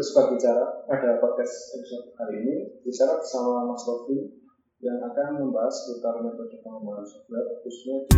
Sobat 0.00 0.32
Bicara, 0.32 0.64
pada 0.88 1.20
podcast 1.20 1.76
episode 1.76 2.16
kali 2.16 2.40
ini 2.40 2.72
bicara 2.80 3.20
bersama 3.20 3.68
Mas 3.68 3.84
Rofi 3.84 4.32
yang 4.80 4.96
akan 4.96 5.44
membahas 5.44 5.76
seputar 5.76 6.24
metode 6.24 6.56
pengembangan 6.64 7.04
software 7.04 7.60
khususnya 7.60 8.08
di 8.08 8.16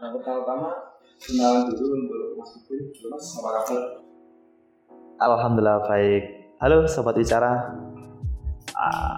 Nah, 0.00 0.08
pertama-tama 0.16 0.96
kenalan 1.20 1.68
dulu 1.76 1.92
untuk 1.92 2.40
Mas 2.40 2.50
Rofi. 2.56 2.76
Mas, 3.12 3.24
apa 3.36 3.48
kabar? 3.52 3.84
Alhamdulillah 5.20 5.84
baik. 5.84 6.56
Halo 6.56 6.88
sobat 6.88 7.20
bicara. 7.20 7.85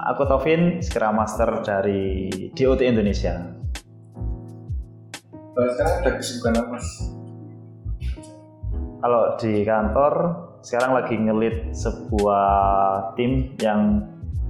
Aku 0.09 0.25
Tovin, 0.25 0.81
Scrum 0.81 1.21
Master 1.21 1.61
dari 1.61 2.33
DOT 2.57 2.81
Indonesia. 2.81 3.37
Sekarang 5.59 5.95
ada 6.01 6.11
kesibukan 6.17 6.53
apa 6.57 6.69
Mas? 6.73 6.89
Kalau 8.99 9.23
di 9.37 9.53
kantor 9.62 10.12
sekarang 10.65 10.93
lagi 10.97 11.15
ngelit 11.21 11.71
sebuah 11.77 12.49
tim 13.15 13.55
yang 13.62 14.03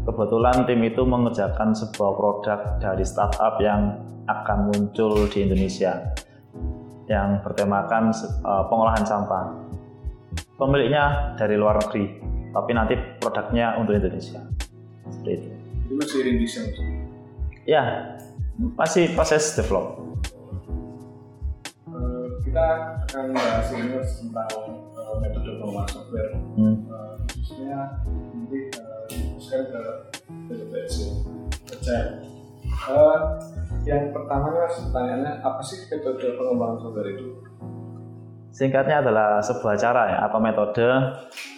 kebetulan 0.09 0.65
tim 0.65 0.81
itu 0.87 1.03
mengerjakan 1.05 1.77
sebuah 1.77 2.13
produk 2.17 2.61
dari 2.81 3.05
startup 3.05 3.61
yang 3.61 3.99
akan 4.29 4.73
muncul 4.73 5.29
di 5.29 5.45
Indonesia 5.45 6.15
yang 7.09 7.41
bertemakan 7.45 8.13
eh, 8.13 8.65
pengolahan 8.69 9.05
sampah. 9.05 9.45
Pemiliknya 10.59 11.35
dari 11.39 11.55
luar 11.55 11.79
negeri, 11.79 12.19
tapi 12.51 12.71
nanti 12.75 12.95
produknya 13.21 13.79
untuk 13.79 13.95
Indonesia. 13.95 14.48
Seperti 15.13 15.31
itu. 15.35 15.49
Ini 15.89 15.95
masih 15.97 16.19
rintis 16.25 16.53
ya? 16.57 16.65
Ya, 17.69 17.83
masih 18.77 19.13
proses 19.13 19.57
develop. 19.57 20.01
Eh, 21.89 22.27
kita 22.49 22.65
akan 23.09 23.25
bahas 23.33 23.69
ini 23.73 23.97
tentang 23.97 24.53
eh, 24.93 25.15
metode 25.21 25.51
pengembangan 25.61 25.91
software 25.93 26.31
Hmm. 26.57 26.77
Eh, 26.85 27.15
khususnya 27.33 27.81
nanti 28.35 28.59
difokuskan 29.09 29.63
ke 29.73 29.83
metode 30.49 30.77
Agile. 30.77 31.15
Eh, 32.89 33.19
yang 33.89 34.13
pertama 34.13 34.53
mas 34.53 34.77
pertanyaannya 34.77 35.33
apa 35.41 35.61
sih 35.65 35.89
metode 35.89 36.27
pengembangan 36.37 36.77
software 36.81 37.11
itu? 37.17 37.27
Singkatnya 38.53 39.05
adalah 39.05 39.39
sebuah 39.39 39.77
cara 39.79 40.03
ya 40.09 40.19
atau 40.27 40.39
metode 40.43 40.89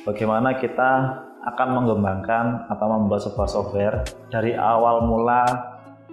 bagaimana 0.04 0.58
kita 0.58 1.22
akan 1.40 1.68
mengembangkan 1.72 2.68
atau 2.68 2.86
membuat 2.92 3.24
sebuah 3.24 3.48
software 3.48 3.96
dari 4.28 4.52
awal 4.52 5.08
mula 5.08 5.44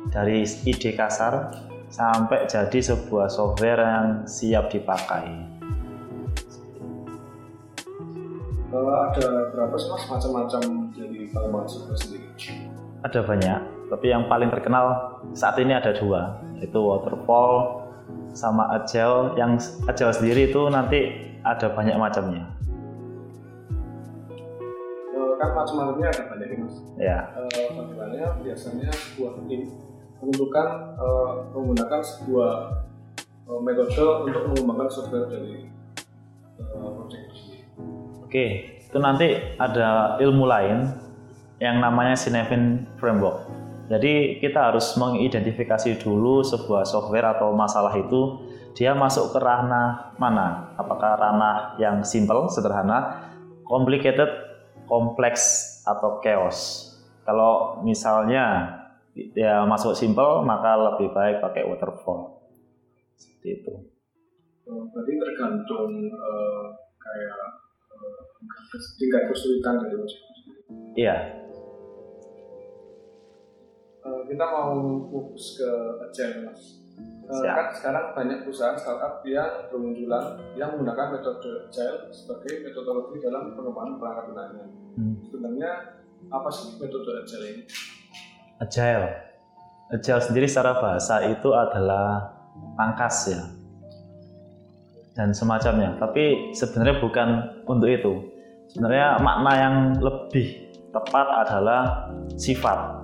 dari 0.08 0.48
ide 0.64 0.96
kasar 0.96 1.52
sampai 1.92 2.48
jadi 2.48 2.80
sebuah 2.80 3.28
software 3.28 3.80
yang 3.84 4.08
siap 4.24 4.72
dipakai. 4.72 5.28
Eh, 8.68 8.96
ada 9.00 9.28
berapa 9.56 9.76
sih 9.80 9.88
mas 9.92 10.04
macam-macam 10.12 10.62
dari 10.92 11.32
pengembangan 11.32 11.68
software 11.68 12.00
sendiri? 12.00 12.28
Ada 13.04 13.20
banyak, 13.24 13.62
tapi 13.88 14.06
yang 14.12 14.28
paling 14.28 14.52
terkenal 14.52 15.18
saat 15.32 15.56
ini 15.60 15.72
ada 15.72 15.96
dua, 15.96 16.44
yaitu 16.60 16.80
waterfall 16.80 17.84
sama 18.36 18.76
agile. 18.76 19.36
Yang 19.40 19.80
agile 19.88 20.14
sendiri 20.16 20.42
itu 20.52 20.62
nanti 20.68 21.00
ada 21.48 21.72
banyak 21.72 21.96
macamnya. 21.96 22.44
Kan 25.38 25.50
macam-macamnya 25.54 26.08
ada 26.10 26.24
banyak 26.34 26.50
mas. 26.66 26.76
Ya, 26.98 27.30
bagaimana 27.38 28.42
biasanya 28.42 28.90
sebuah 28.90 29.38
tim 29.46 29.70
menentukan 30.18 30.68
eh, 30.98 31.32
menggunakan 31.54 32.02
sebuah 32.02 32.54
eh, 33.46 33.60
metode 33.62 34.04
untuk 34.26 34.44
mengembangkan 34.54 34.90
software 34.90 35.30
dari 35.30 35.70
eh, 36.58 36.90
project. 36.98 37.30
Oke, 38.26 38.46
itu 38.82 38.98
nanti 38.98 39.56
ada 39.62 40.20
ilmu 40.20 40.44
lain 40.50 40.90
yang 41.62 41.80
namanya 41.80 42.18
Cinefin 42.18 42.90
Framework. 42.98 43.46
Jadi 43.88 44.44
kita 44.44 44.74
harus 44.74 45.00
mengidentifikasi 45.00 46.04
dulu 46.04 46.44
sebuah 46.44 46.84
software 46.84 47.40
atau 47.40 47.56
masalah 47.56 47.96
itu 47.96 48.44
dia 48.76 48.92
masuk 48.92 49.32
ke 49.32 49.40
ranah 49.40 50.12
mana? 50.20 50.76
Apakah 50.76 51.16
ranah 51.16 51.80
yang 51.80 52.04
simple, 52.04 52.52
sederhana, 52.52 53.26
complicated, 53.64 54.28
kompleks 54.88 55.44
atau 55.84 56.24
chaos? 56.24 56.90
Kalau 57.28 57.84
misalnya 57.84 58.74
dia 59.14 59.62
masuk 59.68 59.94
simple, 59.94 60.42
maka 60.48 60.74
lebih 60.74 61.12
baik 61.12 61.44
pakai 61.44 61.68
waterfall. 61.68 62.48
Seperti 63.20 63.48
itu. 63.62 63.74
Eh, 64.68 64.84
berarti 64.96 65.14
tergantung 65.20 65.92
eh, 66.08 66.66
kayak 66.98 67.40
eh, 67.94 68.22
tingkat 68.98 69.24
kesulitan 69.28 69.76
dari 69.84 69.96
sendiri. 70.00 70.62
Iya, 70.98 71.18
Eh, 74.08 74.22
kita 74.32 74.46
mau 74.48 74.72
fokus 75.12 75.60
ke 75.60 75.70
agile 76.00 76.48
mas. 76.48 76.77
Siap. 77.28 77.56
kan 77.60 77.68
sekarang 77.76 78.06
banyak 78.16 78.38
perusahaan 78.48 78.80
startup 78.80 79.20
yang 79.28 79.68
bermunculan 79.68 80.40
yang 80.56 80.72
menggunakan 80.72 81.20
metode 81.20 81.68
agile 81.68 82.08
sebagai 82.16 82.64
metodologi 82.64 83.20
dalam 83.20 83.52
pengembangan 83.52 84.00
perangkat 84.00 84.26
lunaknya. 84.32 84.66
Hmm. 84.96 85.16
Sebenarnya 85.28 85.72
apa 86.32 86.50
sih 86.56 86.80
metode 86.80 87.12
agile 87.20 87.46
ini? 87.52 87.64
Agile. 88.64 89.08
Agile 89.92 90.22
sendiri 90.24 90.48
secara 90.48 90.80
bahasa 90.80 91.28
itu 91.28 91.52
adalah 91.52 92.32
pangkas 92.80 93.36
ya. 93.36 93.44
Dan 95.20 95.36
semacamnya. 95.36 96.00
Tapi 96.00 96.56
sebenarnya 96.56 97.04
bukan 97.04 97.28
untuk 97.68 97.92
itu. 97.92 98.14
Sebenarnya 98.72 99.20
makna 99.20 99.52
yang 99.60 99.76
lebih 100.00 100.72
tepat 100.96 101.28
adalah 101.44 102.08
sifat 102.40 103.04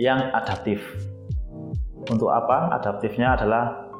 yang 0.00 0.32
adaptif. 0.32 0.80
Untuk 2.08 2.32
apa? 2.32 2.72
Adaptifnya 2.80 3.36
adalah 3.36 3.90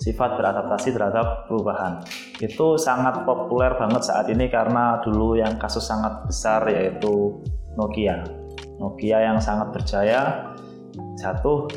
sifat 0.00 0.40
beradaptasi 0.40 0.96
terhadap 0.96 1.44
perubahan. 1.44 2.00
Itu 2.40 2.80
sangat 2.80 3.28
populer 3.28 3.76
banget 3.76 4.08
saat 4.08 4.32
ini 4.32 4.48
karena 4.48 4.96
dulu 5.04 5.36
yang 5.36 5.60
kasus 5.60 5.84
sangat 5.84 6.24
besar 6.24 6.64
yaitu 6.72 7.36
Nokia. 7.76 8.24
Nokia 8.80 9.20
yang 9.20 9.36
sangat 9.36 9.76
berjaya 9.76 10.50
jatuh 11.20 11.68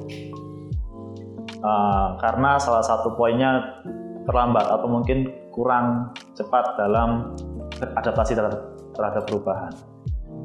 eh, 1.59 2.07
karena 2.23 2.55
salah 2.63 2.81
satu 2.81 3.11
poinnya 3.19 3.83
terlambat 4.23 4.71
atau 4.71 4.87
mungkin 4.87 5.27
kurang 5.51 6.15
cepat 6.33 6.79
dalam 6.79 7.35
beradaptasi 7.75 8.39
terhadap 8.95 9.23
perubahan. 9.27 9.92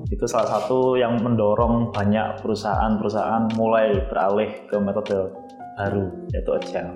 Itu 0.08 0.24
salah 0.24 0.48
satu 0.48 0.96
yang 0.96 1.20
mendorong 1.20 1.92
banyak 1.92 2.40
perusahaan-perusahaan 2.40 3.52
mulai 3.60 3.92
beralih 4.08 4.48
ke 4.66 4.76
metode 4.80 5.28
baru 5.76 6.08
yaitu 6.32 6.50
agile. 6.56 6.92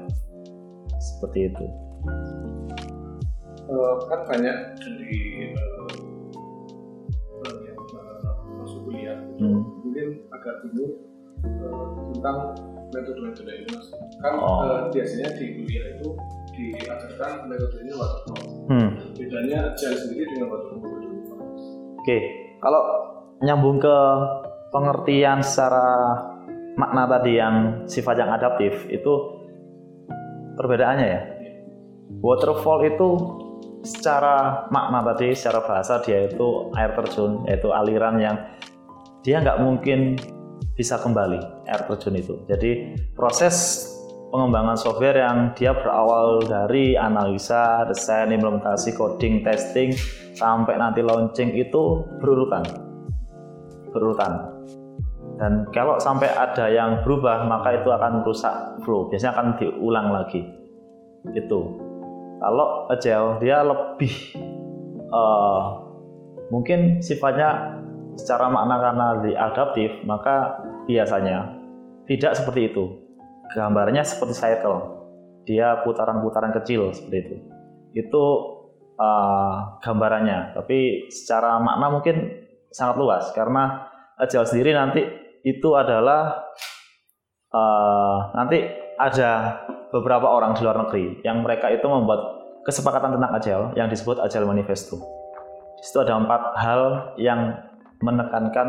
Seperti 0.97 1.53
itu. 1.53 1.65
Eh, 3.63 3.95
kan 4.09 4.21
banyak 4.27 4.57
dari 4.81 5.21
eh, 5.49 5.57
eh, 7.47 7.63
masuk 8.61 8.81
kuliah 8.87 9.19
Hmm. 9.39 9.61
mungkin 9.83 10.09
agak 10.31 10.55
bingung 10.65 10.95
eh, 11.43 11.87
tentang 12.17 12.37
metode-metode 12.93 13.51
ini 13.51 13.67
mas. 13.73 13.87
Kan 14.21 14.33
Oh. 14.39 14.65
eh, 14.67 14.83
biasanya 14.89 15.29
di 15.37 15.47
kuliah 15.61 15.87
itu 15.97 16.09
diajarkan 16.53 17.49
metodenya 17.49 17.95
waterfall. 17.97 18.45
Hmm. 18.69 18.89
Bedanya 19.17 19.73
agile 19.73 19.97
sendiri 19.97 20.25
dengan 20.33 20.49
waterfall. 20.53 21.01
Oke, 22.03 22.19
kalau 22.63 22.83
nyambung 23.43 23.83
ke 23.83 23.97
pengertian 24.71 25.43
secara 25.43 26.15
makna 26.79 27.05
tadi 27.11 27.37
yang 27.37 27.85
sifat 27.91 28.23
yang 28.23 28.31
adaptif 28.31 28.87
itu 28.89 29.13
perbedaannya 30.57 31.07
ya. 31.11 31.21
Waterfall 32.23 32.87
itu 32.87 33.09
secara 33.83 34.69
makna 34.71 35.03
tadi, 35.13 35.35
secara 35.35 35.61
bahasa 35.67 35.99
dia 36.07 36.31
itu 36.31 36.71
air 36.79 36.95
terjun, 36.95 37.43
yaitu 37.51 37.69
aliran 37.75 38.17
yang 38.23 38.37
dia 39.27 39.43
nggak 39.43 39.59
mungkin 39.59 40.15
bisa 40.79 41.03
kembali 41.03 41.67
air 41.67 41.83
terjun 41.91 42.15
itu. 42.15 42.35
Jadi 42.47 42.95
proses 43.19 43.85
pengembangan 44.33 44.81
software 44.81 45.21
yang 45.21 45.53
dia 45.53 45.77
berawal 45.77 46.41
dari 46.41 46.97
analisa, 46.97 47.85
desain, 47.85 48.33
implementasi, 48.33 48.97
coding, 48.97 49.45
testing, 49.45 49.93
sampai 50.33 50.81
nanti 50.81 51.05
launching 51.05 51.53
itu 51.53 52.01
berurutan. 52.17 52.65
Berurutan. 53.93 54.33
Dan 55.37 55.69
kalau 55.69 56.01
sampai 56.01 56.33
ada 56.33 56.65
yang 56.73 57.05
berubah, 57.05 57.45
maka 57.45 57.77
itu 57.77 57.93
akan 57.93 58.25
merusak 58.25 58.81
flow. 58.89 59.13
Biasanya 59.13 59.33
akan 59.37 59.49
diulang 59.61 60.09
lagi. 60.17 60.41
Itu. 61.37 61.77
Kalau 62.41 62.89
agile 62.91 63.39
dia 63.39 63.61
lebih 63.63 64.15
eh, 65.13 65.61
mungkin 66.49 67.05
sifatnya 67.05 67.79
secara 68.17 68.49
makna 68.49 68.81
karena 68.81 69.07
di 69.21 69.33
adaptif, 69.37 69.91
maka 70.09 70.57
biasanya 70.89 71.53
tidak 72.09 72.33
seperti 72.33 72.73
itu. 72.73 73.02
Gambarnya 73.53 74.03
seperti 74.03 74.35
cycle. 74.37 75.05
Dia 75.45 75.83
putaran-putaran 75.83 76.55
kecil 76.57 76.95
seperti 76.95 77.17
itu. 77.21 77.37
Itu 77.93 78.25
uh, 78.97 79.79
gambarannya. 79.83 80.57
Tapi 80.57 81.11
secara 81.13 81.59
makna 81.61 81.93
mungkin 81.93 82.17
sangat 82.73 82.97
luas 82.97 83.29
karena 83.37 83.89
Agile 84.17 84.49
sendiri 84.49 84.71
nanti 84.73 85.03
itu 85.43 85.75
adalah 85.75 86.47
uh, 87.51 88.19
nanti 88.39 88.63
ada 88.97 89.61
beberapa 89.91 90.31
orang 90.31 90.55
di 90.57 90.63
luar 90.63 90.79
negeri 90.87 91.21
yang 91.27 91.43
mereka 91.43 91.69
itu 91.69 91.85
membuat 91.85 92.41
kesepakatan 92.63 93.19
tentang 93.19 93.33
Agile 93.35 93.67
yang 93.75 93.91
disebut 93.91 94.23
Agile 94.23 94.47
Manifesto. 94.47 94.97
Di 95.77 95.85
situ 95.85 95.99
ada 96.01 96.17
empat 96.17 96.43
hal 96.63 96.81
yang 97.19 97.59
menekankan 98.01 98.69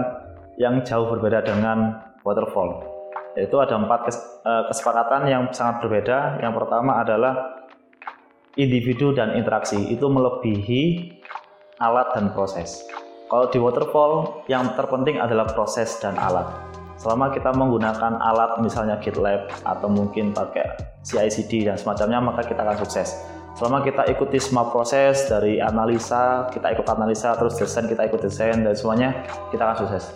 yang 0.57 0.81
jauh 0.81 1.05
berbeda 1.09 1.45
dengan 1.45 2.01
waterfall. 2.25 2.92
Yaitu 3.33 3.57
ada 3.57 3.77
empat 3.77 4.09
eh, 4.09 4.63
kesepakatan 4.69 5.25
yang 5.29 5.43
sangat 5.51 5.81
berbeda. 5.85 6.41
Yang 6.41 6.53
pertama 6.63 7.01
adalah 7.01 7.65
individu 8.59 9.13
dan 9.13 9.33
interaksi 9.33 9.77
itu 9.89 10.05
melebihi 10.05 11.13
alat 11.81 12.13
dan 12.13 12.29
proses. 12.31 12.85
Kalau 13.27 13.49
di 13.49 13.57
waterfall 13.57 14.45
yang 14.45 14.77
terpenting 14.77 15.17
adalah 15.17 15.49
proses 15.49 15.97
dan 15.97 16.13
alat. 16.21 16.45
Selama 17.01 17.33
kita 17.33 17.49
menggunakan 17.49 18.21
alat 18.21 18.61
misalnya 18.61 19.01
GitLab 19.01 19.49
atau 19.65 19.89
mungkin 19.89 20.31
pakai 20.31 20.93
CI/CD 21.03 21.67
dan 21.67 21.75
semacamnya 21.75 22.21
maka 22.21 22.45
kita 22.47 22.63
akan 22.63 22.77
sukses 22.79 23.17
selama 23.53 23.85
kita 23.85 24.09
ikuti 24.09 24.41
semua 24.41 24.65
proses 24.73 25.29
dari 25.29 25.61
analisa 25.61 26.49
kita 26.49 26.73
ikut 26.73 26.87
analisa 26.89 27.37
terus 27.37 27.53
desain 27.53 27.85
kita 27.85 28.09
ikut 28.09 28.21
desain 28.21 28.57
dan 28.65 28.73
semuanya 28.73 29.13
kita 29.53 29.61
akan 29.61 29.77
sukses 29.85 30.09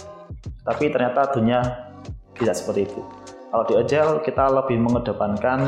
tapi 0.66 0.90
ternyata 0.90 1.30
dunia 1.30 1.62
tidak 2.40 2.56
seperti 2.56 2.88
itu. 2.90 3.02
Kalau 3.48 3.64
di 3.66 3.76
agile 3.80 4.22
kita 4.22 4.46
lebih 4.52 4.78
mengedepankan 4.82 5.60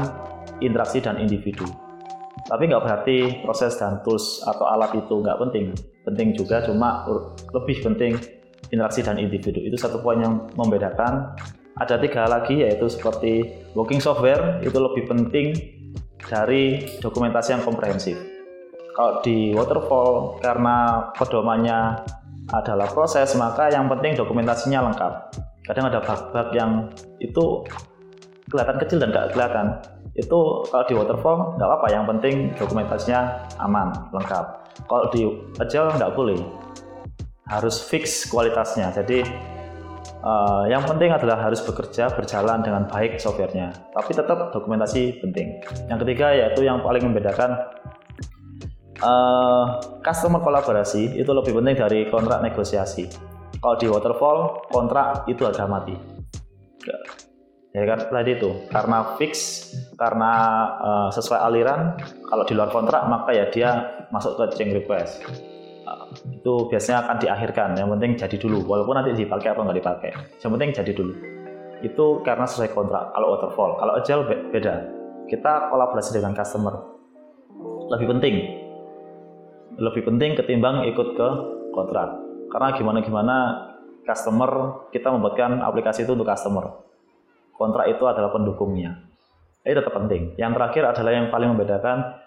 interaksi 0.59 0.99
dan 0.99 1.17
individu. 1.17 1.65
Tapi 2.49 2.65
nggak 2.65 2.81
berarti 2.81 3.17
proses 3.45 3.77
dan 3.77 4.01
tools 4.01 4.41
atau 4.47 4.65
alat 4.67 4.95
itu 4.97 5.21
nggak 5.21 5.37
penting. 5.37 5.65
Penting 6.07 6.27
juga 6.33 6.65
cuma 6.65 7.05
lebih 7.53 7.83
penting 7.85 8.17
interaksi 8.73 9.05
dan 9.05 9.21
individu. 9.21 9.61
Itu 9.61 9.77
satu 9.77 10.01
poin 10.01 10.19
yang 10.19 10.49
membedakan. 10.57 11.35
Ada 11.79 11.95
tiga 12.01 12.27
lagi 12.27 12.65
yaitu 12.65 12.89
seperti 12.91 13.63
working 13.77 14.01
software. 14.03 14.59
Itu 14.65 14.81
lebih 14.81 15.07
penting 15.07 15.53
dari 16.27 16.83
dokumentasi 16.99 17.55
yang 17.55 17.63
komprehensif. 17.63 18.19
Kalau 18.97 19.23
di 19.23 19.55
waterfall 19.55 20.43
karena 20.43 21.07
pedomannya 21.15 22.03
adalah 22.51 22.89
proses, 22.91 23.31
maka 23.37 23.71
yang 23.71 23.87
penting 23.87 24.17
dokumentasinya 24.17 24.89
lengkap. 24.91 25.13
Kadang 25.69 25.85
ada 25.93 26.01
bug-bug 26.01 26.49
yang 26.57 26.89
itu 27.21 27.61
kelihatan 28.49 28.81
kecil 28.81 28.97
dan 28.97 29.13
nggak 29.13 29.37
kelihatan. 29.37 29.65
Itu 30.17 30.65
kalau 30.73 30.85
di 30.89 30.93
waterfall 30.97 31.37
nggak 31.61 31.67
apa-apa, 31.69 31.87
yang 31.93 32.09
penting 32.09 32.49
dokumentasinya 32.57 33.45
aman, 33.61 33.93
lengkap. 34.09 34.45
Kalau 34.89 35.05
di 35.13 35.29
agile 35.61 35.93
nggak 35.93 36.13
boleh, 36.17 36.41
harus 37.47 37.85
fix 37.85 38.25
kualitasnya. 38.27 38.89
Jadi 38.89 39.21
Uh, 40.19 40.67
yang 40.67 40.83
penting 40.83 41.15
adalah 41.15 41.39
harus 41.39 41.63
bekerja 41.63 42.11
berjalan 42.11 42.59
dengan 42.59 42.83
baik 42.91 43.23
softwarenya, 43.23 43.71
tapi 43.95 44.11
tetap 44.11 44.51
dokumentasi 44.51 45.15
penting. 45.23 45.63
Yang 45.87 46.03
ketiga 46.03 46.35
yaitu 46.35 46.67
yang 46.67 46.83
paling 46.83 47.07
membedakan 47.07 47.55
uh, 48.99 49.79
customer 50.03 50.43
kolaborasi 50.43 51.15
itu 51.15 51.31
lebih 51.31 51.55
penting 51.55 51.75
dari 51.79 51.99
kontrak 52.11 52.43
negosiasi. 52.43 53.07
Kalau 53.59 53.75
di 53.75 53.87
waterfall 53.91 54.39
kontrak 54.71 55.27
itu 55.27 55.43
harga 55.43 55.67
mati. 55.67 55.91
Ya. 57.75 57.83
Kan? 57.83 57.99
Tadi 58.07 58.31
itu. 58.39 58.49
Karena 58.71 59.19
fix 59.19 59.67
karena 59.99 60.31
uh, 60.79 61.09
sesuai 61.11 61.39
aliran 61.43 61.99
kalau 62.31 62.47
di 62.47 62.55
luar 62.55 62.71
kontrak 62.71 63.03
maka 63.11 63.35
ya 63.35 63.51
dia 63.51 63.69
masuk 64.15 64.39
ke 64.39 64.55
change 64.55 64.79
request. 64.79 65.27
Itu 66.31 66.71
biasanya 66.71 67.03
akan 67.03 67.17
diakhirkan. 67.19 67.69
Yang 67.75 67.89
penting 67.99 68.11
jadi 68.15 68.37
dulu. 68.39 68.59
Walaupun 68.63 68.95
nanti 68.95 69.11
dipakai 69.19 69.51
atau 69.51 69.67
nggak 69.67 69.77
dipakai. 69.83 70.11
Yang 70.39 70.51
penting 70.55 70.69
jadi 70.71 70.91
dulu. 70.95 71.13
Itu 71.83 72.05
karena 72.23 72.47
sesuai 72.47 72.71
kontrak. 72.71 73.11
Kalau 73.11 73.27
waterfall. 73.35 73.75
Kalau 73.75 73.93
agile 73.99 74.23
beda. 74.55 74.75
Kita 75.27 75.67
kolaborasi 75.67 76.15
dengan 76.15 76.31
customer. 76.31 76.79
Lebih 77.91 78.07
penting. 78.07 78.35
Lebih 79.75 80.01
penting 80.07 80.39
ketimbang 80.39 80.87
ikut 80.87 81.07
ke 81.13 81.29
kontrak 81.75 82.28
karena 82.49 82.73
gimana 82.73 82.99
gimana 83.05 83.35
customer 84.09 84.51
kita 84.89 85.13
membuatkan 85.13 85.61
aplikasi 85.61 86.03
itu 86.03 86.17
untuk 86.17 86.25
customer. 86.25 86.65
Kontrak 87.53 87.85
itu 87.91 88.03
adalah 88.09 88.33
pendukungnya. 88.33 89.05
Ini 89.61 89.75
tetap 89.75 89.93
penting. 89.93 90.33
Yang 90.39 90.51
terakhir 90.57 90.83
adalah 90.95 91.11
yang 91.13 91.27
paling 91.29 91.53
membedakan 91.53 92.17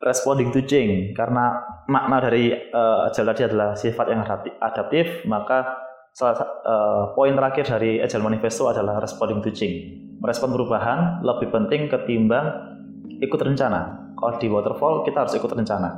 responding 0.00 0.50
to 0.50 0.64
change. 0.64 1.14
Karena 1.14 1.60
makna 1.86 2.18
dari 2.18 2.50
uh, 2.50 3.06
agile 3.06 3.30
tadi 3.30 3.42
adalah 3.46 3.76
sifat 3.76 4.06
yang 4.10 4.24
adaptif 4.58 5.22
maka 5.28 5.86
salah 6.10 6.34
uh, 6.66 7.02
poin 7.14 7.36
terakhir 7.36 7.68
dari 7.78 8.02
agile 8.02 8.26
manifesto 8.26 8.66
adalah 8.66 8.98
responding 8.98 9.44
to 9.44 9.52
change. 9.54 9.94
Merespon 10.18 10.50
perubahan 10.50 11.22
lebih 11.22 11.52
penting 11.52 11.86
ketimbang 11.86 12.74
ikut 13.20 13.40
rencana. 13.40 14.12
Kalau 14.16 14.36
di 14.40 14.48
waterfall 14.48 15.06
kita 15.06 15.28
harus 15.28 15.36
ikut 15.36 15.52
rencana. 15.52 15.90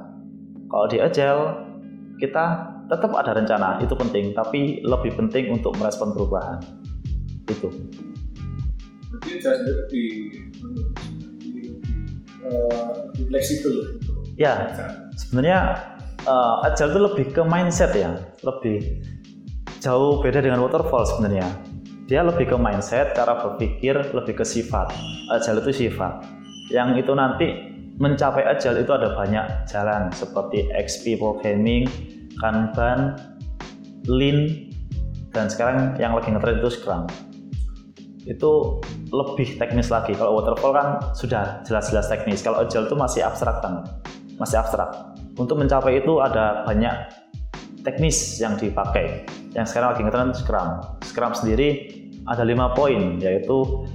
Kalau 0.68 0.86
di 0.90 0.98
agile 0.98 1.71
kita 2.22 2.70
tetap 2.86 3.10
ada 3.18 3.34
rencana 3.34 3.82
itu 3.82 3.98
penting 3.98 4.30
tapi 4.30 4.78
lebih 4.86 5.18
penting 5.18 5.50
untuk 5.50 5.74
merespon 5.74 6.14
perubahan 6.14 6.62
itu 7.50 7.66
jadi 9.22 9.28
agile 9.38 9.72
lebih 9.84 10.08
uh, 12.48 12.90
fleksibel. 13.28 14.00
Ya, 14.40 14.72
sebenarnya 15.14 15.58
uh, 16.24 16.66
agile 16.66 16.90
itu 16.96 17.00
lebih 17.00 17.26
ke 17.36 17.42
mindset 17.44 17.92
ya, 17.92 18.16
lebih 18.42 19.04
jauh 19.84 20.24
beda 20.24 20.40
dengan 20.40 20.64
waterfall 20.64 21.04
sebenarnya. 21.04 21.46
Dia 22.10 22.26
lebih 22.26 22.50
ke 22.50 22.56
mindset, 22.58 23.14
cara 23.14 23.38
berpikir, 23.38 23.94
lebih 24.12 24.42
ke 24.42 24.44
sifat. 24.44 24.90
Agile 25.30 25.62
itu 25.64 25.86
sifat. 25.86 26.24
Yang 26.72 27.06
itu 27.06 27.12
nanti 27.12 27.48
mencapai 28.02 28.42
agile 28.42 28.82
itu 28.82 28.90
ada 28.90 29.14
banyak 29.14 29.46
jalan 29.70 30.10
seperti 30.10 30.66
XP 30.74 31.22
programming, 31.22 31.86
Kanban, 32.42 33.14
Lean, 34.10 34.66
dan 35.30 35.46
sekarang 35.46 35.94
yang 36.02 36.18
lagi 36.18 36.34
ngetren 36.34 36.58
itu 36.58 36.70
Scrum 36.74 37.06
itu 38.22 38.78
lebih 39.10 39.58
teknis 39.58 39.90
lagi. 39.90 40.14
Kalau 40.14 40.38
waterfall 40.38 40.74
kan 40.74 40.88
sudah 41.14 41.62
jelas-jelas 41.66 42.06
teknis. 42.06 42.42
Kalau 42.42 42.62
agile 42.62 42.86
itu 42.86 42.94
masih 42.94 43.26
abstrak 43.26 43.58
kan, 43.62 43.82
masih 44.38 44.62
abstrak. 44.62 44.94
Untuk 45.34 45.58
mencapai 45.58 45.98
itu 45.98 46.22
ada 46.22 46.62
banyak 46.62 46.94
teknis 47.82 48.38
yang 48.38 48.54
dipakai. 48.54 49.26
Yang 49.58 49.74
sekarang 49.74 49.88
lagi 49.94 50.02
ngetren 50.06 50.30
Scrum. 50.38 50.68
Scrum 51.02 51.32
sendiri 51.34 51.68
ada 52.30 52.46
lima 52.46 52.70
poin, 52.78 53.18
yaitu 53.18 53.86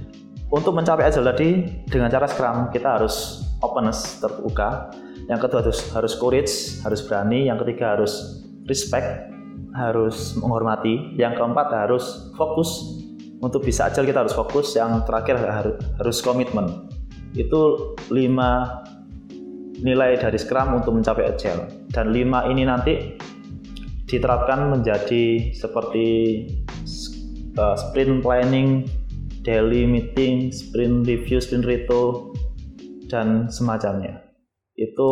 untuk 0.52 0.76
mencapai 0.76 1.08
agile 1.08 1.28
tadi 1.32 1.48
dengan 1.88 2.12
cara 2.12 2.28
Scrum 2.28 2.68
kita 2.68 3.00
harus 3.00 3.47
openness 3.60 4.20
terbuka. 4.22 4.92
Yang 5.28 5.48
kedua 5.48 5.58
harus 5.64 5.80
harus 5.92 6.12
courage, 6.16 6.54
harus 6.82 7.00
berani. 7.04 7.48
Yang 7.48 7.66
ketiga 7.66 7.98
harus 7.98 8.44
respect, 8.66 9.28
harus 9.76 10.38
menghormati. 10.40 11.14
Yang 11.18 11.42
keempat 11.42 11.68
harus 11.74 12.32
fokus 12.34 12.98
untuk 13.38 13.62
bisa 13.62 13.86
agile 13.86 14.10
kita 14.10 14.26
harus 14.26 14.34
fokus 14.34 14.74
yang 14.74 15.02
terakhir 15.06 15.38
harus, 15.98 16.18
komitmen 16.22 16.90
itu 17.38 17.94
lima 18.10 18.82
nilai 19.78 20.18
dari 20.18 20.34
Scrum 20.34 20.74
untuk 20.82 20.98
mencapai 20.98 21.28
agile 21.30 21.70
dan 21.94 22.10
lima 22.10 22.50
ini 22.50 22.66
nanti 22.66 23.14
diterapkan 24.10 24.72
menjadi 24.72 25.52
seperti 25.52 26.06
uh, 27.60 27.76
sprint 27.76 28.24
planning, 28.24 28.88
daily 29.44 29.84
meeting, 29.84 30.48
sprint 30.48 31.04
review, 31.04 31.38
sprint 31.38 31.68
retro 31.68 32.32
dan 33.08 33.48
semacamnya. 33.48 34.22
Itu 34.76 35.08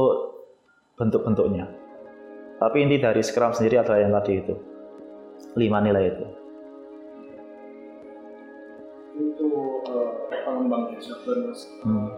bentuk-bentuknya. 1.00 1.66
Tapi 2.56 2.76
inti 2.84 2.96
dari 3.00 3.20
Scrum 3.20 3.52
sendiri 3.52 3.80
adalah 3.80 4.00
yang 4.00 4.12
tadi 4.14 4.32
itu. 4.40 4.54
Lima 5.56 5.80
nilai 5.80 6.04
itu. 6.08 6.26
pengembang 10.66 10.98
software 10.98 11.40
mas 11.46 11.62
hmm. 11.86 12.08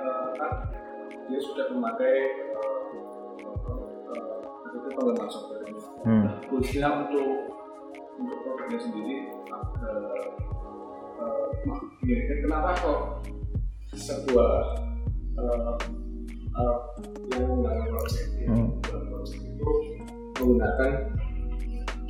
uh, 0.00 0.28
kan 0.40 0.52
dia 1.28 1.40
sudah 1.42 1.68
memakai 1.74 2.14
uh, 2.56 3.60
uh, 4.08 4.90
pengembang 4.96 5.28
software 5.28 5.68
ini 5.68 5.82
hmm. 6.08 6.26
khususnya 6.48 6.88
untuk 7.04 7.52
untuk 8.16 8.38
produknya 8.40 8.78
sendiri 8.80 9.16
uh, 9.52 10.16
uh, 11.20 11.76
kenapa 12.40 12.72
kok 12.80 13.00
sebuah 13.94 14.50
uh, 15.34 15.74
uh, 16.54 16.78
yang 17.34 17.46
menggunakan 17.50 17.86
project 17.90 18.28
hmm. 18.46 18.68
project 18.86 19.42
itu 19.42 19.70
menggunakan 20.38 20.90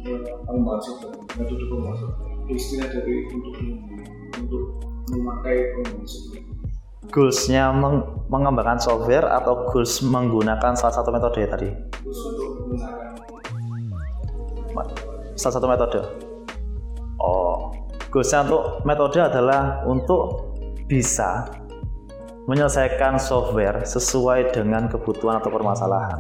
uh, 0.05 0.23
pengembang 0.45 0.81
software 0.85 1.17
metode 1.41 1.65
pengembang 1.73 1.97
software 1.97 2.33
goalsnya 2.45 2.85
dari 2.93 3.15
untuk 3.33 3.55
untuk 4.41 4.65
memakai 5.09 5.57
pengembangan 5.77 6.07
software 6.09 6.47
goalsnya 7.11 7.65
meng 7.75 7.97
mengembangkan 8.29 8.79
software 8.79 9.27
atau 9.27 9.67
goals 9.73 9.99
menggunakan 10.05 10.79
salah 10.79 10.95
satu 10.95 11.11
metode 11.11 11.43
tadi? 11.49 11.69
Goals 12.07 12.21
untuk 12.31 12.49
menggunakan. 12.71 13.09
Salah 15.35 15.55
satu 15.59 15.67
metode? 15.67 16.01
Oh 17.19 17.75
goalsnya 18.11 18.47
untuk 18.47 18.63
metode 18.83 19.19
adalah 19.23 19.87
untuk 19.87 20.55
bisa 20.91 21.47
menyelesaikan 22.51 23.15
software 23.23 23.87
sesuai 23.87 24.51
dengan 24.51 24.91
kebutuhan 24.91 25.39
atau 25.39 25.55
permasalahan 25.55 26.19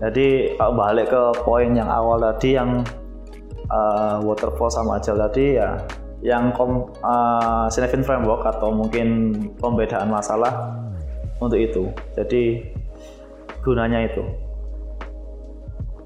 jadi 0.00 0.56
balik 0.56 1.12
ke 1.12 1.22
poin 1.44 1.76
yang 1.76 1.92
awal 1.92 2.16
tadi 2.16 2.56
yang 2.56 2.80
uh, 3.68 4.16
waterfall 4.24 4.72
sama 4.72 4.96
agile 4.96 5.20
tadi 5.28 5.60
ya 5.60 5.76
yang 6.20 6.52
kom, 6.52 6.92
uh, 7.00 7.64
Cinefin 7.72 8.04
framework 8.04 8.44
atau 8.44 8.68
mungkin 8.72 9.32
pembedaan 9.56 10.12
masalah 10.12 10.76
untuk 11.40 11.56
itu. 11.56 11.88
Jadi 12.12 12.60
gunanya 13.64 14.04
itu 14.04 14.20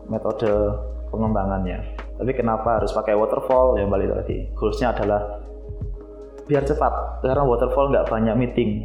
metode 0.06 0.50
pengembangannya. 1.10 1.98
Tapi 2.14 2.30
kenapa 2.30 2.78
harus 2.78 2.94
pakai 2.94 3.18
waterfall? 3.18 3.74
Ya 3.74 3.90
balik 3.90 4.14
tadi. 4.22 4.46
Goalsnya 4.54 4.94
adalah 4.94 5.42
biar 6.46 6.62
cepat 6.62 7.24
karena 7.24 7.42
waterfall 7.42 7.90
nggak 7.90 8.06
banyak 8.06 8.34
meeting 8.36 8.84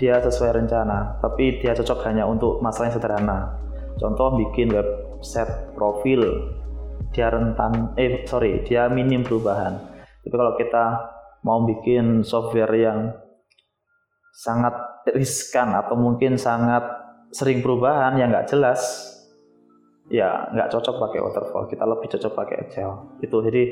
dia 0.00 0.16
sesuai 0.16 0.64
rencana 0.64 1.20
tapi 1.20 1.60
dia 1.60 1.76
cocok 1.76 2.00
hanya 2.08 2.24
untuk 2.24 2.64
masalah 2.64 2.88
yang 2.88 2.96
sederhana. 2.96 3.38
Contoh 4.00 4.32
bikin 4.40 4.72
website 4.72 5.76
profil 5.76 6.24
dia 7.12 7.28
rentan 7.28 7.92
eh 8.00 8.24
sorry 8.24 8.64
dia 8.64 8.88
minim 8.88 9.20
perubahan. 9.20 9.76
Tapi 10.24 10.32
kalau 10.32 10.56
kita 10.56 10.84
mau 11.44 11.60
bikin 11.68 12.24
software 12.24 12.72
yang 12.72 13.12
sangat 14.32 14.72
riskan 15.12 15.76
atau 15.76 16.00
mungkin 16.00 16.40
sangat 16.40 16.80
sering 17.36 17.60
perubahan 17.60 18.16
yang 18.16 18.32
nggak 18.32 18.48
jelas 18.48 18.80
ya 20.08 20.48
nggak 20.48 20.72
cocok 20.72 20.96
pakai 20.96 21.20
waterfall. 21.20 21.68
Kita 21.68 21.84
lebih 21.84 22.08
cocok 22.08 22.32
pakai 22.32 22.56
agile 22.64 23.20
itu 23.20 23.36
jadi 23.44 23.62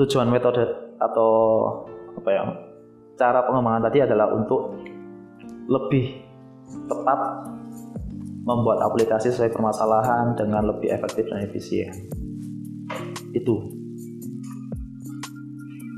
tujuan 0.00 0.32
metode 0.32 0.96
atau 0.96 1.32
apa 2.16 2.30
ya 2.32 2.44
cara 3.20 3.44
pengembangan 3.44 3.92
tadi 3.92 3.98
adalah 4.00 4.32
untuk 4.32 4.95
lebih 5.66 6.22
tepat 6.86 7.20
membuat 8.46 8.78
aplikasi 8.86 9.34
sesuai 9.34 9.50
permasalahan 9.50 10.38
dengan 10.38 10.70
lebih 10.70 10.94
efektif 10.94 11.26
dan 11.26 11.42
efisien. 11.42 11.90
Itu. 13.34 13.74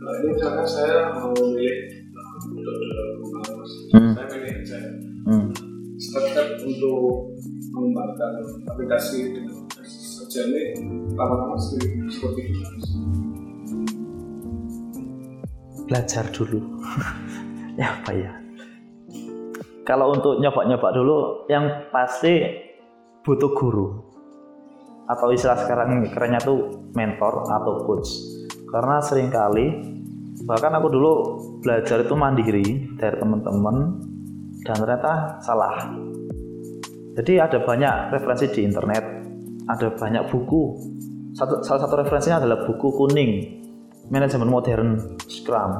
Nah, 0.00 0.12
ini 0.24 0.28
misalkan 0.32 0.64
saya 0.64 1.12
mau 1.12 1.30
memilih 1.36 1.76
metode 2.56 2.86
Hmm. 3.88 4.12
saya 4.12 4.28
pilih 4.28 4.52
agile 4.52 4.90
hmm. 5.24 5.48
step-step 5.96 6.48
untuk 6.60 7.32
mengembangkan 7.72 8.32
aplikasi 8.68 9.32
dengan 9.32 9.64
agile 10.28 10.60
ini 10.76 11.08
lama-lama 11.16 11.56
seperti 11.56 12.40
itu? 12.52 12.62
Belajar 15.88 16.24
dulu. 16.32 16.60
Ya 17.78 17.94
apa 17.94 18.10
ya 18.10 18.47
kalau 19.88 20.12
untuk 20.12 20.36
nyoba-nyoba 20.36 20.92
dulu 20.92 21.48
yang 21.48 21.88
pasti 21.88 22.44
butuh 23.24 23.56
guru. 23.56 23.88
Atau 25.08 25.32
istilah 25.32 25.56
sekarang 25.64 26.04
kerennya 26.12 26.44
tuh 26.44 26.92
mentor 26.92 27.48
atau 27.48 27.88
coach. 27.88 28.12
Karena 28.68 29.00
sering 29.00 29.32
kali 29.32 29.96
bahkan 30.44 30.76
aku 30.76 30.92
dulu 30.92 31.12
belajar 31.64 32.04
itu 32.04 32.12
mandiri 32.12 32.92
dari 33.00 33.16
teman-teman 33.16 33.96
dan 34.68 34.76
ternyata 34.76 35.40
salah. 35.40 35.96
Jadi 37.16 37.40
ada 37.40 37.56
banyak 37.64 38.12
referensi 38.12 38.46
di 38.52 38.60
internet 38.68 39.04
ada 39.72 39.88
banyak 39.96 40.28
buku. 40.28 40.76
Satu, 41.32 41.64
salah 41.64 41.80
satu 41.80 41.96
referensinya 41.96 42.44
adalah 42.44 42.68
buku 42.68 42.88
kuning 42.92 43.32
manajemen 44.12 44.52
modern 44.52 45.16
Scrum. 45.24 45.72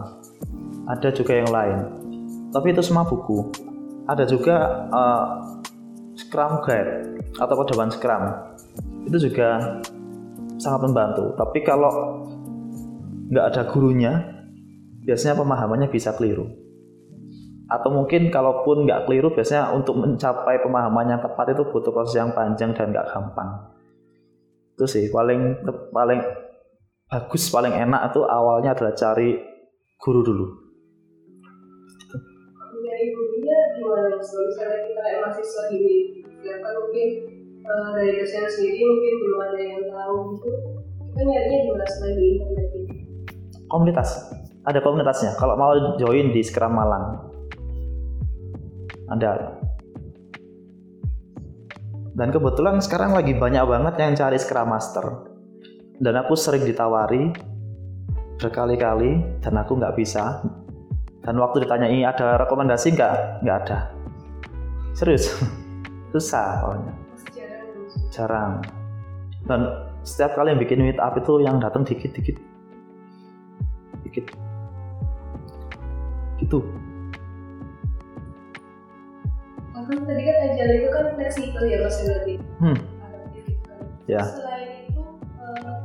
Ada 0.89 1.13
juga 1.13 1.37
yang 1.37 1.53
lain. 1.53 1.79
Tapi 2.49 2.73
itu 2.73 2.81
semua 2.81 3.05
buku 3.05 3.68
ada 4.09 4.25
juga 4.25 4.89
uh, 4.89 5.25
Scrum 6.17 6.65
Guide 6.65 7.21
atau 7.37 7.55
pedoman 7.61 7.93
Scrum. 7.93 8.25
Itu 9.05 9.21
juga 9.21 9.79
sangat 10.57 10.81
membantu. 10.89 11.37
Tapi 11.37 11.61
kalau 11.61 12.25
nggak 13.29 13.47
ada 13.53 13.63
gurunya 13.69 14.13
biasanya 15.05 15.39
pemahamannya 15.39 15.93
bisa 15.93 16.17
keliru. 16.17 16.49
Atau 17.69 17.93
mungkin 17.93 18.33
kalaupun 18.33 18.89
nggak 18.89 19.05
keliru 19.05 19.29
biasanya 19.37 19.77
untuk 19.77 20.01
mencapai 20.01 20.57
pemahaman 20.65 21.13
yang 21.13 21.21
tepat 21.21 21.53
itu 21.53 21.69
butuh 21.69 21.93
proses 21.93 22.17
yang 22.17 22.33
panjang 22.33 22.73
dan 22.73 22.91
nggak 22.91 23.13
gampang. 23.13 23.77
Itu 24.73 24.89
sih 24.89 25.13
paling 25.13 25.69
paling 25.93 26.21
bagus 27.09 27.49
paling 27.53 27.77
enak 27.77 28.13
itu 28.13 28.21
awalnya 28.25 28.73
adalah 28.73 28.93
cari 28.93 29.37
guru 29.97 30.21
dulu 30.21 30.68
gimana 33.89 34.21
mas 34.21 34.29
misalnya 34.29 34.79
kita 34.85 35.01
kayak 35.01 35.21
mahasiswa 35.25 35.63
ini 35.73 35.97
kan 36.45 36.75
mungkin 36.77 37.09
uh, 37.65 37.89
dari 37.97 38.13
dosen 38.21 38.45
sendiri 38.45 38.81
mungkin 38.85 39.13
belum 39.25 39.41
ada 39.41 39.59
yang 39.59 39.83
tahu 39.89 40.17
gitu. 40.37 40.51
Kita 41.09 41.23
nyarinya 41.25 41.59
gimana 41.65 41.87
selain 41.89 42.15
di 42.15 42.27
internet 42.37 42.69
ini? 42.77 42.95
Komunitas. 43.69 44.11
Ada 44.69 44.79
komunitasnya. 44.85 45.33
Kalau 45.41 45.57
mau 45.57 45.73
join 45.97 46.29
di 46.29 46.41
Scrum 46.45 46.73
Malang. 46.77 47.33
Ada. 49.09 49.57
Dan 52.13 52.29
kebetulan 52.29 52.77
sekarang 52.85 53.17
lagi 53.17 53.33
banyak 53.33 53.65
banget 53.65 53.95
yang 53.97 54.13
cari 54.13 54.37
Scrum 54.37 54.69
Master. 54.69 55.07
Dan 55.97 56.15
aku 56.21 56.37
sering 56.37 56.69
ditawari 56.69 57.33
berkali-kali 58.39 59.43
dan 59.43 59.55
aku 59.59 59.81
nggak 59.81 59.97
bisa 59.99 60.45
dan 61.23 61.35
waktu 61.39 61.67
ditanyai 61.67 62.07
ada 62.07 62.39
rekomendasi 62.39 62.95
nggak? 62.95 63.43
Nggak 63.43 63.57
ada. 63.67 63.79
Serius. 64.95 65.35
Susah 66.15 66.63
pokoknya. 66.65 66.95
Jarang. 68.15 68.65
Dan 69.45 69.61
setiap 70.07 70.39
kali 70.39 70.55
yang 70.55 70.61
bikin 70.61 70.81
meet 70.83 70.99
up 71.03 71.15
itu 71.19 71.43
yang 71.43 71.61
datang 71.61 71.85
dikit 71.85 72.15
dikit. 72.15 72.37
Gitu. 76.39 76.59
Kan 79.89 80.05
tadi 80.05 80.21
kan 80.21 80.37
agile 80.53 80.75
itu 80.85 80.89
kan 80.93 81.05
fleksibel 81.17 81.65
ya 81.65 81.81
mas 81.81 81.97
berarti 82.05 82.35
hmm. 82.61 82.77
Kan. 82.77 83.81
ya. 84.05 84.21
Selain 84.21 84.85
itu 84.85 85.01
uh, 85.41 85.77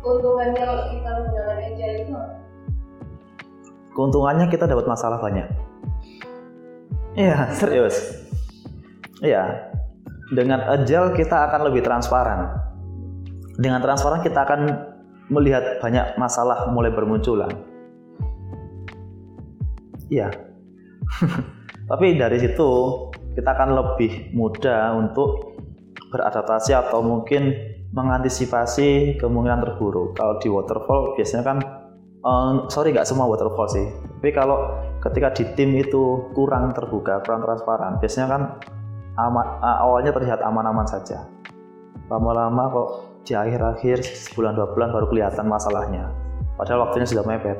keuntungannya 0.00 0.64
kalau 0.64 0.84
kita 0.88 1.10
menggunakan 1.12 1.58
agile 1.60 1.96
itu 2.08 2.12
apa? 2.16 2.43
Keuntungannya 3.94 4.50
kita 4.50 4.66
dapat 4.66 4.84
masalah 4.90 5.22
banyak. 5.22 5.46
Iya 7.14 7.54
serius. 7.54 8.26
Iya. 9.22 9.70
Dengan 10.34 10.66
agile 10.66 11.14
kita 11.14 11.46
akan 11.48 11.70
lebih 11.70 11.86
transparan. 11.86 12.58
Dengan 13.54 13.78
transparan 13.78 14.20
kita 14.20 14.42
akan 14.42 14.60
melihat 15.30 15.78
banyak 15.78 16.18
masalah 16.18 16.68
mulai 16.74 16.90
bermunculan. 16.90 17.54
Iya. 20.10 20.34
Tapi 21.90 22.18
dari 22.18 22.42
situ 22.42 22.70
kita 23.38 23.50
akan 23.54 23.70
lebih 23.78 24.34
mudah 24.34 24.98
untuk 24.98 25.54
beradaptasi 26.10 26.74
atau 26.74 27.02
mungkin 27.02 27.54
mengantisipasi 27.94 29.18
kemungkinan 29.22 29.62
terburuk. 29.62 30.18
Kalau 30.18 30.38
di 30.42 30.50
waterfall 30.50 31.14
biasanya 31.14 31.44
kan 31.46 31.58
um, 32.24 32.66
sorry 32.72 32.90
nggak 32.90 33.06
semua 33.06 33.28
waterfall 33.28 33.68
sih. 33.68 33.86
Tapi 34.18 34.32
kalau 34.32 34.80
ketika 35.04 35.30
di 35.36 35.44
tim 35.54 35.76
itu 35.76 36.32
kurang 36.32 36.72
terbuka 36.72 37.20
kurang 37.22 37.44
transparan 37.44 38.00
biasanya 38.00 38.26
kan 38.26 38.42
ama, 39.20 39.60
awalnya 39.60 40.10
terlihat 40.10 40.40
aman-aman 40.40 40.88
saja. 40.88 41.28
Lama-lama 42.08 42.68
kok 42.72 42.88
di 43.24 43.32
akhir-akhir 43.32 44.04
sebulan 44.04 44.56
dua 44.56 44.68
bulan 44.72 44.92
baru 44.92 45.06
kelihatan 45.08 45.46
masalahnya. 45.48 46.12
Padahal 46.56 46.88
waktunya 46.88 47.08
sudah 47.08 47.24
mepet. 47.24 47.58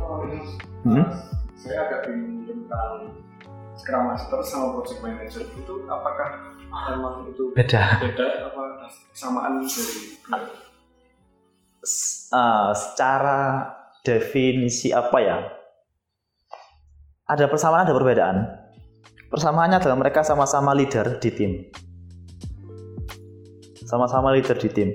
Oh, 0.00 0.26
Hmm? 0.80 1.04
saya 1.60 1.92
agak 1.92 2.08
bingung 2.08 2.48
tentang 2.48 3.12
Scrum 3.80 4.12
Master 4.12 4.38
sama 4.44 4.76
Project 4.76 5.00
Manager 5.00 5.42
itu 5.48 5.74
apakah 5.88 6.28
memang 6.92 7.32
itu 7.32 7.48
beda? 7.56 7.98
beda 8.04 8.52
apa 8.52 8.62
kesamaan 9.10 9.64
dari 9.64 10.20
uh, 12.36 12.70
secara 12.76 13.40
definisi 14.04 14.92
apa 14.92 15.18
ya? 15.18 15.38
Ada 17.24 17.48
persamaan 17.48 17.88
ada 17.88 17.96
perbedaan. 17.96 18.36
Persamaannya 19.30 19.78
adalah 19.78 19.96
mereka 19.96 20.26
sama-sama 20.26 20.74
leader 20.74 21.22
di 21.22 21.30
tim. 21.30 21.52
Sama-sama 23.86 24.34
leader 24.34 24.58
di 24.58 24.68
tim. 24.68 24.88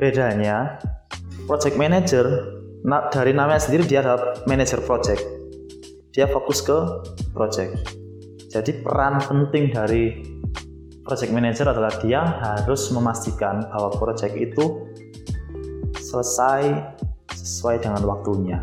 Bedanya, 0.00 0.80
project 1.44 1.76
manager 1.76 2.24
na- 2.88 3.12
dari 3.12 3.36
namanya 3.36 3.60
sendiri 3.60 3.84
dia 3.84 4.00
adalah 4.00 4.40
manager 4.48 4.80
project. 4.80 5.37
Dia 6.18 6.26
fokus 6.26 6.58
ke 6.66 6.74
project. 7.30 7.94
Jadi 8.50 8.82
peran 8.82 9.22
penting 9.22 9.70
dari 9.70 10.18
project 11.06 11.30
manager 11.30 11.70
adalah 11.70 11.94
dia 12.02 12.18
harus 12.42 12.90
memastikan 12.90 13.62
bahwa 13.70 13.94
project 13.94 14.34
itu 14.34 14.82
selesai 15.94 16.90
sesuai 17.30 17.86
dengan 17.86 18.02
waktunya, 18.02 18.58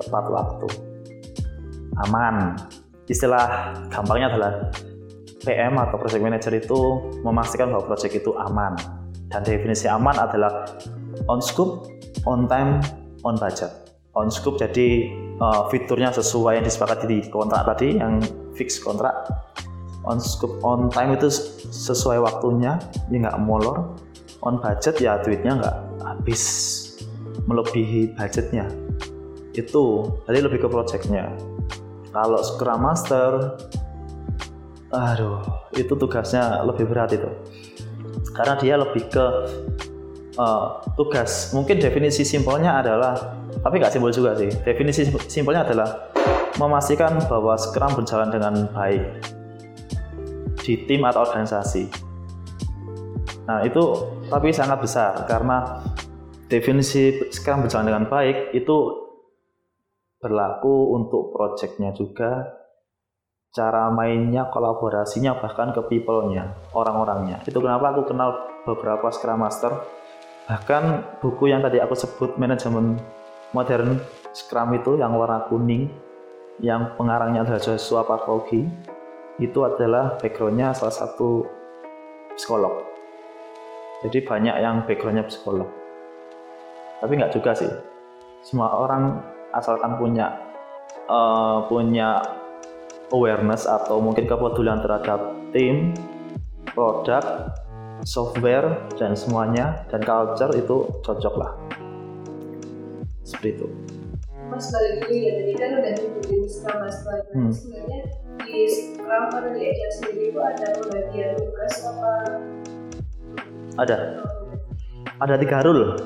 tepat 0.00 0.32
waktu, 0.32 0.68
aman. 2.08 2.56
Istilah 3.04 3.76
gampangnya 3.92 4.32
adalah 4.32 4.52
PM 5.44 5.76
atau 5.76 6.00
project 6.00 6.24
manager 6.24 6.56
itu 6.56 6.80
memastikan 7.20 7.68
bahwa 7.68 7.84
project 7.84 8.16
itu 8.24 8.32
aman. 8.32 8.80
Dan 9.28 9.44
definisi 9.44 9.92
aman 9.92 10.16
adalah 10.16 10.64
on 11.28 11.44
scope, 11.44 11.84
on 12.24 12.48
time, 12.48 12.80
on 13.28 13.36
budget. 13.36 13.92
On 14.16 14.32
scope 14.32 14.56
jadi 14.56 15.27
uh, 15.40 15.66
fiturnya 15.70 16.10
sesuai 16.14 16.60
yang 16.60 16.66
disepakati 16.66 17.04
di 17.06 17.18
kontrak 17.30 17.66
tadi, 17.74 17.98
yang 17.98 18.22
fix 18.54 18.78
kontrak. 18.82 19.14
On 20.06 20.16
scope, 20.22 20.62
on 20.62 20.88
time 20.88 21.18
itu 21.18 21.28
sesuai 21.68 22.22
waktunya, 22.22 22.78
ya 23.10 23.16
nggak 23.18 23.38
molor. 23.42 23.98
On 24.46 24.62
budget 24.62 25.02
ya 25.02 25.18
duitnya 25.18 25.58
nggak 25.58 25.76
habis 26.06 26.42
melebihi 27.44 28.14
budgetnya. 28.14 28.70
Itu, 29.54 30.14
jadi 30.30 30.46
lebih 30.46 30.64
ke 30.64 30.68
projectnya. 30.70 31.34
Kalau 32.14 32.40
Scrum 32.40 32.78
Master, 32.78 33.58
aduh, 34.94 35.42
itu 35.74 35.92
tugasnya 35.98 36.62
lebih 36.62 36.86
berat 36.86 37.10
itu. 37.12 37.28
Karena 38.32 38.54
dia 38.54 38.78
lebih 38.78 39.10
ke 39.10 39.26
uh, 40.38 40.78
tugas. 40.94 41.50
Mungkin 41.52 41.82
definisi 41.82 42.22
simpelnya 42.22 42.78
adalah, 42.78 43.37
tapi 43.68 43.84
nggak 43.84 43.92
simpel 43.92 44.08
juga 44.08 44.32
sih. 44.32 44.48
Definisi 44.64 45.04
simpelnya 45.28 45.68
adalah 45.68 46.08
memastikan 46.56 47.20
bahwa 47.28 47.52
Scrum 47.60 48.00
berjalan 48.00 48.32
dengan 48.32 48.64
baik 48.72 49.04
di 50.64 50.88
tim 50.88 51.04
atau 51.04 51.28
organisasi. 51.28 51.84
Nah 53.44 53.60
itu 53.68 53.84
tapi 54.32 54.56
sangat 54.56 54.80
besar 54.80 55.28
karena 55.28 55.84
definisi 56.48 57.28
Scrum 57.28 57.68
berjalan 57.68 57.92
dengan 57.92 58.04
baik 58.08 58.56
itu 58.56 58.76
berlaku 60.16 60.96
untuk 60.96 61.36
projectnya 61.36 61.92
juga 61.92 62.56
cara 63.52 63.92
mainnya 63.92 64.48
kolaborasinya 64.48 65.36
bahkan 65.44 65.76
ke 65.76 65.80
people-nya 65.88 66.52
orang-orangnya 66.76 67.40
itu 67.48 67.56
kenapa 67.60 67.96
aku 67.96 68.12
kenal 68.12 68.34
beberapa 68.66 69.08
Scrum 69.08 69.40
Master 69.40 69.72
bahkan 70.44 71.06
buku 71.22 71.48
yang 71.48 71.64
tadi 71.64 71.80
aku 71.80 71.96
sebut 71.96 72.36
manajemen 72.36 72.98
modern 73.52 74.00
Scrum 74.36 74.76
itu 74.76 75.00
yang 75.00 75.16
warna 75.16 75.48
kuning 75.48 75.88
yang 76.58 76.94
pengarangnya 76.98 77.46
adalah 77.46 77.62
Joshua 77.62 78.02
Parkogi 78.02 78.66
itu 79.38 79.58
adalah 79.62 80.18
backgroundnya 80.18 80.74
salah 80.74 80.94
satu 80.94 81.46
psikolog. 82.34 82.82
Jadi 84.02 84.22
banyak 84.26 84.56
yang 84.58 84.82
backgroundnya 84.86 85.26
psikolog. 85.26 85.70
Tapi 86.98 87.12
nggak 87.14 87.34
juga 87.34 87.54
sih. 87.54 87.70
Semua 88.42 88.74
orang 88.74 89.22
asalkan 89.54 89.98
punya 89.98 90.38
uh, 91.06 91.66
punya 91.70 92.22
awareness 93.14 93.64
atau 93.64 94.02
mungkin 94.02 94.26
kepedulian 94.26 94.82
terhadap 94.82 95.34
tim, 95.54 95.94
produk, 96.74 97.54
software 98.02 98.86
dan 98.98 99.14
semuanya 99.14 99.86
dan 99.90 100.02
culture 100.02 100.52
itu 100.54 100.86
cocok 101.02 101.34
lah. 101.38 101.67
Seperti 103.28 103.60
itu. 103.60 103.68
Mas 104.48 104.72
balik 104.72 105.04
dulu 105.04 105.12
ya 105.12 105.32
tadi 105.36 105.52
kan 105.60 105.70
udah 105.76 105.92
dibikin 105.92 106.40
Scrum 106.48 106.78
Master. 106.80 107.16
Hmm. 107.36 107.52
Sebenarnya 107.52 108.00
di 108.40 108.56
Scrum 108.64 109.24
atau 109.28 109.50
di 109.52 109.60
Agile 109.68 109.92
sendiri 109.92 110.22
itu 110.32 110.40
ada 110.40 110.66
pembagian 110.80 111.30
tugas 111.36 111.74
apa? 111.84 112.12
Ada. 113.76 113.96
Ada 115.20 115.34
tiga 115.36 115.58
rule. 115.60 116.00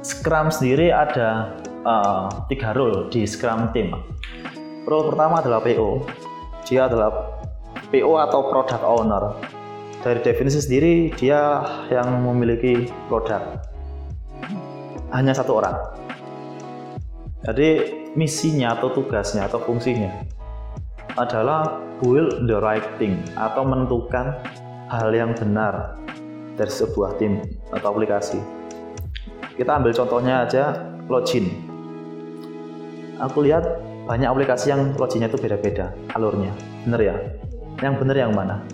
Scrum 0.00 0.48
sendiri 0.48 0.88
ada 0.88 1.60
uh, 1.84 2.48
tiga 2.48 2.72
role 2.72 3.12
di 3.12 3.28
Scrum 3.28 3.68
Team. 3.76 3.92
Role 4.88 5.12
pertama 5.12 5.44
adalah 5.44 5.60
PO. 5.60 6.08
Dia 6.64 6.88
adalah 6.88 7.12
PO 7.92 8.16
atau 8.16 8.48
Product 8.48 8.80
Owner. 8.80 9.24
Dari 10.00 10.24
definisi 10.24 10.64
sendiri, 10.64 11.12
dia 11.12 11.60
yang 11.92 12.24
memiliki 12.24 12.88
produk. 13.12 13.60
Hanya 15.10 15.34
satu 15.34 15.58
orang. 15.58 15.76
Jadi 17.42 17.68
misinya 18.14 18.78
atau 18.78 18.94
tugasnya 18.94 19.46
atau 19.46 19.62
fungsinya 19.62 20.10
adalah 21.18 21.82
build 21.98 22.46
the 22.46 22.58
right 22.62 22.84
thing 23.00 23.18
atau 23.34 23.66
menentukan 23.66 24.38
hal 24.90 25.10
yang 25.10 25.34
benar 25.34 25.98
dari 26.54 26.70
sebuah 26.70 27.18
tim 27.18 27.42
atau 27.74 27.94
aplikasi. 27.94 28.38
Kita 29.56 29.76
ambil 29.76 29.92
contohnya 29.96 30.46
aja 30.46 30.94
login. 31.10 31.50
Aku 33.20 33.44
lihat 33.44 33.66
banyak 34.08 34.26
aplikasi 34.26 34.72
yang 34.72 34.96
loginnya 34.96 35.28
itu 35.28 35.38
beda-beda 35.38 35.92
alurnya. 36.16 36.50
Bener 36.88 37.00
ya? 37.00 37.16
Yang 37.84 37.94
bener 38.00 38.16
yang 38.16 38.32
mana? 38.32 38.64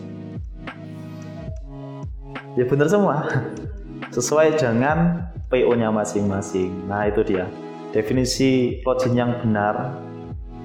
Ya 2.56 2.64
bener 2.64 2.86
semua. 2.88 3.26
Sesuai 4.16 4.56
dengan 4.56 5.28
PO 5.46 5.72
nya 5.78 5.94
masing-masing. 5.94 6.90
Nah 6.90 7.06
itu 7.06 7.22
dia. 7.22 7.46
Definisi 7.94 8.82
login 8.82 9.14
yang 9.14 9.30
benar 9.40 9.94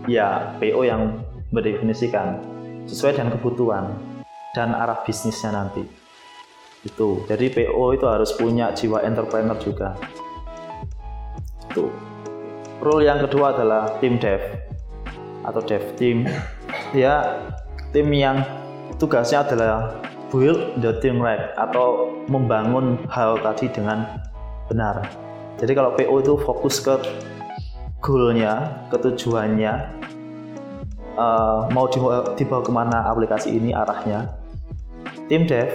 ya 0.10 0.58
PO 0.58 0.82
yang 0.82 1.22
mendefinisikan 1.54 2.41
sesuai 2.89 3.22
dengan 3.22 3.38
kebutuhan 3.38 3.86
dan 4.58 4.74
arah 4.74 5.06
bisnisnya 5.06 5.54
nanti. 5.54 5.86
Itu. 6.82 7.24
Jadi 7.30 7.54
PO 7.54 7.94
itu 7.94 8.06
harus 8.10 8.34
punya 8.34 8.74
jiwa 8.74 9.06
entrepreneur 9.06 9.58
juga. 9.62 9.94
Itu. 11.70 11.94
Role 12.82 13.06
yang 13.06 13.22
kedua 13.22 13.54
adalah 13.54 14.02
tim 14.02 14.17
dev 14.17 14.41
atau 15.46 15.62
dev 15.62 15.86
team. 16.02 16.26
Dia 16.89 17.38
tim 17.94 18.10
yang 18.10 18.41
tugasnya 18.98 19.46
adalah 19.46 19.94
build 20.34 20.82
the 20.82 20.98
team 21.04 21.22
right 21.22 21.54
atau 21.60 22.10
membangun 22.26 22.98
hal 23.12 23.38
tadi 23.46 23.70
dengan 23.70 24.08
benar. 24.71 25.12
Jadi 25.60 25.71
kalau 25.75 25.91
PO 25.99 26.15
itu 26.23 26.34
fokus 26.39 26.79
ke 26.79 26.95
goalnya 27.99 28.88
ke 28.89 28.97
tujuannya 28.97 29.73
uh, 31.19 31.69
mau 31.69 31.86
dibawa, 31.91 32.34
dibawa 32.34 32.62
ke 32.65 32.71
mana 32.73 33.05
aplikasi 33.05 33.53
ini 33.53 33.75
arahnya 33.77 34.25
tim 35.29 35.45
dev 35.45 35.69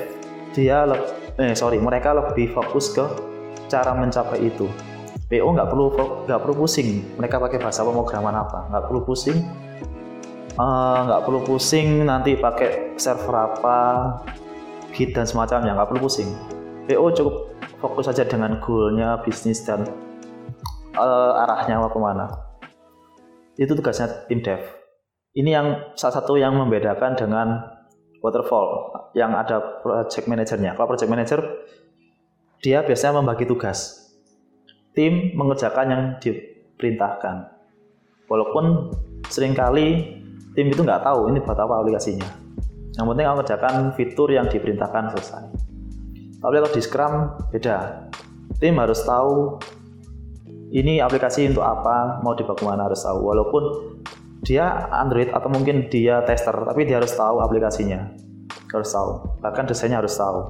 dia 0.56 0.82
eh 1.37 1.54
sorry 1.54 1.78
mereka 1.78 2.16
lebih 2.16 2.50
fokus 2.56 2.90
ke 2.96 3.04
cara 3.68 3.92
mencapai 3.92 4.46
itu. 4.46 4.66
PO 5.26 5.48
nggak 5.52 5.68
perlu 5.68 5.87
nggak 6.24 6.40
perlu 6.44 6.54
pusing. 6.64 7.02
Mereka 7.18 7.42
pakai 7.42 7.59
bahasa 7.59 7.82
pemrograman 7.82 8.37
apa? 8.37 8.70
Nggak 8.70 8.85
perlu 8.88 9.00
pusing. 9.02 9.38
Eh, 10.56 10.98
nggak 11.02 11.20
uh, 11.20 11.24
perlu 11.26 11.40
pusing 11.44 12.06
nanti 12.06 12.38
pakai 12.38 12.94
server 12.96 13.35
apa 13.35 13.78
git 14.94 15.12
dan 15.12 15.26
semacamnya. 15.26 15.74
Nggak 15.74 15.88
perlu 15.92 16.06
pusing. 16.06 16.30
PO 16.87 17.04
cukup 17.12 17.56
fokus 17.82 18.08
saja 18.08 18.24
dengan 18.24 18.58
goalnya 18.62 19.20
bisnis 19.22 19.64
dan 19.64 19.84
uh, 20.96 21.42
arahnya 21.44 21.80
mau 21.80 21.92
ke 21.92 22.00
mana 22.00 22.26
itu 23.56 23.72
tugasnya 23.72 24.28
tim 24.28 24.40
dev 24.40 24.60
ini 25.36 25.52
yang 25.52 25.92
salah 25.96 26.20
satu 26.20 26.40
yang 26.40 26.56
membedakan 26.56 27.16
dengan 27.16 27.60
waterfall 28.24 28.92
yang 29.12 29.36
ada 29.36 29.80
project 29.84 30.26
manajernya 30.28 30.76
kalau 30.76 30.92
project 30.92 31.10
manager 31.12 31.40
dia 32.64 32.80
biasanya 32.80 33.20
membagi 33.20 33.44
tugas 33.44 34.06
tim 34.96 35.36
mengerjakan 35.36 35.86
yang 35.92 36.02
diperintahkan. 36.18 37.52
Walaupun 38.26 38.90
sering 39.28 39.52
kali 39.52 40.18
tim 40.56 40.66
itu 40.72 40.80
nggak 40.80 41.04
tahu 41.04 41.30
ini 41.30 41.38
buat 41.44 41.60
apa 41.60 41.84
aplikasinya. 41.84 42.26
Yang 42.96 43.06
penting 43.12 43.24
kamu 43.28 43.38
kerjakan 43.44 43.74
fitur 43.92 44.28
yang 44.32 44.48
diperintahkan 44.48 45.12
selesai. 45.14 45.44
Tapi 46.40 46.55
kalau 46.61 46.70
di 46.72 46.83
Scrum 46.83 47.14
beda. 47.51 48.09
Tim 48.57 48.79
harus 48.81 49.05
tahu 49.05 49.61
ini 50.72 51.03
aplikasi 51.03 51.51
untuk 51.51 51.66
apa, 51.66 52.25
mau 52.25 52.33
dibawa 52.33 52.57
ke 52.57 52.64
mana 52.64 52.88
harus 52.88 53.05
tahu. 53.05 53.20
Walaupun 53.20 53.62
dia 54.46 54.88
Android 54.94 55.29
atau 55.35 55.51
mungkin 55.53 55.90
dia 55.92 56.22
tester, 56.25 56.55
tapi 56.55 56.88
dia 56.88 57.03
harus 57.03 57.12
tahu 57.12 57.42
aplikasinya. 57.44 58.16
Harus 58.72 58.90
tahu. 58.92 59.40
Bahkan 59.44 59.64
desainnya 59.68 60.01
harus 60.01 60.16
tahu. 60.16 60.40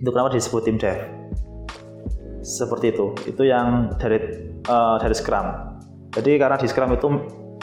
Itu 0.00 0.10
kenapa 0.10 0.32
disebut 0.34 0.62
tim 0.64 0.80
dev 0.80 1.20
seperti 2.40 2.96
itu 2.96 3.12
itu 3.28 3.42
yang 3.44 3.94
dari 4.00 4.18
uh, 4.66 4.96
dari 4.96 5.14
Scrum 5.14 5.46
jadi 6.10 6.40
karena 6.40 6.56
di 6.56 6.66
Scrum 6.66 6.90
itu 6.96 7.08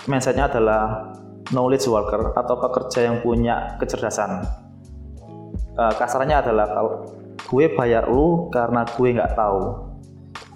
mindsetnya 0.05 0.47
adalah 0.47 1.11
knowledge 1.51 1.89
worker 1.89 2.31
atau 2.37 2.55
pekerja 2.61 3.09
yang 3.09 3.19
punya 3.25 3.75
kecerdasan 3.81 4.45
uh, 5.75 5.93
kasarnya 5.97 6.45
adalah 6.45 6.65
kalau 6.69 6.91
gue 7.45 7.65
bayar 7.77 8.09
lu 8.09 8.49
karena 8.49 8.87
gue 8.87 9.09
nggak 9.13 9.33
tahu. 9.37 9.61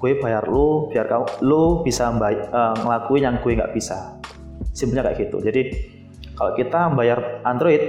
Gue 0.01 0.17
bayar 0.17 0.49
lu 0.49 0.89
biar 0.89 1.05
kau 1.05 1.25
lu 1.45 1.85
bisa 1.85 2.09
uh, 2.09 2.73
ngelakuin 2.73 3.23
yang 3.29 3.37
gue 3.39 3.53
nggak 3.53 3.73
bisa. 3.75 4.17
Simpelnya 4.73 5.11
kayak 5.11 5.29
gitu. 5.29 5.37
Jadi 5.45 5.61
kalau 6.33 6.57
kita 6.57 6.89
bayar 6.97 7.45
Android 7.45 7.81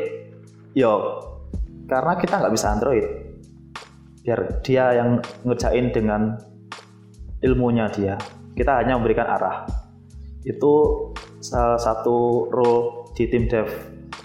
yo 0.77 1.21
karena 1.89 2.17
kita 2.21 2.41
nggak 2.41 2.55
bisa 2.55 2.69
Android 2.73 3.07
biar 4.23 4.41
dia 4.63 4.85
yang 4.95 5.19
ngerjain 5.43 5.91
dengan 5.91 6.39
ilmunya 7.43 7.91
dia 7.91 8.15
kita 8.53 8.85
hanya 8.85 9.01
memberikan 9.01 9.25
arah. 9.29 9.65
Itu 10.45 10.73
salah 11.41 11.81
satu 11.81 12.49
role 12.53 13.09
di 13.17 13.25
tim 13.29 13.49
dev. 13.49 13.69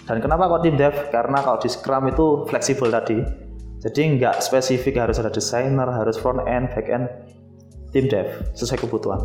Dan 0.04 0.20
kenapa 0.20 0.48
kok 0.48 0.62
tim 0.64 0.76
dev? 0.76 0.94
Karena 1.12 1.40
kalau 1.40 1.58
di 1.60 1.68
Scrum 1.68 2.08
itu 2.08 2.44
fleksibel 2.48 2.88
tadi 2.92 3.47
jadi 3.78 4.18
nggak 4.18 4.42
spesifik 4.42 4.98
harus 4.98 5.22
ada 5.22 5.30
desainer 5.30 5.86
harus 5.86 6.18
front 6.18 6.42
end 6.50 6.66
back 6.74 6.90
end 6.90 7.06
tim 7.94 8.10
dev 8.10 8.50
sesuai 8.58 8.82
kebutuhan. 8.82 9.22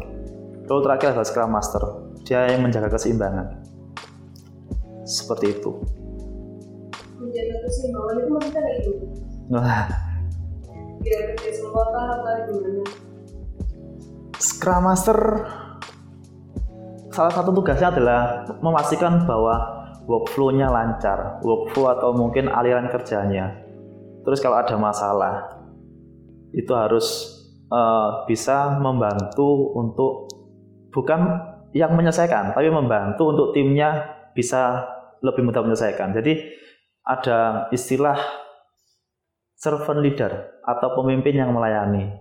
Role 0.70 0.84
terakhir 0.86 1.18
adalah 1.18 1.28
Scrum 1.28 1.52
Master. 1.52 1.84
Dia 2.24 2.48
yang 2.54 2.64
menjaga 2.64 2.88
keseimbangan. 2.94 3.66
Seperti 5.04 5.60
itu. 5.60 5.72
Menjaga 7.20 7.56
keseimbangan 7.68 8.16
itu 8.16 8.30
maksudnya 8.32 8.62
kayak 8.64 8.80
gitu. 8.88 9.06
Nah, 9.52 9.92
Biar 11.04 11.36
kerja 11.36 11.52
semua 11.52 11.84
apa 11.84 12.32
gimana? 12.48 12.84
Scrum 14.40 14.82
Master 14.88 15.20
salah 17.12 17.34
satu 17.34 17.52
tugasnya 17.52 17.92
adalah 17.92 18.48
memastikan 18.64 19.28
bahwa 19.28 19.84
workflow-nya 20.08 20.72
lancar, 20.72 21.44
workflow 21.44 21.92
atau 21.92 22.16
mungkin 22.16 22.48
aliran 22.48 22.88
kerjanya. 22.88 23.63
Terus 24.24 24.40
kalau 24.40 24.58
ada 24.60 24.76
masalah, 24.80 25.64
itu 26.56 26.72
harus 26.72 27.38
uh, 27.68 28.24
bisa 28.30 28.80
membantu 28.80 29.76
untuk 29.76 30.32
bukan 30.96 31.52
yang 31.74 31.98
menyelesaikan, 31.98 32.54
tapi 32.54 32.70
membantu 32.70 33.34
untuk 33.34 33.48
timnya 33.52 34.16
bisa 34.38 34.86
lebih 35.26 35.44
mudah 35.44 35.66
menyelesaikan. 35.66 36.14
Jadi 36.14 36.40
ada 37.04 37.68
istilah 37.74 38.16
servant 39.58 40.00
leader 40.00 40.62
atau 40.64 40.96
pemimpin 40.96 41.36
yang 41.36 41.52
melayani. 41.52 42.14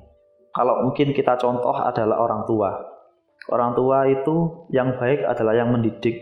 Kalau 0.53 0.85
mungkin 0.89 1.15
kita 1.17 1.39
contoh 1.39 1.73
adalah 1.77 2.19
orang 2.23 2.43
tua. 2.49 2.71
Orang 3.51 3.75
tua 3.75 4.07
itu 4.07 4.67
yang 4.71 4.95
baik 4.97 5.27
adalah 5.27 5.55
yang 5.57 5.75
mendidik. 5.75 6.19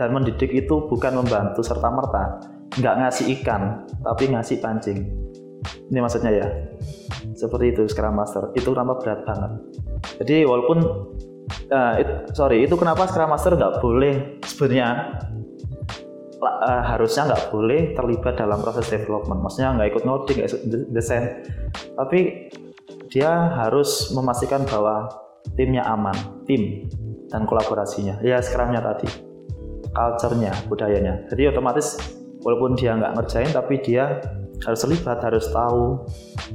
Dan 0.00 0.16
mendidik 0.16 0.48
itu 0.48 0.88
bukan 0.88 1.20
membantu 1.20 1.60
serta 1.60 1.92
merta, 1.92 2.40
nggak 2.78 2.94
ngasih 3.02 3.26
ikan, 3.40 3.88
tapi 4.06 4.30
ngasih 4.30 4.62
pancing. 4.62 4.98
Ini 5.90 5.98
maksudnya 5.98 6.30
ya. 6.30 6.46
Seperti 7.34 7.74
itu 7.74 7.82
Scrum 7.90 8.14
Master. 8.14 8.54
Itu 8.54 8.70
kenapa 8.70 9.02
berat 9.02 9.26
banget. 9.26 9.50
Jadi 10.22 10.46
walaupun 10.46 10.78
uh, 11.72 11.94
it, 11.98 12.30
sorry 12.36 12.62
itu 12.62 12.78
kenapa 12.78 13.10
Scrum 13.10 13.32
Master 13.32 13.58
nggak 13.58 13.82
boleh 13.82 14.38
sebenarnya 14.46 15.18
uh, 16.40 16.82
harusnya 16.94 17.34
nggak 17.34 17.44
boleh 17.50 17.80
terlibat 17.98 18.38
dalam 18.38 18.62
proses 18.62 18.86
development. 18.86 19.42
Maksudnya 19.42 19.74
nggak 19.74 19.88
ikut 19.90 20.02
ngoding 20.06 20.36
nggak 20.38 20.48
ikut 20.54 20.62
desain. 20.94 21.24
Tapi 21.98 22.50
dia 23.10 23.30
harus 23.58 24.14
memastikan 24.14 24.62
bahwa 24.70 25.10
timnya 25.58 25.82
aman 25.90 26.14
tim 26.46 26.86
dan 27.26 27.44
kolaborasinya. 27.50 28.22
Ya 28.22 28.38
Scrumnya 28.38 28.78
tadi. 28.78 29.10
Culture-nya 29.90 30.54
budayanya. 30.70 31.26
Jadi 31.26 31.50
otomatis 31.50 31.98
walaupun 32.44 32.76
dia 32.76 32.96
nggak 32.96 33.16
ngerjain 33.16 33.50
tapi 33.52 33.80
dia 33.80 34.20
harus 34.64 34.80
terlibat 34.84 35.18
harus 35.24 35.46
tahu. 35.48 36.04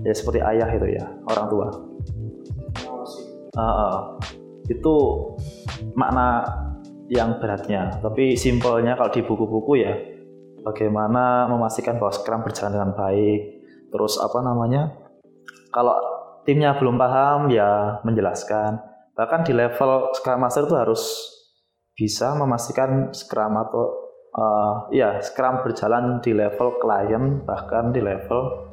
Ya 0.06 0.14
seperti 0.14 0.40
ayah 0.42 0.70
itu 0.70 0.88
ya 0.94 1.06
orang 1.30 1.48
tua. 1.50 1.68
Uh, 3.56 4.20
itu 4.70 4.96
makna 5.96 6.44
yang 7.10 7.38
beratnya. 7.38 8.02
Tapi 8.02 8.38
simpelnya 8.38 8.98
kalau 8.98 9.12
di 9.14 9.22
buku-buku 9.22 9.74
ya 9.82 9.94
bagaimana 10.66 11.46
memastikan 11.46 12.02
bahwa 12.02 12.14
Scrum 12.14 12.42
berjalan 12.42 12.74
dengan 12.74 12.92
baik. 12.98 13.42
Terus 13.94 14.18
apa 14.20 14.42
namanya 14.42 14.92
kalau 15.70 15.96
timnya 16.46 16.78
belum 16.78 16.98
paham 16.98 17.50
ya 17.54 18.02
menjelaskan. 18.06 18.82
Bahkan 19.16 19.48
di 19.48 19.54
level 19.56 20.12
Scrum 20.18 20.40
Master 20.44 20.68
itu 20.68 20.76
harus 20.76 21.04
bisa 21.96 22.36
memastikan 22.36 23.16
Scrum 23.16 23.56
atau 23.56 24.05
uh, 24.36 24.88
ya 24.92 25.20
Scrum 25.24 25.64
berjalan 25.64 26.20
di 26.22 26.36
level 26.36 26.80
klien 26.80 27.42
bahkan 27.44 27.92
di 27.96 28.04
level 28.04 28.70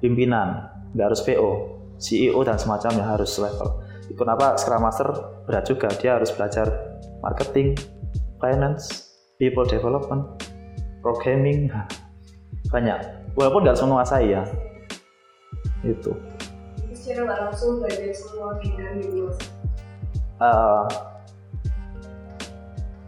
pimpinan. 0.00 0.68
Nggak 0.94 1.06
harus 1.12 1.22
PO 1.22 1.50
CEO 1.98 2.40
dan 2.42 2.58
semacamnya 2.58 3.04
harus 3.04 3.36
level. 3.38 3.84
Kenapa 4.14 4.58
Scrum 4.60 4.84
Master 4.84 5.08
berat 5.48 5.64
juga. 5.64 5.88
Dia 5.96 6.20
harus 6.20 6.30
belajar 6.34 6.68
marketing 7.24 7.78
finance 8.38 9.14
people 9.40 9.64
development 9.64 10.26
programming 11.00 11.72
banyak. 12.68 13.00
Walaupun 13.34 13.66
nggak 13.66 13.78
semua 13.78 14.04
saya 14.06 14.42
ya. 14.42 14.42
Itu. 15.84 16.16
Secara 16.94 17.28
nggak 17.28 17.40
langsung 17.50 17.84
belajar 17.84 18.12
semua 18.16 18.56
uh, 20.40 20.86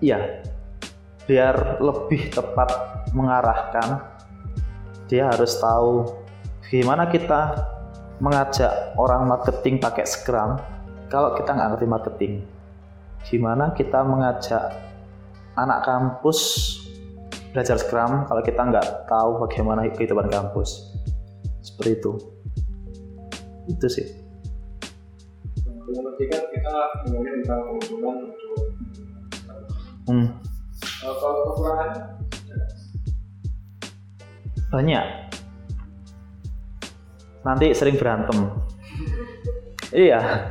iya 0.00 0.42
biar 1.26 1.82
lebih 1.82 2.30
tepat 2.30 2.70
mengarahkan 3.10 3.98
dia 5.10 5.30
harus 5.30 5.58
tahu 5.58 6.06
gimana 6.70 7.06
kita 7.10 7.66
mengajak 8.18 8.96
orang 8.96 9.28
marketing 9.28 9.78
pakai 9.78 10.08
Scrum. 10.08 10.58
Kalau 11.06 11.38
kita 11.38 11.54
nggak 11.54 11.68
ngerti 11.76 11.86
marketing 11.86 12.32
gimana 13.26 13.74
kita 13.74 14.06
mengajak 14.06 14.70
anak 15.58 15.82
kampus 15.82 16.38
belajar 17.50 17.78
Scrum 17.78 18.26
kalau 18.26 18.42
kita 18.42 18.62
nggak 18.62 19.06
tahu 19.10 19.46
bagaimana 19.46 19.86
kehidupan 19.94 20.30
kampus? 20.30 20.94
Seperti 21.62 22.02
itu. 22.02 22.12
Itu 23.70 23.86
sih. 23.90 24.06
Kita 26.16 26.78
ngomongin 27.06 27.46
tentang 27.46 27.60
keunggulan 27.66 28.16
hmm 30.06 30.45
kalau 31.14 31.54
kekurangan 31.54 31.90
banyak. 34.70 35.06
Nanti 37.46 37.66
sering 37.70 37.94
berantem. 37.94 38.50
Iya. 39.94 40.50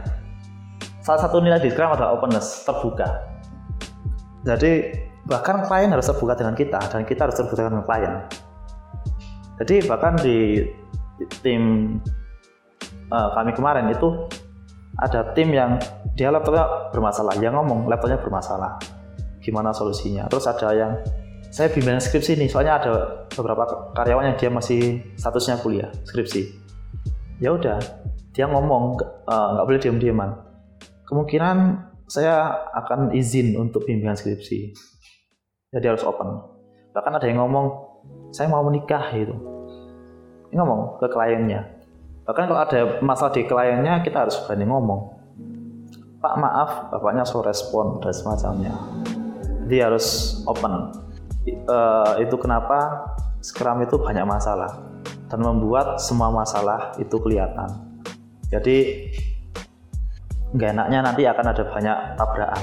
Salah 1.03 1.21
satu 1.21 1.43
nilai 1.43 1.61
di 1.61 1.69
Scrum 1.69 1.93
adalah 1.93 2.15
openness 2.15 2.63
terbuka. 2.63 3.05
Jadi 4.47 4.95
bahkan 5.27 5.65
klien 5.67 5.91
harus 5.91 6.07
terbuka 6.07 6.37
dengan 6.37 6.55
kita 6.55 6.79
dan 6.89 7.03
kita 7.03 7.27
harus 7.27 7.35
terbuka 7.35 7.67
dengan 7.67 7.83
klien. 7.83 8.13
Jadi 9.61 9.75
bahkan 9.85 10.15
di, 10.17 10.65
di 11.19 11.25
tim 11.43 11.63
uh, 13.11 13.29
kami 13.35 13.51
kemarin 13.53 13.91
itu 13.91 14.27
ada 14.95 15.35
tim 15.35 15.51
yang 15.51 15.75
dia 16.15 16.31
laptopnya 16.31 16.89
bermasalah 16.95 17.35
yang 17.43 17.59
ngomong 17.59 17.91
laptopnya 17.91 18.15
bermasalah 18.15 18.79
gimana 19.45 19.69
solusinya. 19.69 20.25
Terus 20.25 20.49
ada 20.49 20.73
yang 20.73 20.91
saya 21.53 21.69
bimbingan 21.69 22.01
skripsi 22.01 22.41
nih 22.41 22.49
soalnya 22.49 22.81
ada 22.81 22.93
beberapa 23.29 23.93
karyawan 23.93 24.33
yang 24.33 24.37
dia 24.41 24.49
masih 24.49 25.05
statusnya 25.13 25.61
kuliah 25.61 25.93
skripsi. 26.03 26.49
Ya 27.37 27.53
udah 27.53 27.77
dia 28.33 28.49
ngomong 28.49 28.97
nggak 28.97 29.11
uh, 29.29 29.63
boleh 29.63 29.79
diam-diaman. 29.79 30.33
Kemungkinan 31.05 31.85
saya 32.09 32.65
akan 32.73 33.13
izin 33.13 33.53
untuk 33.55 33.85
bimbingan 33.85 34.17
skripsi. 34.17 34.73
Jadi 35.69 35.85
harus 35.85 36.01
open. 36.01 36.27
Bahkan 36.91 37.13
ada 37.21 37.25
yang 37.29 37.45
ngomong 37.45 37.65
saya 38.33 38.49
mau 38.49 38.65
menikah 38.65 39.13
gitu. 39.13 39.35
Ini 40.49 40.57
ngomong 40.57 40.97
ke 40.99 41.07
kliennya. 41.07 41.61
Bahkan 42.25 42.43
kalau 42.49 42.59
ada 42.59 42.79
masalah 43.05 43.31
di 43.31 43.45
kliennya 43.45 44.01
kita 44.01 44.25
harus 44.25 44.35
berani 44.43 44.65
ngomong. 44.65 45.01
Pak 46.19 46.35
maaf 46.41 46.89
bapaknya 46.89 47.21
so 47.21 47.45
respon 47.45 48.01
dan 48.01 48.09
semacamnya 48.09 48.73
dia 49.65 49.89
harus 49.89 50.39
open. 50.45 50.93
Uh, 51.45 52.17
itu 52.21 52.33
kenapa 52.41 53.05
Scrum 53.45 53.85
itu 53.85 54.01
banyak 54.01 54.25
masalah 54.25 54.81
dan 55.29 55.39
membuat 55.41 56.01
semua 56.01 56.33
masalah 56.33 56.97
itu 56.97 57.13
kelihatan. 57.21 57.69
Jadi 58.49 59.09
nggak 60.53 60.69
enaknya 60.73 60.99
nanti 61.05 61.21
akan 61.29 61.45
ada 61.53 61.63
banyak 61.69 61.97
tabrakan. 62.17 62.61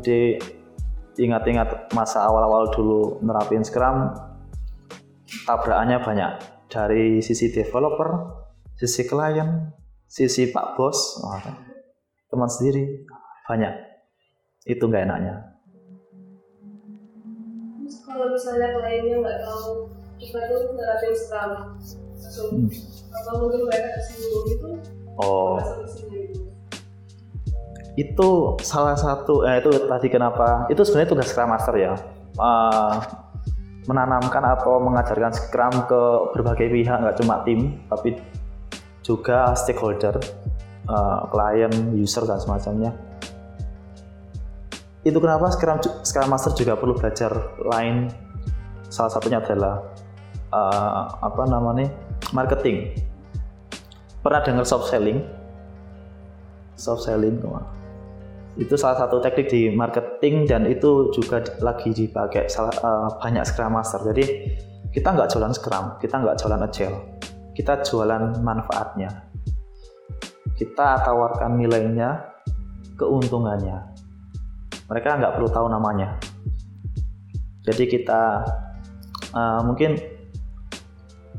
Jadi 0.00 0.20
ingat-ingat 1.20 1.92
masa 1.96 2.24
awal-awal 2.28 2.68
dulu 2.72 3.20
nerapin 3.24 3.64
Scrum 3.64 4.12
tabrakannya 5.48 6.00
banyak 6.04 6.32
dari 6.68 7.24
sisi 7.24 7.48
developer 7.48 8.40
sisi 8.76 9.04
klien 9.04 9.72
sisi 10.08 10.48
pak 10.48 10.76
bos 10.76 11.20
teman 12.28 12.48
sendiri 12.52 13.08
banyak. 13.48 13.72
Itu 14.68 14.92
nggak 14.92 15.08
enaknya 15.08 15.49
kalau 18.10 18.26
misalnya 18.34 18.68
kliennya 18.74 19.16
nggak 19.22 19.38
tahu 19.46 19.88
kita 20.20 20.38
tuh 20.50 20.60
nerapin 20.76 21.12
scrum 21.16 21.50
langsung 22.20 22.50
Hmm. 22.52 22.68
apa 23.10 23.30
mungkin 23.42 23.60
mereka 23.66 23.88
tersinggung 23.96 24.44
gitu? 24.46 24.68
Oh, 25.18 25.56
tersinggung 25.58 26.50
itu 27.98 28.28
salah 28.62 28.96
satu 28.96 29.44
eh, 29.44 29.60
itu 29.60 29.70
tadi 29.84 30.08
kenapa? 30.08 30.64
Itu 30.70 30.86
sebenarnya 30.86 31.10
tugas 31.10 31.26
Scrum 31.28 31.50
Master 31.50 31.74
ya. 31.76 31.94
Eh, 32.38 32.96
menanamkan 33.90 34.44
atau 34.56 34.78
mengajarkan 34.78 35.32
Scrum 35.34 35.74
ke 35.90 36.02
berbagai 36.36 36.70
pihak 36.70 36.96
nggak 37.02 37.16
cuma 37.18 37.42
tim 37.42 37.80
tapi 37.90 38.14
juga 39.02 39.52
stakeholder 39.58 40.16
eh, 40.86 41.18
klien 41.32 41.72
user 41.98 42.24
dan 42.24 42.38
semacamnya 42.38 42.94
itu 45.00 45.16
kenapa 45.16 45.48
Scrum 45.48 45.80
Scrum 46.04 46.28
Master 46.28 46.52
juga 46.52 46.76
perlu 46.76 46.92
belajar 46.92 47.56
lain? 47.64 48.12
Salah 48.92 49.08
satunya 49.08 49.40
adalah 49.40 49.80
eh, 50.52 51.02
apa 51.24 51.42
namanya 51.48 51.88
marketing. 52.36 52.92
Pernah 54.20 54.44
dengar 54.44 54.66
soft 54.68 54.92
selling? 54.92 55.24
Soft 56.76 57.08
selling 57.08 57.40
itu 58.58 58.74
salah 58.74 58.98
satu 58.98 59.22
teknik 59.22 59.46
di 59.46 59.70
marketing 59.72 60.44
dan 60.44 60.66
itu 60.66 61.14
juga 61.14 61.40
lagi 61.62 61.94
dipakai 61.94 62.50
salah, 62.50 62.74
eh, 62.74 63.08
banyak 63.22 63.44
Scrum 63.48 63.72
Master. 63.72 64.04
Jadi 64.12 64.24
kita 64.92 65.16
nggak 65.16 65.32
jualan 65.32 65.54
Scrum 65.56 65.96
kita 65.96 66.20
nggak 66.20 66.36
jualan 66.36 66.60
Agile. 66.60 66.98
Kita 67.56 67.80
jualan 67.80 68.44
manfaatnya. 68.44 69.32
Kita 70.60 71.00
tawarkan 71.08 71.56
nilainya 71.56 72.20
keuntungannya 73.00 73.89
mereka 74.90 75.16
nggak 75.16 75.38
perlu 75.38 75.48
tahu 75.48 75.66
namanya 75.70 76.18
jadi 77.64 77.86
kita 77.86 78.22
eh, 79.32 79.60
mungkin 79.62 79.96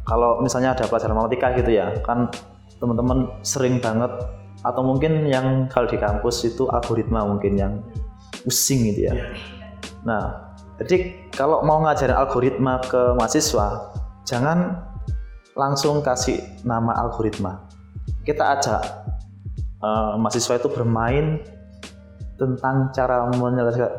kalau 0.07 0.41
misalnya 0.41 0.73
ada 0.73 0.87
pelajaran 0.89 1.13
matematika 1.13 1.53
gitu 1.59 1.71
ya 1.75 1.93
kan 2.01 2.31
teman-teman 2.81 3.29
sering 3.45 3.77
banget 3.77 4.09
atau 4.61 4.81
mungkin 4.85 5.25
yang 5.25 5.65
kalau 5.69 5.89
di 5.89 5.97
kampus 5.97 6.45
itu 6.45 6.69
algoritma 6.69 7.25
mungkin 7.25 7.53
yang 7.57 7.73
pusing 8.45 8.85
gitu 8.93 9.09
ya. 9.09 9.15
Nah, 10.05 10.53
jadi 10.81 11.29
kalau 11.33 11.61
mau 11.65 11.81
ngajarin 11.85 12.17
algoritma 12.17 12.81
ke 12.81 13.17
mahasiswa, 13.17 13.93
jangan 14.25 14.81
langsung 15.57 16.01
kasih 16.01 16.41
nama 16.65 16.93
algoritma. 17.05 17.69
Kita 18.25 18.57
ajak 18.57 18.81
eh, 19.81 20.13
mahasiswa 20.17 20.57
itu 20.57 20.69
bermain 20.69 21.41
tentang 22.41 22.89
cara 22.89 23.29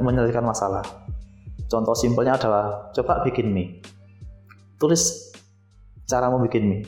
menyelesaikan, 0.03 0.43
masalah. 0.43 0.83
Contoh 1.71 1.95
simpelnya 1.95 2.35
adalah 2.35 2.91
coba 2.91 3.23
bikin 3.23 3.55
mie. 3.55 3.79
Tulis 4.83 5.31
cara 6.11 6.27
mau 6.27 6.43
bikin 6.43 6.67
mie. 6.67 6.83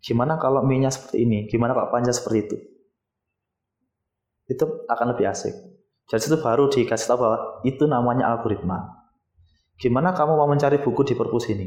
Gimana 0.00 0.40
kalau 0.40 0.64
mie-nya 0.64 0.88
seperti 0.88 1.28
ini? 1.28 1.44
Gimana 1.52 1.76
kalau 1.76 1.92
panjang 1.92 2.16
seperti 2.16 2.38
itu? 2.48 2.56
Itu 4.48 4.88
akan 4.88 5.12
lebih 5.12 5.28
asik. 5.28 5.52
Jadi 6.08 6.32
itu 6.32 6.38
baru 6.40 6.72
dikasih 6.72 7.06
tahu 7.12 7.18
bahwa 7.20 7.38
itu 7.66 7.84
namanya 7.84 8.32
algoritma. 8.32 9.10
Gimana 9.76 10.16
kamu 10.16 10.32
mau 10.38 10.48
mencari 10.48 10.80
buku 10.80 11.04
di 11.04 11.12
perpus 11.12 11.52
ini? 11.52 11.66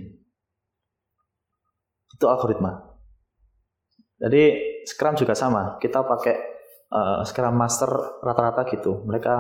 Itu 2.18 2.26
algoritma. 2.26 2.98
Jadi 4.18 4.42
Scrum 4.90 5.14
juga 5.14 5.38
sama. 5.38 5.78
Kita 5.78 6.02
pakai 6.02 6.49
eh, 6.90 7.20
Scrum 7.26 7.56
Master 7.56 8.22
rata-rata 8.22 8.66
gitu. 8.70 9.06
Mereka 9.06 9.36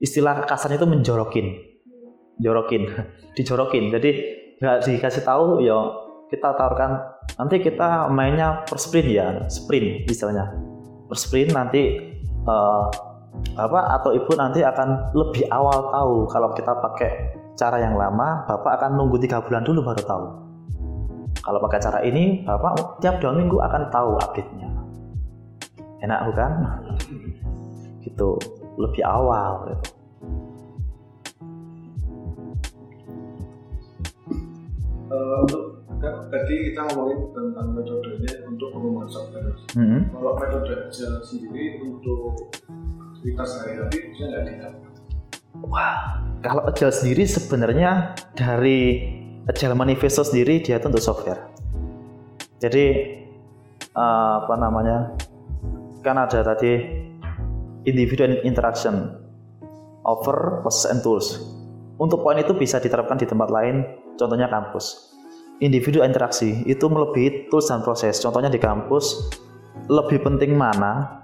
istilah 0.00 0.44
kasarnya 0.44 0.80
itu 0.80 0.88
menjorokin, 0.88 1.46
jorokin, 2.40 2.82
dijorokin. 3.36 3.84
Jadi 3.92 4.10
nggak 4.56 4.88
dikasih 4.88 5.22
tahu 5.24 5.60
ya 5.60 5.76
kita 6.32 6.56
tawarkan 6.56 6.96
nanti 7.36 7.60
kita 7.60 8.08
mainnya 8.10 8.64
per 8.64 8.80
sprint 8.80 9.08
ya. 9.12 9.26
Sprint 9.46 10.08
istilahnya. 10.08 10.52
Per 11.06 11.16
sprint 11.16 11.52
nanti 11.52 11.82
eh, 12.24 12.84
bapak 13.52 13.84
atau 14.00 14.10
ibu 14.16 14.32
nanti 14.34 14.64
akan 14.64 15.12
lebih 15.12 15.44
awal 15.52 15.92
tahu 15.92 16.14
kalau 16.32 16.48
kita 16.56 16.72
pakai 16.72 17.10
cara 17.56 17.80
yang 17.80 17.96
lama 17.96 18.44
bapak 18.48 18.80
akan 18.80 19.00
nunggu 19.00 19.16
tiga 19.20 19.44
bulan 19.44 19.62
dulu 19.62 19.84
baru 19.84 20.02
tahu. 20.02 20.26
Kalau 21.36 21.62
pakai 21.62 21.78
cara 21.78 22.00
ini 22.02 22.42
bapak 22.42 22.98
tiap 22.98 23.22
dua 23.22 23.30
minggu 23.36 23.60
akan 23.60 23.86
tahu 23.92 24.18
update-nya 24.18 24.75
enak 26.06 26.20
bukan 26.30 26.52
gitu 28.06 28.38
lebih 28.78 29.02
awal 29.02 29.66
gitu. 29.74 29.90
Eh, 35.06 35.36
untuk 35.46 35.62
kan 35.96 36.28
tadi 36.28 36.54
kita 36.70 36.80
ngomongin 36.92 37.18
tentang 37.32 37.66
metodenya 37.72 38.32
untuk 38.44 38.68
pengembangan 38.74 39.10
software. 39.10 39.54
Mhm. 39.74 40.00
Kalau 40.12 40.32
metode 40.36 40.72
Agile 40.86 41.18
sendiri 41.24 41.64
untuk 41.82 42.52
aktivitas 43.16 43.48
sehari-hari 43.56 43.98
bisa 44.12 44.24
nggak 44.28 44.42
diterapkan? 44.44 44.92
Wah, 45.64 46.20
kalau 46.44 46.62
Agile 46.68 46.92
sendiri 46.92 47.24
sebenarnya 47.24 48.12
dari 48.36 49.08
Agile 49.48 49.78
Manifesto 49.78 50.20
sendiri 50.26 50.60
dia 50.60 50.76
itu 50.76 50.86
untuk 50.90 51.02
software. 51.02 51.40
Jadi 52.60 52.86
eh, 53.96 54.34
apa 54.42 54.54
namanya? 54.60 55.16
Kan 56.06 56.22
ada 56.22 56.38
tadi 56.46 56.86
individual 57.82 58.38
interaction, 58.46 59.10
over 60.06 60.62
process 60.62 60.86
and 60.94 61.02
tools. 61.02 61.42
Untuk 61.98 62.22
poin 62.22 62.38
itu 62.38 62.54
bisa 62.54 62.78
diterapkan 62.78 63.18
di 63.18 63.26
tempat 63.26 63.50
lain, 63.50 63.82
contohnya 64.14 64.46
kampus. 64.46 65.10
Individu 65.58 66.06
interaksi 66.06 66.62
itu 66.62 66.86
melebihi 66.86 67.50
tools 67.50 67.74
dan 67.74 67.82
proses. 67.82 68.22
Contohnya 68.22 68.46
di 68.46 68.62
kampus, 68.62 69.34
lebih 69.90 70.22
penting 70.22 70.54
mana 70.54 71.22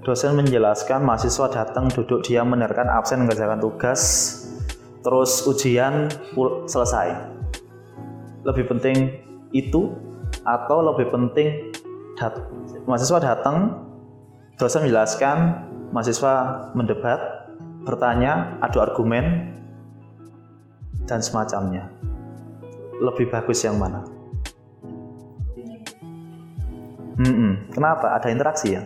dosen 0.00 0.32
menjelaskan 0.36 1.04
mahasiswa 1.04 1.48
datang 1.52 1.92
duduk 1.92 2.24
diam 2.24 2.48
menerkan 2.48 2.88
absen 2.88 3.24
mengerjakan 3.24 3.60
tugas 3.60 4.00
terus 5.04 5.44
ujian 5.44 6.08
selesai 6.64 7.20
lebih 8.48 8.64
penting 8.72 9.20
itu 9.52 9.92
atau 10.48 10.80
lebih 10.80 11.12
penting 11.12 11.68
dat- 12.16 12.48
mahasiswa 12.90 13.22
datang 13.22 13.86
dosen 14.58 14.82
menjelaskan 14.82 15.36
mahasiswa 15.94 16.34
mendebat 16.74 17.46
bertanya 17.86 18.58
adu 18.58 18.82
argumen 18.82 19.54
dan 21.06 21.22
semacamnya 21.22 21.86
lebih 22.98 23.30
bagus 23.30 23.62
yang 23.62 23.78
mana 23.78 24.02
Mm-mm. 27.20 27.70
kenapa 27.72 28.18
ada 28.18 28.28
interaksi 28.28 28.74
ya 28.74 28.82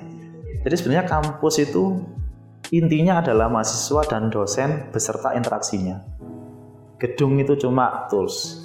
jadi 0.65 0.75
sebenarnya 0.81 1.05
kampus 1.05 1.61
itu 1.61 2.01
intinya 2.73 3.21
adalah 3.21 3.53
mahasiswa 3.53 4.01
dan 4.09 4.33
dosen 4.33 4.89
beserta 4.89 5.37
interaksinya. 5.37 6.01
Gedung 6.97 7.37
itu 7.37 7.53
cuma 7.61 8.09
tools. 8.09 8.65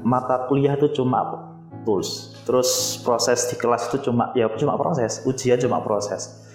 Mata 0.00 0.48
kuliah 0.48 0.72
itu 0.78 0.88
cuma 0.96 1.52
tools. 1.84 2.37
Terus 2.48 2.96
proses 3.04 3.44
di 3.52 3.60
kelas 3.60 3.92
itu 3.92 4.08
cuma 4.08 4.32
ya 4.32 4.48
cuma 4.56 4.80
proses, 4.80 5.20
ujian 5.28 5.60
cuma 5.60 5.84
proses. 5.84 6.48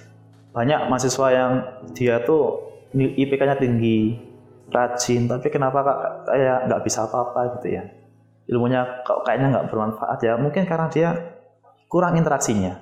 Banyak 0.50 0.90
mahasiswa 0.90 1.28
yang 1.30 1.52
dia 1.94 2.18
tuh 2.26 2.66
IPK-nya 2.98 3.62
tinggi, 3.62 4.18
rajin, 4.74 5.30
tapi 5.30 5.54
kenapa 5.54 5.86
kak 5.86 6.02
kayak 6.34 6.58
nggak 6.66 6.82
bisa 6.82 7.06
apa-apa 7.06 7.62
gitu 7.62 7.78
ya? 7.78 7.86
Ilmunya 8.50 9.06
kok 9.06 9.22
kayaknya 9.22 9.54
nggak 9.54 9.66
bermanfaat 9.70 10.20
ya? 10.26 10.34
Mungkin 10.42 10.66
karena 10.66 10.90
dia 10.90 11.10
kurang 11.86 12.18
interaksinya. 12.18 12.82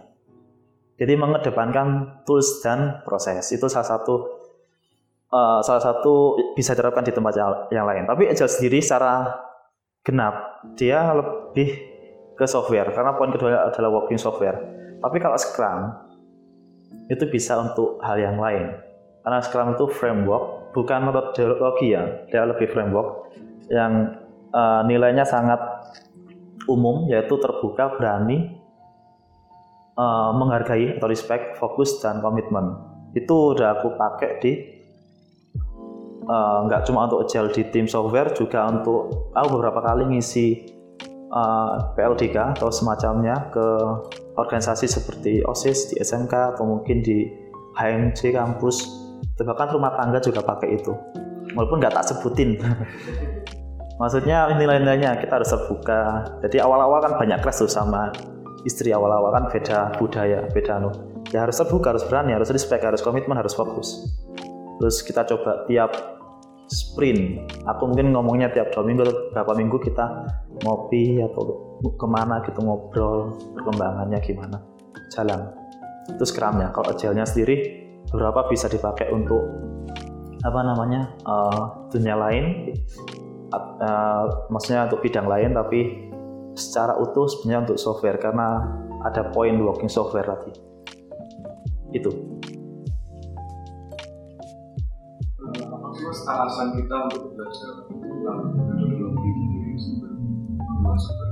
Jadi 0.96 1.14
mengedepankan 1.20 2.24
tools 2.24 2.64
dan 2.64 3.04
proses 3.04 3.44
itu 3.52 3.68
salah 3.68 3.92
satu 3.92 4.16
eh, 5.36 5.60
salah 5.68 5.84
satu 5.84 6.40
bisa 6.56 6.72
diterapkan 6.72 7.04
di 7.04 7.12
tempat 7.12 7.34
yang, 7.36 7.52
yang 7.76 7.84
lain. 7.84 8.08
Tapi 8.08 8.32
Agile 8.32 8.48
sendiri 8.48 8.80
secara 8.80 9.36
genap 10.00 10.64
dia 10.80 11.12
lebih 11.12 11.91
ke 12.42 12.50
software 12.50 12.90
karena 12.90 13.14
poin 13.14 13.30
kedua 13.30 13.70
adalah 13.70 14.02
working 14.02 14.18
software. 14.18 14.58
Tapi 14.98 15.18
kalau 15.22 15.38
Scrum 15.38 15.94
itu 17.06 17.30
bisa 17.30 17.62
untuk 17.62 18.02
hal 18.02 18.18
yang 18.18 18.42
lain. 18.42 18.74
Karena 19.22 19.38
Scrum 19.46 19.78
itu 19.78 19.86
framework 19.94 20.74
bukan 20.74 21.06
metodologi 21.06 21.94
ya, 21.94 22.26
dia 22.34 22.50
lebih 22.50 22.66
framework 22.74 23.30
yang 23.70 24.18
eh, 24.50 24.82
nilainya 24.90 25.22
sangat 25.22 25.62
umum 26.66 27.06
yaitu 27.10 27.38
terbuka, 27.42 27.98
berani, 27.98 28.54
uh, 29.98 30.32
menghargai 30.36 30.98
atau 30.98 31.10
respect, 31.10 31.58
fokus 31.58 31.98
dan 32.00 32.22
komitmen. 32.22 32.78
Itu 33.18 33.58
udah 33.58 33.82
aku 33.82 33.98
pakai 33.98 34.32
di 34.40 34.52
uh, 36.30 36.70
nggak 36.70 36.86
cuma 36.86 37.10
untuk 37.10 37.26
agile 37.26 37.50
di 37.50 37.66
tim 37.74 37.90
software 37.90 38.32
juga 38.38 38.70
untuk 38.70 39.34
aku 39.34 39.48
beberapa 39.58 39.82
kali 39.84 40.16
ngisi 40.16 40.81
uh, 41.32 41.96
PLDK 41.96 42.60
atau 42.60 42.70
semacamnya 42.70 43.50
ke 43.50 43.68
organisasi 44.38 44.88
seperti 44.88 45.42
OSIS 45.44 45.92
di 45.92 45.96
SMK 46.00 46.56
atau 46.56 46.64
mungkin 46.68 47.02
di 47.02 47.28
HMC 47.76 48.36
kampus. 48.36 48.84
Bahkan 49.42 49.74
rumah 49.74 49.98
tangga 49.98 50.22
juga 50.22 50.46
pakai 50.46 50.78
itu. 50.78 50.94
Walaupun 51.58 51.82
nggak 51.82 51.96
tak 51.98 52.06
sebutin. 52.14 52.62
Maksudnya 54.02 54.54
nilai-nilainya 54.58 55.18
kita 55.22 55.42
harus 55.42 55.50
terbuka. 55.50 56.26
Jadi 56.46 56.58
awal-awal 56.62 57.02
kan 57.06 57.14
banyak 57.22 57.42
crash 57.42 57.62
tuh 57.62 57.70
sama 57.70 58.10
istri 58.66 58.94
awal-awal 58.94 59.34
kan 59.34 59.44
beda 59.50 59.80
budaya 59.98 60.46
beda 60.54 60.78
anu. 60.78 60.90
Ya 61.30 61.46
harus 61.46 61.58
terbuka 61.58 61.94
harus 61.94 62.06
berani 62.06 62.34
harus 62.34 62.50
respect 62.50 62.82
harus 62.82 63.02
komitmen 63.02 63.38
harus 63.38 63.54
fokus. 63.54 64.10
Terus 64.82 65.06
kita 65.06 65.26
coba 65.30 65.70
tiap 65.70 66.21
sprint. 66.72 67.52
Aku 67.68 67.92
mungkin 67.92 68.16
ngomongnya 68.16 68.48
tiap 68.56 68.72
dua 68.72 68.88
minggu 68.88 69.04
atau 69.04 69.16
berapa 69.36 69.52
minggu 69.60 69.78
kita 69.84 70.06
ngopi 70.64 71.20
atau 71.20 71.76
ke 71.84 72.08
mana 72.08 72.40
gitu 72.48 72.64
ngobrol 72.64 73.36
perkembangannya 73.60 74.20
gimana 74.24 74.58
jalan. 75.12 75.52
Itu 76.08 76.24
scrumnya 76.24 76.72
kalau 76.72 76.96
agile 76.96 77.28
sendiri 77.28 77.56
beberapa 78.10 78.48
bisa 78.48 78.72
dipakai 78.72 79.12
untuk 79.12 79.44
apa 80.42 80.60
namanya 80.64 81.12
uh, 81.28 81.92
dunia 81.92 82.16
lain? 82.18 82.74
Uh, 83.52 84.48
maksudnya 84.48 84.88
untuk 84.88 85.04
bidang 85.04 85.28
lain 85.28 85.52
tapi 85.52 86.08
secara 86.56 86.96
utuh 86.96 87.28
sebenarnya 87.28 87.68
untuk 87.68 87.78
software 87.84 88.16
karena 88.16 88.64
ada 89.04 89.28
point 89.36 89.60
working 89.60 89.92
software 89.92 90.24
tadi. 90.24 90.56
Itu 91.92 92.31
alasan 96.12 96.76
kita 96.76 96.96
untuk 97.08 97.32
belajar 97.34 97.88
tentang 97.88 98.40
metodologi 98.52 99.32
software 100.92 101.32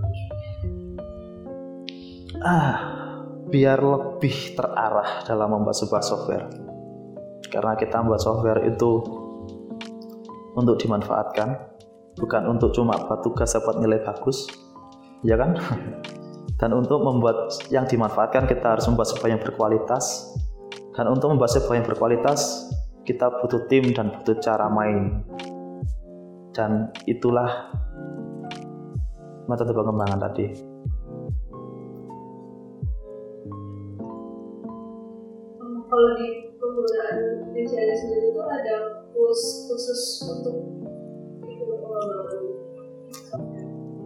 ah 2.39 2.75
biar 3.49 3.81
lebih 3.81 4.55
terarah 4.55 5.25
dalam 5.25 5.49
membuat 5.57 5.75
sebuah 5.75 6.03
software. 6.05 6.47
Karena 7.49 7.73
kita 7.73 7.99
membuat 8.05 8.21
software 8.21 8.61
itu 8.69 9.01
untuk 10.53 10.77
dimanfaatkan 10.77 11.57
bukan 12.19 12.43
untuk 12.45 12.75
cuma 12.77 12.93
buat 12.93 13.25
tugas 13.25 13.57
dapat 13.57 13.81
nilai 13.81 13.99
bagus 14.05 14.45
ya 15.25 15.35
kan? 15.35 15.57
Dan 16.59 16.75
untuk 16.75 17.01
membuat 17.01 17.55
yang 17.71 17.87
dimanfaatkan 17.87 18.43
kita 18.43 18.77
harus 18.77 18.85
membuat 18.91 19.07
sebuah 19.15 19.29
yang 19.31 19.41
berkualitas. 19.41 20.35
Dan 20.91 21.07
untuk 21.07 21.31
membuat 21.31 21.55
sebuah 21.55 21.79
yang 21.79 21.87
berkualitas 21.87 22.67
kita 23.09 23.25
butuh 23.41 23.65
tim 23.65 23.89
dan 23.89 24.13
butuh 24.13 24.37
cara 24.37 24.69
main. 24.69 25.25
Dan 26.53 26.93
itulah 27.09 27.73
metode 29.49 29.73
pengembangan 29.73 30.29
tadi. 30.29 30.45
Kalau 35.89 36.09
di 36.21 36.53
penggunaan 36.61 37.17
sendiri 37.97 38.29
itu 38.29 38.41
ada 38.45 38.75
khusus 39.09 39.65
khusus 39.65 40.01
untuk 40.29 40.55
itu 41.49 41.65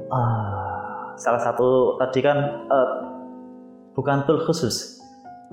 ah, 0.07 1.11
salah 1.19 1.41
satu 1.43 1.99
tadi 1.99 2.23
kan 2.23 2.39
uh, 2.71 2.89
bukan 3.91 4.23
tool 4.23 4.39
khusus. 4.47 5.03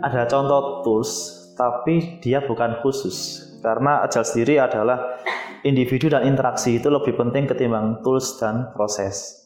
Ada 0.01 0.31
contoh 0.31 0.87
tools 0.87 1.40
tapi 1.61 2.17
dia 2.25 2.41
bukan 2.41 2.81
khusus 2.81 3.45
karena 3.61 4.01
agile 4.01 4.25
sendiri 4.25 4.57
adalah 4.57 5.21
individu 5.61 6.09
dan 6.09 6.25
interaksi 6.25 6.81
itu 6.81 6.89
lebih 6.89 7.13
penting 7.21 7.45
ketimbang 7.45 8.01
tools 8.01 8.41
dan 8.41 8.73
proses. 8.73 9.37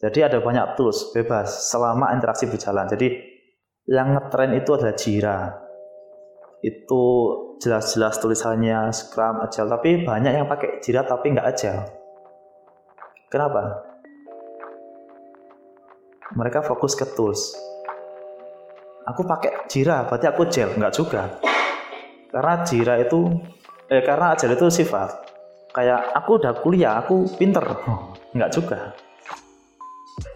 Jadi 0.00 0.24
ada 0.24 0.40
banyak 0.40 0.80
tools 0.80 1.12
bebas 1.12 1.68
selama 1.68 2.16
interaksi 2.16 2.48
berjalan. 2.48 2.88
Jadi 2.88 3.12
yang 3.84 4.16
ngetren 4.16 4.56
itu 4.56 4.70
adalah 4.72 4.96
Jira. 4.96 5.38
Itu 6.64 7.04
jelas-jelas 7.60 8.16
tulisannya 8.16 8.92
Scrum 8.96 9.44
Agile, 9.44 9.68
tapi 9.76 9.90
banyak 10.08 10.32
yang 10.32 10.48
pakai 10.48 10.80
Jira 10.80 11.04
tapi 11.04 11.36
nggak 11.36 11.48
Agile. 11.52 11.84
Kenapa? 13.28 13.84
Mereka 16.32 16.64
fokus 16.64 16.96
ke 16.96 17.04
tools 17.12 17.54
aku 19.06 19.22
pakai 19.22 19.70
Jira 19.70 20.02
berarti 20.04 20.26
aku 20.26 20.42
gel. 20.50 20.74
Nggak 20.74 20.94
juga. 20.98 21.22
Karena 22.28 22.54
Jira 22.66 22.94
itu 23.00 23.30
eh 23.86 24.02
karena 24.02 24.34
Agile 24.34 24.58
itu 24.58 24.66
sifat. 24.68 25.24
Kayak 25.70 26.10
aku 26.16 26.42
udah 26.42 26.52
kuliah 26.58 26.98
aku 26.98 27.30
pinter. 27.38 27.62
Nggak 28.34 28.50
juga. 28.50 28.78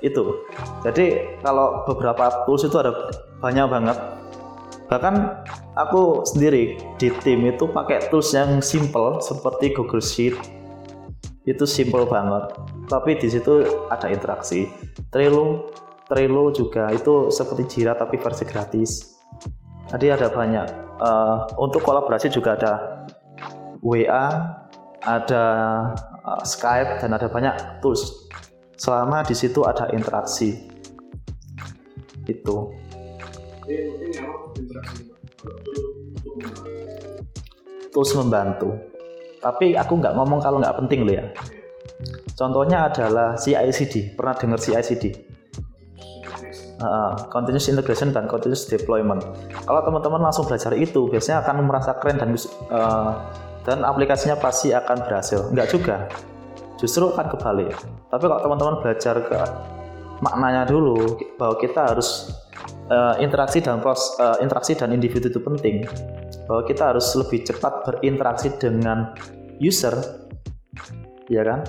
Itu. 0.01 0.47
Jadi 0.87 1.37
kalau 1.43 1.83
beberapa 1.85 2.47
tools 2.47 2.65
itu 2.65 2.77
ada 2.79 2.95
banyak 3.43 3.67
banget. 3.67 3.99
Bahkan 4.91 5.15
aku 5.79 6.27
sendiri 6.27 6.79
di 6.99 7.09
tim 7.23 7.47
itu 7.47 7.71
pakai 7.71 8.11
tools 8.11 8.35
yang 8.35 8.59
simple 8.63 9.19
seperti 9.23 9.75
Google 9.75 10.03
Sheet. 10.03 10.35
Itu 11.49 11.65
simple 11.65 12.05
banget. 12.07 12.53
Tapi 12.91 13.17
di 13.17 13.29
situ 13.31 13.87
ada 13.89 14.11
interaksi. 14.13 14.69
Trello 15.09 15.71
Trello 16.11 16.51
juga 16.51 16.91
itu 16.91 17.31
seperti 17.31 17.63
Jira 17.71 17.95
tapi 17.95 18.19
versi 18.19 18.43
gratis. 18.43 19.23
Tadi 19.87 20.11
ada 20.11 20.27
banyak. 20.27 20.67
Uh, 20.99 21.47
untuk 21.63 21.87
kolaborasi 21.87 22.29
juga 22.35 22.59
ada 22.59 23.07
WA, 23.79 24.27
ada 25.07 25.45
uh, 26.27 26.43
Skype 26.43 26.99
dan 26.99 27.15
ada 27.15 27.31
banyak 27.31 27.79
tools. 27.79 28.27
Selama 28.75 29.23
di 29.23 29.39
situ 29.39 29.63
ada 29.63 29.87
interaksi. 29.95 30.67
Itu. 32.27 32.75
Tools 37.95 38.13
membantu. 38.19 38.75
Tapi 39.39 39.79
aku 39.79 39.93
nggak 39.95 40.15
ngomong 40.19 40.43
kalau 40.43 40.59
nggak 40.59 40.75
penting 40.75 41.07
loh 41.07 41.15
ya. 41.15 41.27
Contohnya 42.35 42.91
adalah 42.91 43.39
CI/CD. 43.39 44.19
Pernah 44.19 44.35
dengar 44.37 44.59
CI/CD? 44.59 45.30
Uh, 46.83 47.13
continuous 47.29 47.69
integration 47.71 48.11
dan 48.11 48.27
continuous 48.27 48.67
deployment. 48.67 49.23
Kalau 49.65 49.81
teman-teman 49.85 50.21
langsung 50.29 50.49
belajar 50.49 50.73
itu, 50.77 51.07
biasanya 51.09 51.45
akan 51.47 51.65
merasa 51.69 51.97
keren 52.01 52.19
dan 52.19 52.35
uh, 52.73 53.13
dan 53.65 53.85
aplikasinya 53.85 54.41
pasti 54.41 54.73
akan 54.73 55.05
berhasil. 55.05 55.53
Enggak 55.53 55.69
juga, 55.73 55.97
justru 56.81 57.13
akan 57.13 57.27
kebalik. 57.37 57.77
Tapi 58.09 58.25
kalau 58.25 58.41
teman-teman 58.41 58.75
belajar 58.81 59.17
ke 59.21 59.41
maknanya 60.21 60.69
dulu, 60.69 61.17
bahwa 61.41 61.57
kita 61.57 61.97
harus 61.97 62.33
uh, 62.93 63.17
interaksi 63.21 63.65
dan 63.65 63.81
pros, 63.81 64.17
uh, 64.21 64.37
interaksi 64.41 64.77
dan 64.77 64.93
individu 64.93 65.33
itu 65.33 65.41
penting, 65.41 65.85
bahwa 66.49 66.65
kita 66.69 66.93
harus 66.93 67.09
lebih 67.17 67.45
cepat 67.49 67.85
berinteraksi 67.89 68.53
dengan 68.61 69.17
user, 69.61 69.97
ya 71.29 71.45
kan? 71.45 71.65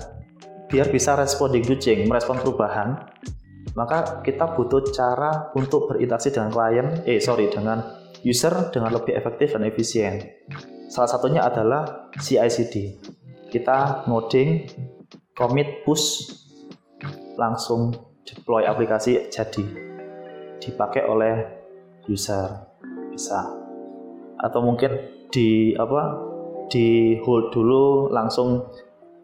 Biar 0.72 0.88
bisa 0.88 1.12
responding 1.16 1.64
to 1.68 1.76
change, 1.76 2.08
merespon 2.08 2.40
perubahan, 2.40 2.96
maka 3.72 4.20
kita 4.20 4.52
butuh 4.52 4.84
cara 4.92 5.52
untuk 5.56 5.88
berinteraksi 5.88 6.32
dengan 6.32 6.52
klien, 6.52 6.88
eh 7.08 7.18
sorry 7.18 7.48
dengan 7.48 7.80
user 8.22 8.70
dengan 8.70 8.92
lebih 8.92 9.16
efektif 9.16 9.56
dan 9.56 9.64
efisien. 9.64 10.20
Salah 10.92 11.08
satunya 11.08 11.40
adalah 11.42 12.12
CI/CD. 12.20 13.00
Kita 13.48 14.04
ngoding, 14.08 14.68
commit, 15.32 15.84
push, 15.88 16.28
langsung 17.36 17.92
deploy 18.22 18.64
aplikasi 18.64 19.28
jadi 19.28 19.64
dipakai 20.62 21.02
oleh 21.08 21.42
user 22.06 22.70
bisa 23.10 23.50
atau 24.38 24.60
mungkin 24.62 24.90
di 25.30 25.74
apa 25.74 26.18
di 26.70 27.18
hold 27.22 27.50
dulu 27.50 28.08
langsung 28.10 28.62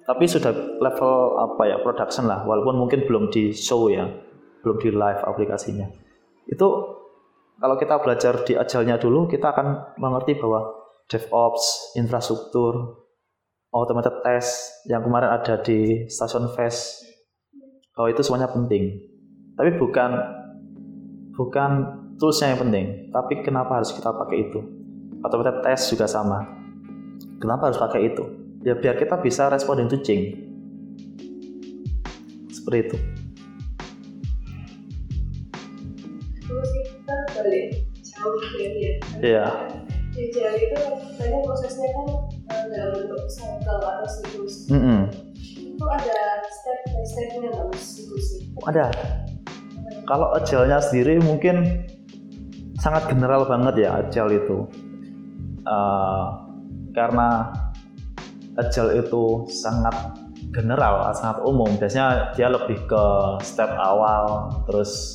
tapi 0.05 0.25
sudah 0.25 0.51
level 0.81 1.15
apa 1.37 1.63
ya 1.69 1.77
production 1.81 2.27
lah 2.27 2.43
walaupun 2.45 2.77
mungkin 2.81 3.05
belum 3.07 3.31
di 3.31 3.53
show 3.55 3.89
ya 3.93 4.09
belum 4.69 4.77
di 4.85 4.93
live 4.93 5.25
aplikasinya. 5.25 5.89
Itu 6.45 6.69
kalau 7.57 7.81
kita 7.81 7.97
belajar 8.05 8.45
di 8.45 8.53
ajalnya 8.53 9.01
dulu, 9.01 9.25
kita 9.25 9.57
akan 9.57 9.97
mengerti 9.97 10.37
bahwa 10.37 10.69
DevOps, 11.09 11.97
infrastruktur, 11.97 13.01
automated 13.73 14.21
test 14.21 14.85
yang 14.85 15.01
kemarin 15.01 15.33
ada 15.33 15.57
di 15.65 16.05
stasiun 16.05 16.53
Fast, 16.53 17.09
bahwa 17.97 18.13
itu 18.13 18.21
semuanya 18.21 18.53
penting. 18.53 19.01
Tapi 19.57 19.81
bukan 19.81 20.11
bukan 21.33 21.71
toolsnya 22.21 22.53
yang 22.53 22.61
penting, 22.69 22.87
tapi 23.09 23.41
kenapa 23.41 23.81
harus 23.81 23.97
kita 23.97 24.13
pakai 24.13 24.53
itu? 24.53 24.61
Automated 25.25 25.65
test 25.65 25.91
juga 25.91 26.05
sama. 26.05 26.45
Kenapa 27.41 27.73
harus 27.73 27.81
pakai 27.81 28.13
itu? 28.13 28.23
Ya 28.63 28.77
biar 28.77 29.01
kita 29.01 29.19
bisa 29.19 29.49
responding 29.49 29.89
to 29.91 29.99
change. 30.05 30.37
Seperti 32.55 32.79
itu. 32.87 33.18
Balik 37.37 37.67
jauh 38.01 38.43
ya 38.57 38.93
iya 39.21 39.47
Jejak 40.09 40.57
itu 40.59 40.75
katanya 40.75 41.39
prosesnya 41.47 41.89
kan 41.95 42.09
dalam 42.73 42.91
bentuk 42.97 43.23
cycle 43.31 43.79
atau 43.79 44.09
siklus 44.09 44.67
mm 44.67 44.81
-hmm. 44.81 45.01
itu 45.77 45.85
ada 45.87 46.19
step 46.49 46.79
by 46.91 47.05
stepnya 47.07 47.49
nggak 47.55 47.79
siklusnya 47.79 48.41
ada 48.67 48.87
kalau 50.09 50.33
agile 50.35 50.81
sendiri 50.81 51.21
mungkin 51.21 51.87
sangat 52.81 53.07
general 53.13 53.45
banget 53.47 53.87
ya 53.87 53.91
agile 54.01 54.33
itu 54.33 54.59
uh, 55.69 56.49
karena 56.97 57.53
agile 58.59 58.99
itu 58.99 59.47
sangat 59.47 59.95
general, 60.51 61.13
sangat 61.15 61.39
umum. 61.47 61.71
Biasanya 61.79 62.35
dia 62.35 62.49
lebih 62.51 62.89
ke 62.89 63.05
step 63.45 63.71
awal, 63.79 64.51
terus 64.67 65.15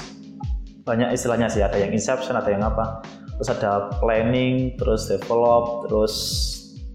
banyak 0.83 1.15
istilahnya 1.15 1.47
sih. 1.47 1.63
Ada 1.63 1.79
yang 1.79 1.91
inception, 1.95 2.35
ada 2.35 2.51
yang 2.51 2.63
apa. 2.63 3.03
Terus 3.39 3.49
ada 3.59 3.89
planning, 3.97 4.75
terus 4.77 5.09
develop, 5.09 5.87
terus 5.87 6.13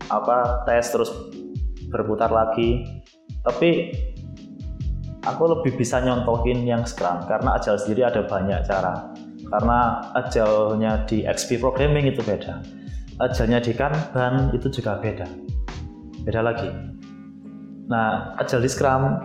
apa 0.08 0.64
tes, 0.68 0.92
terus 0.92 1.10
berputar 1.88 2.28
lagi. 2.28 2.84
Tapi 3.44 3.92
aku 5.24 5.42
lebih 5.58 5.76
bisa 5.76 6.00
nyontohin 6.04 6.64
yang 6.64 6.84
Scrum 6.84 7.24
karena 7.26 7.56
Agile 7.56 7.80
sendiri 7.80 8.02
ada 8.06 8.22
banyak 8.24 8.60
cara. 8.68 9.12
Karena 9.48 10.04
Agile-nya 10.12 11.08
di 11.08 11.24
XP 11.24 11.56
Programming 11.56 12.12
itu 12.12 12.20
beda. 12.20 12.60
Agile-nya 13.18 13.64
di 13.64 13.72
Kanban 13.72 14.52
itu 14.52 14.68
juga 14.68 15.00
beda. 15.00 15.24
Beda 16.28 16.44
lagi. 16.44 16.68
Nah, 17.88 18.36
Agile 18.36 18.68
di 18.68 18.70
Scrum 18.70 19.16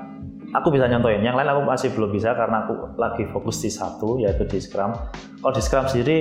aku 0.54 0.72
bisa 0.72 0.86
nyontohin. 0.88 1.26
Yang 1.26 1.36
lain 1.41 1.49
aku 1.49 1.62
masih 1.66 1.89
belum 1.97 2.10
bisa 2.14 2.38
karena 2.38 2.64
aku 2.66 2.95
lagi 2.95 3.26
fokus 3.34 3.60
di 3.60 3.70
satu 3.74 4.22
yaitu 4.22 4.45
di 4.47 4.62
Scrum. 4.62 4.93
Kalau 5.41 5.54
di 5.54 5.62
Scrum 5.62 5.86
sendiri 5.89 6.18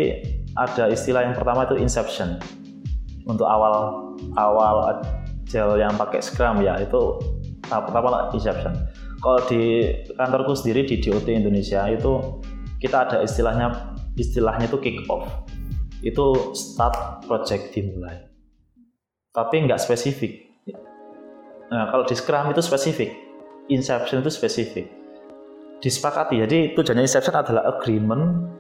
ada 0.57 0.89
istilah 0.89 1.25
yang 1.29 1.37
pertama 1.37 1.69
itu 1.69 1.77
inception. 1.79 2.41
Untuk 3.23 3.47
awal 3.47 4.03
awal 4.35 4.77
Agile 5.53 5.79
yang 5.79 5.95
pakai 5.95 6.25
Scrum 6.25 6.65
ya 6.65 6.81
itu 6.81 7.21
tahap 7.69 7.89
pertama 7.89 8.29
inception 8.35 8.75
kalau 9.23 9.39
di 9.47 9.89
kantorku 10.19 10.53
sendiri 10.59 10.83
di 10.85 10.99
DOT 10.99 11.31
Indonesia 11.31 11.87
itu 11.87 12.43
kita 12.83 13.07
ada 13.07 13.17
istilahnya 13.23 13.95
istilahnya 14.19 14.67
itu 14.67 14.79
kick 14.83 15.07
off 15.07 15.47
itu 16.03 16.53
start 16.53 17.23
project 17.25 17.71
dimulai 17.71 18.27
tapi 19.31 19.63
nggak 19.63 19.79
spesifik 19.79 20.51
nah 21.71 21.89
kalau 21.95 22.05
di 22.05 22.19
Scrum 22.19 22.51
itu 22.51 22.61
spesifik 22.61 23.15
inception 23.73 24.21
itu 24.21 24.31
spesifik 24.31 24.87
disepakati 25.81 26.45
jadi 26.45 26.77
tujuannya 26.77 27.09
inception 27.09 27.35
adalah 27.35 27.79
agreement 27.79 28.53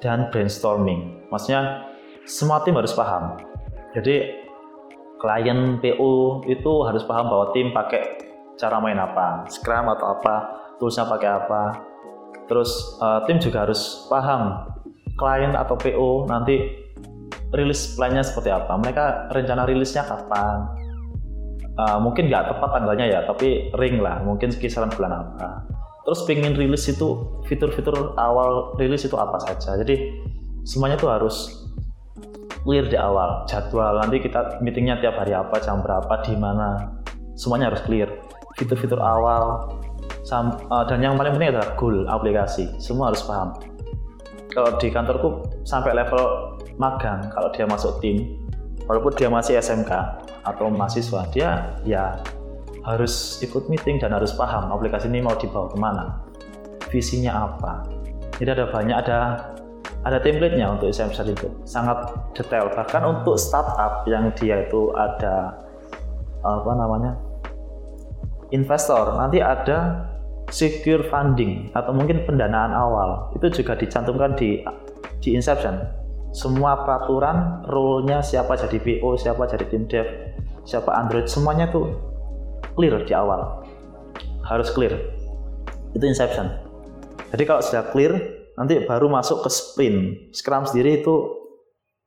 dan 0.00 0.32
brainstorming 0.32 1.28
maksudnya 1.28 1.90
semua 2.24 2.62
tim 2.64 2.78
harus 2.78 2.96
paham 2.96 3.36
jadi 3.94 4.44
klien 5.24 5.80
PO 5.80 6.44
itu 6.50 6.72
harus 6.84 7.00
paham 7.08 7.32
bahwa 7.32 7.46
tim 7.56 7.72
pakai 7.72 8.02
cara 8.60 8.76
main 8.82 9.00
apa, 9.00 9.48
Scrum 9.48 9.88
atau 9.88 10.18
apa, 10.18 10.36
toolsnya 10.76 11.08
pakai 11.08 11.30
apa. 11.30 11.62
Terus 12.44 13.00
uh, 13.00 13.24
tim 13.24 13.40
juga 13.40 13.64
harus 13.64 14.04
paham 14.12 14.68
klien 15.16 15.56
atau 15.56 15.78
PO 15.78 16.28
nanti 16.28 16.84
rilis 17.54 17.94
plannya 17.96 18.20
seperti 18.20 18.52
apa. 18.52 18.76
Mereka 18.76 19.32
rencana 19.32 19.64
rilisnya 19.64 20.04
kapan? 20.04 20.83
Uh, 21.74 21.98
mungkin 21.98 22.30
nggak 22.30 22.54
tepat 22.54 22.70
tanggalnya 22.70 23.06
ya, 23.10 23.20
tapi 23.26 23.74
ring 23.74 23.98
lah, 23.98 24.22
mungkin 24.22 24.54
kisaran 24.54 24.94
bulan 24.94 25.26
apa. 25.26 25.66
Terus 26.06 26.20
pengen 26.28 26.54
rilis 26.54 26.86
itu 26.86 27.42
fitur-fitur 27.50 28.14
awal 28.14 28.78
rilis 28.78 29.02
itu 29.02 29.18
apa 29.18 29.42
saja. 29.42 29.74
Jadi 29.82 30.22
semuanya 30.62 30.94
tuh 30.94 31.10
harus 31.10 31.66
clear 32.62 32.86
di 32.86 32.94
awal. 32.94 33.42
Jadwal 33.50 33.98
nanti 33.98 34.22
kita 34.22 34.62
meetingnya 34.62 35.02
tiap 35.02 35.18
hari 35.18 35.34
apa, 35.34 35.58
jam 35.58 35.82
berapa, 35.82 36.12
di 36.22 36.38
mana. 36.38 36.94
Semuanya 37.34 37.74
harus 37.74 37.82
clear 37.82 38.06
fitur-fitur 38.54 39.02
awal 39.02 39.74
sam, 40.24 40.56
uh, 40.72 40.84
dan 40.88 41.04
yang 41.04 41.14
paling 41.18 41.36
penting 41.36 41.52
adalah 41.54 41.74
goal 41.76 42.08
aplikasi 42.08 42.70
semua 42.80 43.12
harus 43.12 43.22
paham 43.26 43.52
kalau 44.50 44.70
di 44.80 44.88
kantorku 44.88 45.44
sampai 45.66 45.92
level 45.92 46.56
magang 46.80 47.28
kalau 47.30 47.52
dia 47.52 47.68
masuk 47.68 48.00
tim 48.00 48.40
walaupun 48.88 49.12
dia 49.14 49.28
masih 49.28 49.60
SMK 49.60 49.92
atau 50.44 50.68
mahasiswa 50.68 51.24
dia 51.32 51.80
ya 51.82 52.20
harus 52.84 53.40
ikut 53.40 53.72
meeting 53.72 53.96
dan 53.96 54.12
harus 54.12 54.36
paham 54.36 54.68
aplikasi 54.68 55.08
ini 55.08 55.24
mau 55.24 55.32
dibawa 55.34 55.72
ke 55.72 55.76
mana 55.80 56.20
visinya 56.92 57.48
apa. 57.48 57.88
Jadi 58.38 58.50
ada 58.54 58.66
banyak 58.68 58.96
ada 58.96 59.18
ada 60.04 60.20
template-nya 60.20 60.76
untuk 60.76 60.92
SMK 60.92 61.32
itu 61.32 61.48
sangat 61.64 62.12
detail. 62.36 62.68
Bahkan 62.68 63.02
untuk 63.02 63.40
startup 63.40 64.04
yang 64.04 64.28
dia 64.36 64.68
itu 64.68 64.92
ada 64.92 65.64
apa 66.44 66.72
namanya 66.76 67.16
investor 68.52 69.16
nanti 69.16 69.40
ada 69.40 70.04
secure 70.52 71.08
funding 71.08 71.72
atau 71.72 71.96
mungkin 71.96 72.28
pendanaan 72.28 72.76
awal. 72.76 73.32
Itu 73.32 73.48
juga 73.48 73.80
dicantumkan 73.80 74.36
di 74.36 74.60
di 75.24 75.32
inception. 75.32 75.80
Semua 76.34 76.84
peraturan 76.84 77.64
role-nya 77.70 78.20
siapa 78.20 78.58
jadi 78.58 78.76
PO 78.76 79.16
siapa 79.16 79.46
jadi 79.48 79.64
tim 79.70 79.86
dev 79.86 80.33
siapa? 80.64 80.90
Android. 80.96 81.28
Semuanya 81.28 81.70
tuh 81.70 81.94
clear 82.76 83.04
di 83.04 83.12
awal. 83.12 83.64
Harus 84.44 84.68
clear. 84.72 84.92
Itu 85.96 86.04
inception. 86.04 86.50
Jadi 87.30 87.42
kalau 87.46 87.62
sudah 87.62 87.88
clear 87.94 88.12
nanti 88.54 88.82
baru 88.86 89.10
masuk 89.10 89.42
ke 89.42 89.50
sprint 89.50 90.30
Scrum 90.30 90.62
sendiri 90.62 91.02
itu 91.02 91.14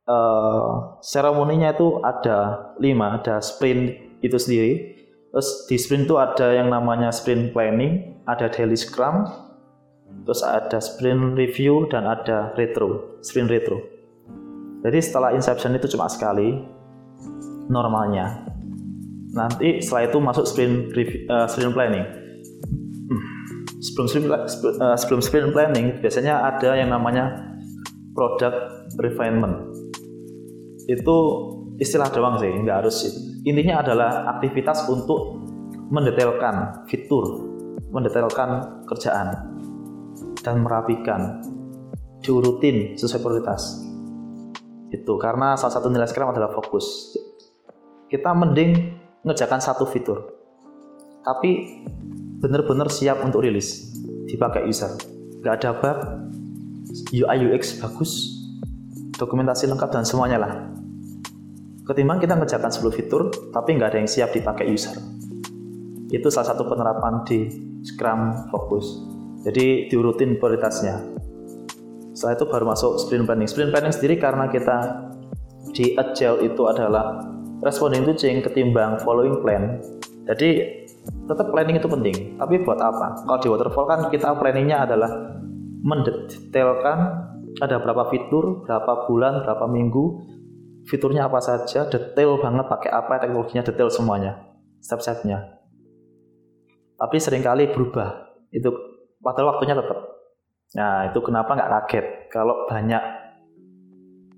uh, 0.08 0.98
seremoninya 1.00 1.72
itu 1.72 2.02
ada 2.04 2.70
lima. 2.80 3.20
Ada 3.20 3.40
sprint 3.40 3.96
itu 4.20 4.36
sendiri. 4.36 4.72
Terus 5.28 5.68
di 5.68 5.76
sprint 5.76 6.08
itu 6.08 6.16
ada 6.16 6.56
yang 6.56 6.72
namanya 6.72 7.12
sprint 7.12 7.52
planning, 7.52 8.16
ada 8.24 8.48
daily 8.48 8.74
scrum, 8.80 9.28
terus 10.24 10.40
ada 10.40 10.80
sprint 10.80 11.36
review 11.36 11.84
dan 11.92 12.08
ada 12.08 12.56
retro, 12.56 13.20
sprint 13.20 13.52
retro. 13.52 13.76
Jadi 14.88 14.98
setelah 15.04 15.36
inception 15.36 15.76
itu 15.76 15.84
cuma 15.92 16.08
sekali 16.08 16.64
normalnya. 17.68 18.48
Nanti 19.36 19.84
setelah 19.84 20.08
itu 20.08 20.18
masuk 20.18 20.44
sprint 20.48 20.92
uh, 21.28 21.46
sprint 21.46 21.72
planning. 21.76 22.04
Hmm. 23.08 23.22
Sebelum 23.78 24.06
sprint, 24.08 24.26
uh, 24.32 24.96
sebelum 24.96 25.20
sprint 25.20 25.48
planning 25.52 26.00
biasanya 26.00 26.48
ada 26.48 26.74
yang 26.74 26.90
namanya 26.90 27.54
product 28.16 28.88
refinement. 28.98 29.70
Itu 30.88 31.16
istilah 31.78 32.10
doang 32.10 32.40
sih, 32.40 32.50
nggak 32.50 32.76
harus 32.82 33.06
intinya 33.46 33.84
adalah 33.84 34.26
aktivitas 34.36 34.88
untuk 34.90 35.38
mendetailkan 35.92 36.88
fitur, 36.90 37.46
mendetailkan 37.92 38.82
kerjaan, 38.88 39.28
dan 40.42 40.64
merapikan, 40.64 41.44
diurutin 42.24 42.96
sesuai 42.98 43.22
prioritas. 43.22 43.84
Itu 44.88 45.20
karena 45.20 45.54
salah 45.54 45.78
satu 45.78 45.92
nilai 45.92 46.08
Scrum 46.08 46.32
adalah 46.32 46.50
fokus. 46.56 47.14
Kita 48.08 48.32
mending 48.32 48.72
ngerjakan 49.24 49.60
satu 49.60 49.84
fitur, 49.84 50.24
tapi 51.24 51.84
benar-benar 52.40 52.88
siap 52.88 53.20
untuk 53.20 53.44
rilis, 53.44 53.92
dipakai 54.28 54.64
user. 54.64 54.96
Gak 55.44 55.60
ada 55.60 55.70
bug, 55.76 55.98
UI 57.12 57.38
UX 57.52 57.78
bagus, 57.84 58.42
dokumentasi 59.20 59.68
lengkap 59.68 59.92
dan 59.92 60.08
semuanya 60.08 60.40
lah 60.40 60.52
Ketimbang 61.88 62.20
kita 62.20 62.36
ngerjakan 62.36 62.68
10 62.68 62.92
fitur, 62.92 63.32
tapi 63.48 63.80
nggak 63.80 63.96
ada 63.96 63.98
yang 64.04 64.10
siap 64.12 64.36
dipakai 64.36 64.68
user. 64.68 64.92
Itu 66.12 66.28
salah 66.28 66.52
satu 66.52 66.68
penerapan 66.68 67.24
di 67.24 67.48
Scrum 67.80 68.52
Focus. 68.52 69.08
Jadi 69.48 69.88
diurutin 69.88 70.36
prioritasnya. 70.36 71.00
Setelah 72.12 72.36
itu 72.36 72.44
baru 72.44 72.64
masuk 72.68 73.00
sprint 73.00 73.24
planning. 73.24 73.48
Sprint 73.48 73.72
planning 73.72 73.94
sendiri 73.96 74.20
karena 74.20 74.52
kita 74.52 75.08
di 75.72 75.96
Agile 75.96 76.44
itu 76.44 76.68
adalah 76.68 77.24
responding 77.62 78.06
to 78.06 78.14
change 78.14 78.44
ketimbang 78.46 79.00
following 79.02 79.42
plan. 79.42 79.82
Jadi 80.28 80.84
tetap 81.24 81.48
planning 81.50 81.80
itu 81.80 81.88
penting. 81.88 82.16
Tapi 82.36 82.60
buat 82.62 82.78
apa? 82.78 83.24
Kalau 83.24 83.38
di 83.40 83.48
waterfall 83.48 83.86
kan 83.88 84.00
kita 84.12 84.36
planningnya 84.36 84.84
adalah 84.84 85.10
mendetailkan 85.82 86.98
ada 87.58 87.76
berapa 87.80 88.12
fitur, 88.12 88.62
berapa 88.68 89.08
bulan, 89.08 89.42
berapa 89.42 89.64
minggu, 89.66 90.04
fiturnya 90.86 91.26
apa 91.26 91.40
saja, 91.40 91.88
detail 91.88 92.38
banget 92.38 92.68
pakai 92.68 92.90
apa, 92.92 93.18
teknologinya 93.24 93.64
detail 93.64 93.88
semuanya, 93.88 94.36
step-stepnya. 94.84 95.58
Tapi 96.98 97.16
sering 97.18 97.42
kali 97.42 97.70
berubah, 97.70 98.36
itu 98.50 98.68
padahal 99.22 99.56
waktunya 99.56 99.74
tetap. 99.78 99.98
Nah 100.76 101.08
itu 101.08 101.18
kenapa 101.24 101.56
nggak 101.56 101.70
kaget 101.72 102.06
kalau 102.28 102.68
banyak 102.68 103.00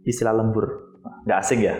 istilah 0.06 0.32
lembur, 0.32 0.96
nggak 1.26 1.40
asing 1.40 1.60
ya? 1.66 1.76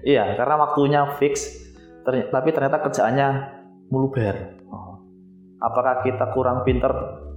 Iya, 0.00 0.36
karena 0.36 0.54
waktunya 0.56 1.00
fix, 1.20 1.60
ternyata, 2.04 2.40
tapi 2.40 2.48
ternyata 2.56 2.76
kerjaannya 2.80 3.28
muluber. 3.92 4.56
Oh. 4.72 5.00
Apakah 5.60 6.00
kita 6.00 6.32
kurang 6.32 6.64
pinter 6.64 6.90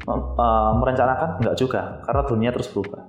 uh, 0.08 0.72
merencanakan? 0.80 1.44
Enggak 1.44 1.58
juga, 1.60 2.00
karena 2.08 2.22
dunia 2.24 2.50
terus 2.56 2.72
berubah. 2.72 3.04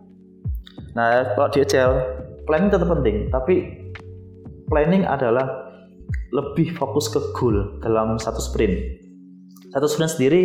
Nah, 0.95 1.35
kalau 1.35 1.49
di 1.51 1.63
Agile, 1.63 1.99
planning 2.47 2.71
tetap 2.71 2.89
penting, 2.91 3.17
tapi 3.31 3.55
planning 4.67 5.07
adalah 5.07 5.71
lebih 6.35 6.75
fokus 6.75 7.07
ke 7.07 7.21
goal 7.35 7.79
dalam 7.79 8.19
satu 8.19 8.43
sprint. 8.43 8.75
Satu 9.71 9.87
sprint 9.87 10.19
sendiri 10.19 10.43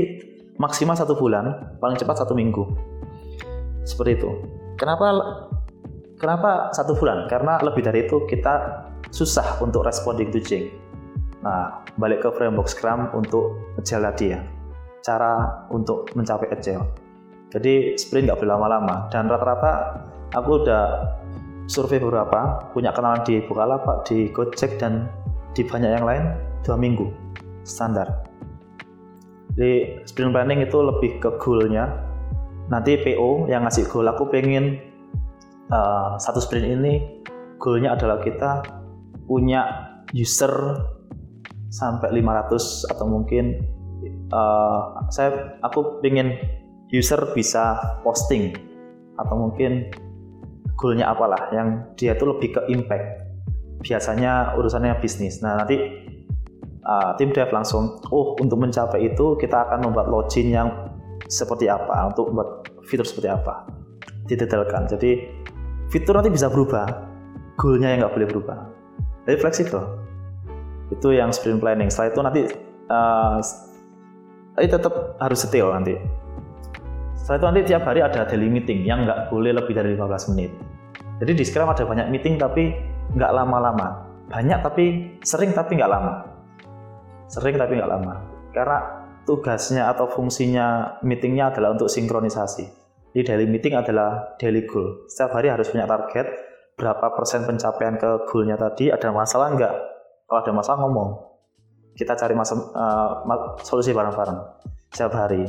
maksimal 0.62 0.94
satu 0.94 1.18
bulan, 1.18 1.78
paling 1.82 1.98
cepat 1.98 2.26
satu 2.26 2.38
minggu. 2.38 2.62
Seperti 3.86 4.22
itu. 4.22 4.30
Kenapa 4.78 5.06
kenapa 6.22 6.70
satu 6.76 6.94
bulan? 6.94 7.26
Karena 7.26 7.58
lebih 7.62 7.82
dari 7.82 8.06
itu 8.06 8.26
kita 8.30 8.86
susah 9.10 9.58
untuk 9.64 9.88
responding 9.88 10.30
to 10.30 10.40
change. 10.44 10.76
Nah, 11.40 11.88
balik 11.96 12.28
ke 12.28 12.30
framework 12.36 12.68
Scrum 12.68 13.08
untuk 13.16 13.76
agile 13.80 14.12
tadi 14.12 14.26
ya. 14.36 14.40
Cara 15.00 15.64
untuk 15.72 16.12
mencapai 16.12 16.52
agile. 16.52 16.84
Jadi 17.50 17.98
sprint 17.98 18.30
nggak 18.30 18.46
berlama-lama 18.46 19.10
dan 19.10 19.26
rata-rata 19.26 20.06
aku 20.38 20.62
udah 20.62 20.86
survei 21.66 21.98
beberapa, 21.98 22.70
punya 22.74 22.94
kenalan 22.94 23.26
di 23.26 23.42
Bukalapak, 23.42 24.06
di 24.06 24.30
Gojek 24.30 24.78
dan 24.78 25.10
di 25.58 25.66
banyak 25.66 25.92
yang 25.98 26.06
lain 26.06 26.24
dua 26.62 26.78
minggu 26.78 27.10
standar. 27.66 28.26
Di 29.58 30.02
sprint 30.06 30.30
planning 30.30 30.62
itu 30.62 30.78
lebih 30.78 31.18
ke 31.18 31.30
goalnya. 31.42 31.90
Nanti 32.70 33.02
PO 33.02 33.50
yang 33.50 33.66
ngasih 33.66 33.90
goal 33.90 34.06
aku 34.06 34.30
pengen 34.30 34.78
uh, 35.74 36.14
satu 36.22 36.38
sprint 36.38 36.70
ini 36.70 37.26
goalnya 37.58 37.98
adalah 37.98 38.22
kita 38.22 38.62
punya 39.30 39.94
user 40.10 40.50
sampai 41.70 42.10
500 42.18 42.90
atau 42.90 43.06
mungkin 43.06 43.62
uh, 44.34 45.06
saya 45.14 45.62
aku 45.62 46.02
ingin 46.02 46.34
user 46.90 47.22
bisa 47.38 47.78
posting 48.02 48.58
atau 49.22 49.36
mungkin 49.38 49.94
goalnya 50.74 51.14
apalah 51.14 51.54
yang 51.54 51.86
dia 51.94 52.18
itu 52.18 52.26
lebih 52.26 52.58
ke 52.58 52.62
impact. 52.74 53.30
Biasanya 53.86 54.58
urusannya 54.58 54.98
bisnis. 54.98 55.46
Nah 55.46 55.62
nanti 55.62 55.78
uh, 56.84 57.14
tim 57.22 57.30
dev 57.30 57.54
langsung 57.54 58.02
oh 58.10 58.34
untuk 58.42 58.58
mencapai 58.58 59.14
itu 59.14 59.38
kita 59.38 59.70
akan 59.70 59.86
membuat 59.86 60.10
login 60.10 60.50
yang 60.50 60.70
seperti 61.30 61.70
apa 61.70 62.10
untuk 62.10 62.34
membuat 62.34 62.66
fitur 62.90 63.06
seperti 63.06 63.30
apa. 63.30 63.70
Didetailkan. 64.26 64.90
Jadi 64.90 65.22
fitur 65.94 66.18
nanti 66.18 66.34
bisa 66.34 66.50
berubah 66.50 66.90
goalnya 67.60 67.94
yang 67.94 68.08
nggak 68.08 68.16
boleh 68.18 68.30
berubah 68.34 68.79
jadi 69.30 69.38
fleksibel 69.38 70.10
itu 70.90 71.14
yang 71.14 71.30
sprint 71.30 71.62
planning. 71.62 71.94
Setelah 71.94 72.10
itu 72.10 72.20
nanti 72.26 72.42
uh, 72.90 73.38
tetap 74.58 75.22
harus 75.22 75.40
detail 75.46 75.70
nanti. 75.70 75.94
Setelah 77.14 77.38
itu 77.38 77.46
nanti 77.46 77.62
tiap 77.70 77.84
hari 77.86 78.02
ada 78.02 78.26
daily 78.26 78.50
meeting 78.50 78.82
yang 78.90 79.06
nggak 79.06 79.30
boleh 79.30 79.54
lebih 79.54 79.78
dari 79.78 79.94
15 79.94 80.34
menit. 80.34 80.50
Jadi 81.22 81.32
di 81.38 81.44
Scrum 81.46 81.70
ada 81.70 81.86
banyak 81.86 82.10
meeting 82.10 82.42
tapi 82.42 82.74
nggak 83.14 83.30
lama-lama. 83.30 84.10
Banyak 84.34 84.66
tapi 84.66 84.86
sering 85.22 85.54
tapi 85.54 85.78
nggak 85.78 85.92
lama. 85.94 86.26
Sering 87.30 87.54
tapi 87.62 87.78
nggak 87.78 87.86
lama. 87.90 88.26
Karena 88.50 89.06
tugasnya 89.30 89.94
atau 89.94 90.10
fungsinya 90.10 90.98
meetingnya 91.06 91.54
adalah 91.54 91.78
untuk 91.78 91.86
sinkronisasi. 91.86 92.66
Di 93.14 93.22
daily 93.22 93.46
meeting 93.46 93.78
adalah 93.78 94.34
daily 94.42 94.66
goal. 94.66 95.06
Setiap 95.06 95.38
hari 95.38 95.54
harus 95.54 95.70
punya 95.70 95.86
target 95.86 96.49
berapa 96.80 97.12
persen 97.12 97.44
pencapaian 97.44 98.00
ke 98.00 98.24
goalnya 98.32 98.56
tadi 98.56 98.88
ada 98.88 99.12
masalah 99.12 99.52
nggak? 99.52 99.74
Kalau 100.32 100.40
ada 100.40 100.52
masalah 100.56 100.80
ngomong. 100.88 101.10
Kita 101.92 102.16
cari 102.16 102.32
masa, 102.32 102.56
uh, 102.56 103.28
solusi 103.60 103.92
bareng-bareng. 103.92 104.40
Setiap 104.96 105.12
hari 105.20 105.44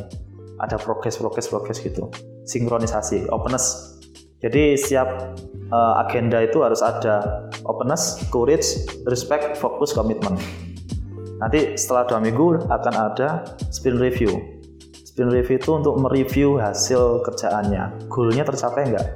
ada 0.58 0.76
progres 0.82 1.14
progres 1.22 1.46
progres 1.46 1.78
gitu. 1.78 2.10
Sinkronisasi 2.42 3.30
openness. 3.30 3.96
Jadi 4.42 4.74
setiap 4.74 5.06
uh, 5.70 6.02
agenda 6.02 6.42
itu 6.42 6.66
harus 6.66 6.82
ada 6.82 7.46
openness 7.62 8.18
courage 8.34 8.90
respect 9.06 9.54
fokus 9.54 9.94
komitmen 9.94 10.34
nanti 11.40 11.72
setelah 11.72 12.04
dua 12.04 12.20
minggu 12.20 12.68
akan 12.68 12.94
ada 13.00 13.48
sprint 13.72 13.96
review. 13.96 14.28
Sprint 14.92 15.32
review 15.32 15.56
itu 15.56 15.70
untuk 15.72 15.96
mereview 15.96 16.60
hasil 16.60 17.24
kerjaannya. 17.24 18.12
Goalnya 18.12 18.44
tercapai 18.44 18.92
enggak 18.92 19.08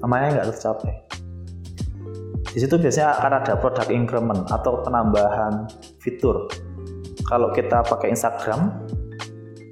namanya 0.00 0.26
enggak 0.36 0.56
tercapai 0.56 0.92
di 2.50 2.58
situ 2.58 2.74
biasanya 2.82 3.14
akan 3.22 3.32
ada 3.42 3.52
product 3.54 3.90
increment 3.94 4.42
atau 4.50 4.82
penambahan 4.82 5.70
fitur. 6.02 6.50
Kalau 7.30 7.54
kita 7.54 7.86
pakai 7.86 8.10
Instagram, 8.10 8.74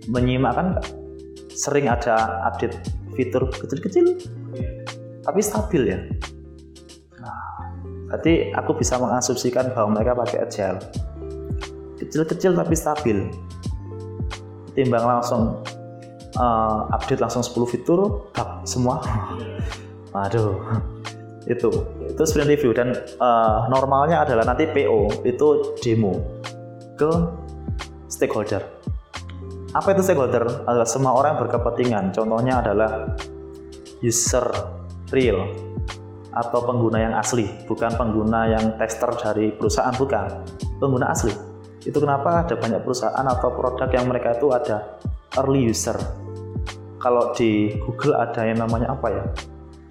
menyimak 0.06 0.54
kan 0.54 0.68
sering 1.50 1.90
ada 1.90 2.46
update 2.46 2.78
fitur 3.18 3.50
kecil-kecil, 3.50 4.14
tapi 5.26 5.40
stabil 5.42 5.82
ya. 5.90 5.98
Nah, 7.18 7.38
berarti 8.06 8.54
aku 8.54 8.78
bisa 8.78 8.94
mengasumsikan 9.02 9.74
bahwa 9.74 9.98
mereka 9.98 10.14
pakai 10.14 10.38
agile. 10.46 10.78
Kecil-kecil 11.98 12.54
tapi 12.54 12.78
stabil. 12.78 13.26
Timbang 14.78 15.02
langsung 15.02 15.66
uh, 16.38 16.86
update 16.94 17.18
langsung 17.18 17.42
10 17.42 17.74
fitur, 17.74 18.30
semua. 18.62 19.02
Aduh, 20.22 20.62
itu. 21.46 21.70
Itu 22.08 22.22
sprint 22.26 22.50
review 22.50 22.74
dan 22.74 22.96
uh, 23.22 23.68
normalnya 23.70 24.26
adalah 24.26 24.42
nanti 24.48 24.66
PO 24.66 25.22
itu 25.22 25.78
demo 25.78 26.18
ke 26.98 27.10
stakeholder. 28.10 28.64
Apa 29.76 29.94
itu 29.94 30.02
stakeholder? 30.02 30.66
Adalah 30.66 30.88
semua 30.88 31.14
orang 31.14 31.38
berkepentingan. 31.38 32.10
Contohnya 32.10 32.64
adalah 32.64 33.14
user 34.02 34.44
real 35.14 35.68
atau 36.28 36.60
pengguna 36.62 37.02
yang 37.02 37.14
asli 37.18 37.48
bukan 37.66 37.98
pengguna 37.98 38.46
yang 38.46 38.64
tester 38.80 39.10
dari 39.14 39.54
perusahaan 39.54 39.94
bukan. 39.94 40.42
Pengguna 40.80 41.12
asli. 41.12 41.32
Itu 41.84 42.02
kenapa 42.02 42.44
ada 42.44 42.54
banyak 42.58 42.82
perusahaan 42.82 43.26
atau 43.26 43.54
produk 43.54 43.88
yang 43.88 44.10
mereka 44.10 44.34
itu 44.34 44.50
ada 44.50 44.98
early 45.38 45.70
user. 45.70 45.94
Kalau 46.98 47.30
di 47.30 47.78
Google 47.78 48.18
ada 48.18 48.42
yang 48.42 48.58
namanya 48.58 48.90
apa 48.90 49.06
ya 49.06 49.24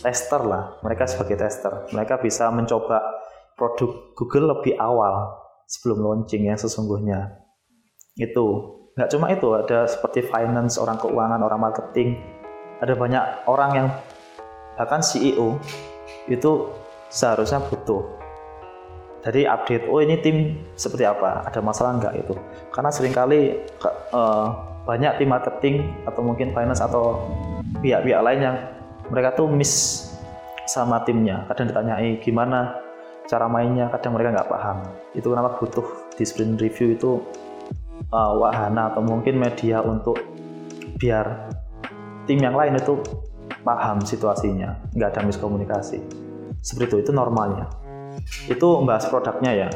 tester 0.02 0.42
lah 0.46 0.78
mereka 0.86 1.10
sebagai 1.10 1.38
tester. 1.42 1.90
Mereka 1.94 2.22
bisa 2.22 2.50
mencoba 2.54 3.02
produk 3.58 4.14
Google 4.14 4.58
lebih 4.58 4.78
awal 4.78 5.34
sebelum 5.66 6.06
launching 6.06 6.48
yang 6.48 6.58
sesungguhnya. 6.58 7.44
Itu. 8.18 8.78
Nggak 8.98 9.10
cuma 9.14 9.30
itu 9.30 9.48
ada 9.54 9.86
seperti 9.86 10.26
finance 10.26 10.82
orang 10.82 10.98
keuangan 10.98 11.42
orang 11.42 11.62
marketing. 11.62 12.18
Ada 12.82 12.94
banyak 12.94 13.24
orang 13.50 13.72
yang 13.74 13.88
bahkan 14.78 15.02
CEO 15.02 15.58
itu 16.30 16.52
seharusnya 17.10 17.62
butuh. 17.62 18.06
Jadi 19.26 19.50
update 19.50 19.90
oh 19.90 20.00
ini 20.00 20.22
tim 20.22 20.62
seperti 20.78 21.04
apa? 21.04 21.46
Ada 21.46 21.60
masalah 21.62 21.98
nggak? 21.98 22.14
Itu. 22.26 22.34
Karena 22.70 22.90
sering 22.94 23.14
kali 23.14 23.60
uh, 24.14 24.48
banyak 24.86 25.20
tim 25.20 25.30
marketing 25.30 25.76
atau 26.08 26.22
mungkin 26.24 26.56
finance 26.56 26.80
atau 26.80 27.28
pihak-pihak 27.84 28.22
lain 28.24 28.40
yang 28.40 28.58
mereka 29.12 29.38
tuh 29.38 29.48
miss 29.48 30.06
sama 30.68 31.02
timnya. 31.08 31.48
Kadang 31.48 31.72
ditanyai 31.72 32.20
gimana 32.20 32.76
cara 33.28 33.48
mainnya 33.52 33.92
kadang 33.92 34.16
mereka 34.16 34.40
nggak 34.40 34.50
paham. 34.52 34.78
Itu 35.16 35.32
kenapa 35.32 35.60
butuh 35.60 36.16
di 36.16 36.24
sprint 36.24 36.60
review 36.60 36.96
itu 36.96 37.12
uh, 38.12 38.34
wahana 38.40 38.92
atau 38.92 39.04
mungkin 39.04 39.40
media 39.40 39.84
untuk 39.84 40.20
biar 40.98 41.52
tim 42.28 42.40
yang 42.40 42.56
lain 42.56 42.80
itu 42.80 43.00
paham 43.64 44.04
situasinya. 44.04 44.92
Nggak 44.96 45.10
ada 45.16 45.22
miskomunikasi. 45.28 46.00
Seperti 46.64 46.88
itu 46.88 46.98
itu 47.08 47.12
normalnya. 47.16 47.68
Itu 48.48 48.84
membahas 48.84 49.08
produknya 49.08 49.52
ya. 49.56 49.68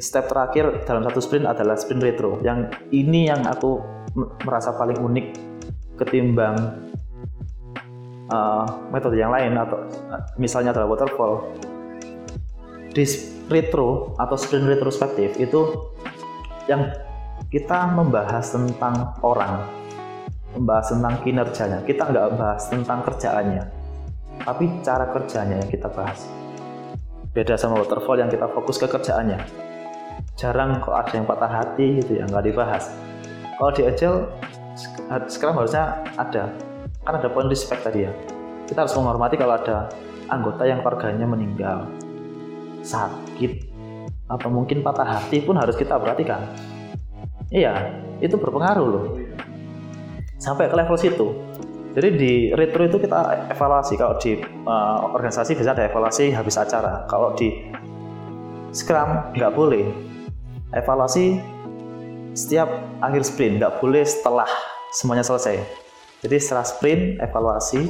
Step 0.00 0.32
terakhir 0.32 0.88
dalam 0.88 1.04
satu 1.04 1.20
sprint 1.20 1.44
adalah 1.44 1.76
sprint 1.76 2.00
retro. 2.00 2.40
Yang 2.40 2.72
ini 2.88 3.28
yang 3.28 3.44
aku 3.44 3.80
merasa 4.44 4.72
paling 4.72 4.96
unik 4.96 5.26
ketimbang 6.00 6.87
uh, 8.30 8.64
metode 8.92 9.16
yang 9.18 9.32
lain 9.32 9.56
atau 9.58 9.84
misalnya 10.40 10.72
adalah 10.76 10.88
waterfall. 10.94 11.52
Di 12.92 13.04
retro 13.52 14.16
atau 14.16 14.36
sprint 14.36 14.66
retrospektif 14.68 15.36
itu 15.38 15.92
yang 16.66 16.88
kita 17.48 17.94
membahas 17.94 18.52
tentang 18.52 19.16
orang 19.24 19.68
membahas 20.56 20.92
tentang 20.92 21.14
kinerjanya. 21.22 21.78
Kita 21.84 22.08
nggak 22.08 22.26
bahas 22.36 22.62
tentang 22.72 23.04
kerjaannya 23.04 23.78
tapi 24.42 24.80
cara 24.80 25.10
kerjanya 25.10 25.58
yang 25.60 25.70
kita 25.70 25.90
bahas. 25.90 26.26
Beda 27.34 27.58
sama 27.58 27.82
waterfall 27.82 28.18
yang 28.18 28.30
kita 28.30 28.46
fokus 28.50 28.78
ke 28.78 28.86
kerjaannya. 28.86 29.38
Jarang 30.38 30.78
kok 30.82 30.94
ada 30.94 31.12
yang 31.12 31.26
patah 31.26 31.50
hati 31.50 32.02
gitu 32.02 32.22
ya 32.22 32.24
nggak 32.26 32.46
dibahas. 32.46 32.94
Kalau 33.58 33.74
di 33.74 33.82
agile 33.86 34.30
sekarang 35.26 35.58
harusnya 35.58 36.00
ada 36.14 36.54
kan 37.08 37.16
ada 37.16 37.32
poin 37.32 37.48
respect 37.48 37.80
tadi 37.80 38.04
ya. 38.04 38.12
Kita 38.68 38.84
harus 38.84 38.92
menghormati 38.92 39.40
kalau 39.40 39.56
ada 39.56 39.88
anggota 40.28 40.68
yang 40.68 40.84
keluarganya 40.84 41.24
meninggal. 41.24 41.88
Sakit. 42.84 43.64
Atau 44.28 44.52
mungkin 44.52 44.84
patah 44.84 45.08
hati 45.08 45.40
pun 45.40 45.56
harus 45.56 45.72
kita 45.72 45.96
perhatikan. 45.96 46.44
Iya 47.48 47.96
itu 48.20 48.36
berpengaruh 48.36 48.84
loh. 48.84 49.04
Sampai 50.36 50.68
ke 50.68 50.76
level 50.76 51.00
situ. 51.00 51.32
Jadi 51.96 52.08
di 52.20 52.32
retro 52.52 52.84
itu 52.84 53.00
kita 53.00 53.48
evaluasi. 53.56 53.96
Kalau 53.96 54.20
di 54.20 54.36
uh, 54.68 55.08
organisasi 55.08 55.56
bisa 55.56 55.72
ada 55.72 55.88
evaluasi 55.88 56.28
habis 56.28 56.60
acara. 56.60 57.08
Kalau 57.08 57.32
di 57.32 57.72
scrum 58.76 59.32
nggak 59.32 59.52
boleh. 59.56 59.88
Evaluasi 60.76 61.40
setiap 62.36 62.68
akhir 63.00 63.24
sprint. 63.24 63.64
Nggak 63.64 63.80
boleh 63.80 64.04
setelah 64.04 64.46
semuanya 64.92 65.24
selesai 65.24 65.87
jadi 66.18 66.36
setelah 66.42 66.66
sprint 66.66 67.22
evaluasi 67.22 67.86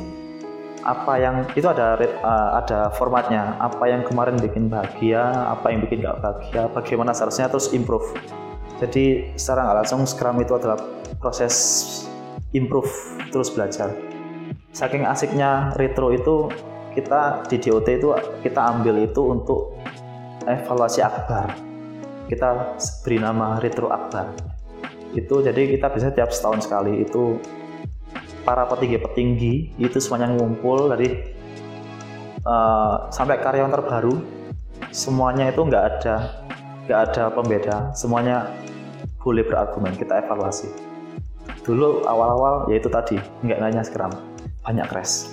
apa 0.85 1.21
yang 1.21 1.37
itu 1.57 1.65
ada 1.65 1.97
uh, 2.01 2.51
ada 2.61 2.93
formatnya. 2.93 3.57
Apa 3.57 3.89
yang 3.89 4.05
kemarin 4.05 4.37
bikin 4.37 4.69
bahagia 4.69 5.49
apa 5.49 5.73
yang 5.73 5.81
bikin 5.85 6.05
gak 6.05 6.21
bahagia 6.21 6.69
bagaimana 6.73 7.17
seharusnya 7.17 7.49
terus 7.49 7.73
improve. 7.73 8.05
Jadi 8.79 9.35
secara 9.35 9.67
nggak 9.67 9.77
langsung 9.83 10.07
Scrum 10.07 10.39
itu 10.39 10.55
adalah 10.55 10.79
proses 11.19 11.55
improve 12.55 12.89
terus 13.35 13.51
belajar. 13.51 13.91
Saking 14.71 15.03
asiknya 15.03 15.75
retro 15.75 16.15
itu 16.15 16.47
kita 16.95 17.43
di 17.51 17.59
DOT 17.59 17.89
itu 17.91 18.09
kita 18.47 18.61
ambil 18.79 19.03
itu 19.03 19.19
untuk 19.19 19.75
evaluasi 20.47 21.03
akbar. 21.03 21.59
Kita 22.31 22.79
beri 23.03 23.19
nama 23.19 23.59
retro 23.59 23.91
akbar. 23.91 24.31
Itu 25.11 25.43
jadi 25.43 25.75
kita 25.75 25.91
bisa 25.91 26.15
tiap 26.15 26.31
setahun 26.31 26.71
sekali 26.71 27.03
itu 27.03 27.41
para 28.49 28.65
petinggi-petinggi 28.65 29.77
itu 29.77 30.01
semuanya 30.01 30.33
ngumpul 30.33 30.89
dari 30.89 31.37
uh, 32.49 33.13
sampai 33.13 33.45
karyawan 33.45 33.69
terbaru 33.69 34.25
semuanya 34.89 35.53
itu 35.53 35.69
nggak 35.69 35.85
ada 35.85 36.17
nggak 36.89 37.01
ada 37.13 37.25
pembeda 37.29 37.77
semuanya 37.93 38.49
boleh 39.21 39.45
berargumen 39.45 39.93
kita 40.01 40.25
evaluasi. 40.25 40.73
Dulu 41.61 42.09
awal-awal 42.09 42.73
yaitu 42.73 42.89
tadi 42.89 43.21
nggak 43.45 43.61
nanya 43.61 43.85
scrum 43.85 44.09
banyak 44.65 44.89
crash. 44.89 45.29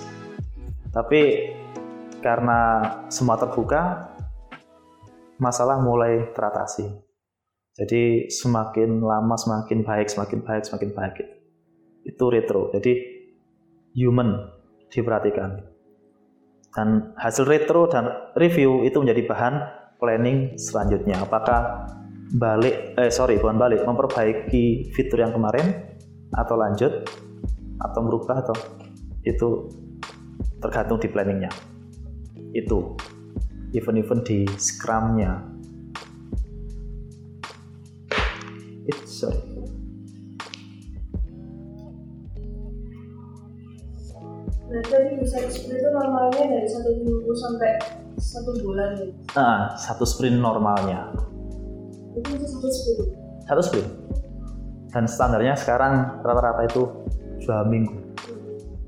Tapi 0.92 1.56
karena 2.20 2.84
semua 3.08 3.40
terbuka 3.40 4.12
masalah 5.40 5.80
mulai 5.80 6.28
teratasi. 6.36 6.92
Jadi 7.80 8.28
semakin 8.28 9.00
lama 9.00 9.40
semakin 9.40 9.80
baik 9.80 10.12
semakin 10.12 10.44
baik 10.44 10.68
semakin 10.68 10.92
baik 10.92 11.35
itu 12.06 12.24
retro. 12.30 12.70
Jadi 12.70 12.92
human 13.98 14.46
diperhatikan. 14.88 15.66
Dan 16.70 17.16
hasil 17.18 17.48
retro 17.48 17.88
dan 17.90 18.32
review 18.36 18.84
itu 18.84 19.00
menjadi 19.00 19.22
bahan 19.26 19.54
planning 19.98 20.54
selanjutnya. 20.60 21.24
Apakah 21.24 21.88
balik 22.36 22.98
eh 22.98 23.08
sorry 23.08 23.38
bukan 23.38 23.56
balik 23.56 23.86
memperbaiki 23.86 24.90
fitur 24.90 25.22
yang 25.22 25.30
kemarin 25.30 25.94
atau 26.34 26.58
lanjut 26.58 27.06
atau 27.78 28.00
merubah 28.02 28.42
atau 28.42 28.56
itu 29.22 29.70
tergantung 30.58 30.98
di 30.98 31.06
planningnya 31.06 31.50
itu 32.50 32.98
event-event 33.78 34.22
di 34.26 34.42
scrumnya 34.58 35.38
it 38.90 38.98
sorry 39.06 39.55
satu 46.86 47.02
minggu 47.02 47.32
sampai 47.34 47.70
satu 48.16 48.50
bulan 48.62 48.90
ya? 48.94 49.06
Nah, 49.34 49.58
satu 49.74 50.06
sprint 50.06 50.38
normalnya. 50.38 51.10
Itu 52.14 52.30
satu 52.46 52.68
sprint? 52.70 53.10
Satu 53.50 53.62
sprint. 53.62 53.90
Dan 54.94 55.04
standarnya 55.10 55.58
sekarang 55.58 56.22
rata-rata 56.22 56.62
itu 56.62 56.82
dua 57.42 57.66
minggu. 57.66 58.14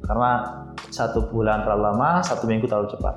Karena 0.07 0.63
satu 0.95 1.27
bulan 1.29 1.67
terlalu 1.67 1.83
lama, 1.91 2.11
satu 2.23 2.47
minggu 2.47 2.71
terlalu 2.71 2.89
cepat. 2.95 3.15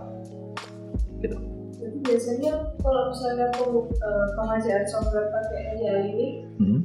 Gitu. 1.21 1.37
Jadi 1.77 1.97
biasanya 2.01 2.53
kalau 2.81 3.13
misalnya 3.13 3.45
aku 3.53 3.85
uh, 4.01 4.27
pengajaran 4.33 4.85
software 4.89 5.29
pakai 5.29 5.77
AI 5.77 6.09
ini, 6.09 6.27
hmm. 6.57 6.79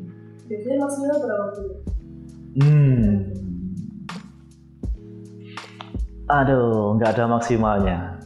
biasanya 0.47 0.77
maksimal 0.85 1.17
berapa 1.25 1.47
bulan? 1.57 1.79
Hmm, 2.57 3.09
Aduh, 6.27 6.99
nggak 6.99 7.15
ada 7.15 7.31
maksimalnya. 7.31 8.19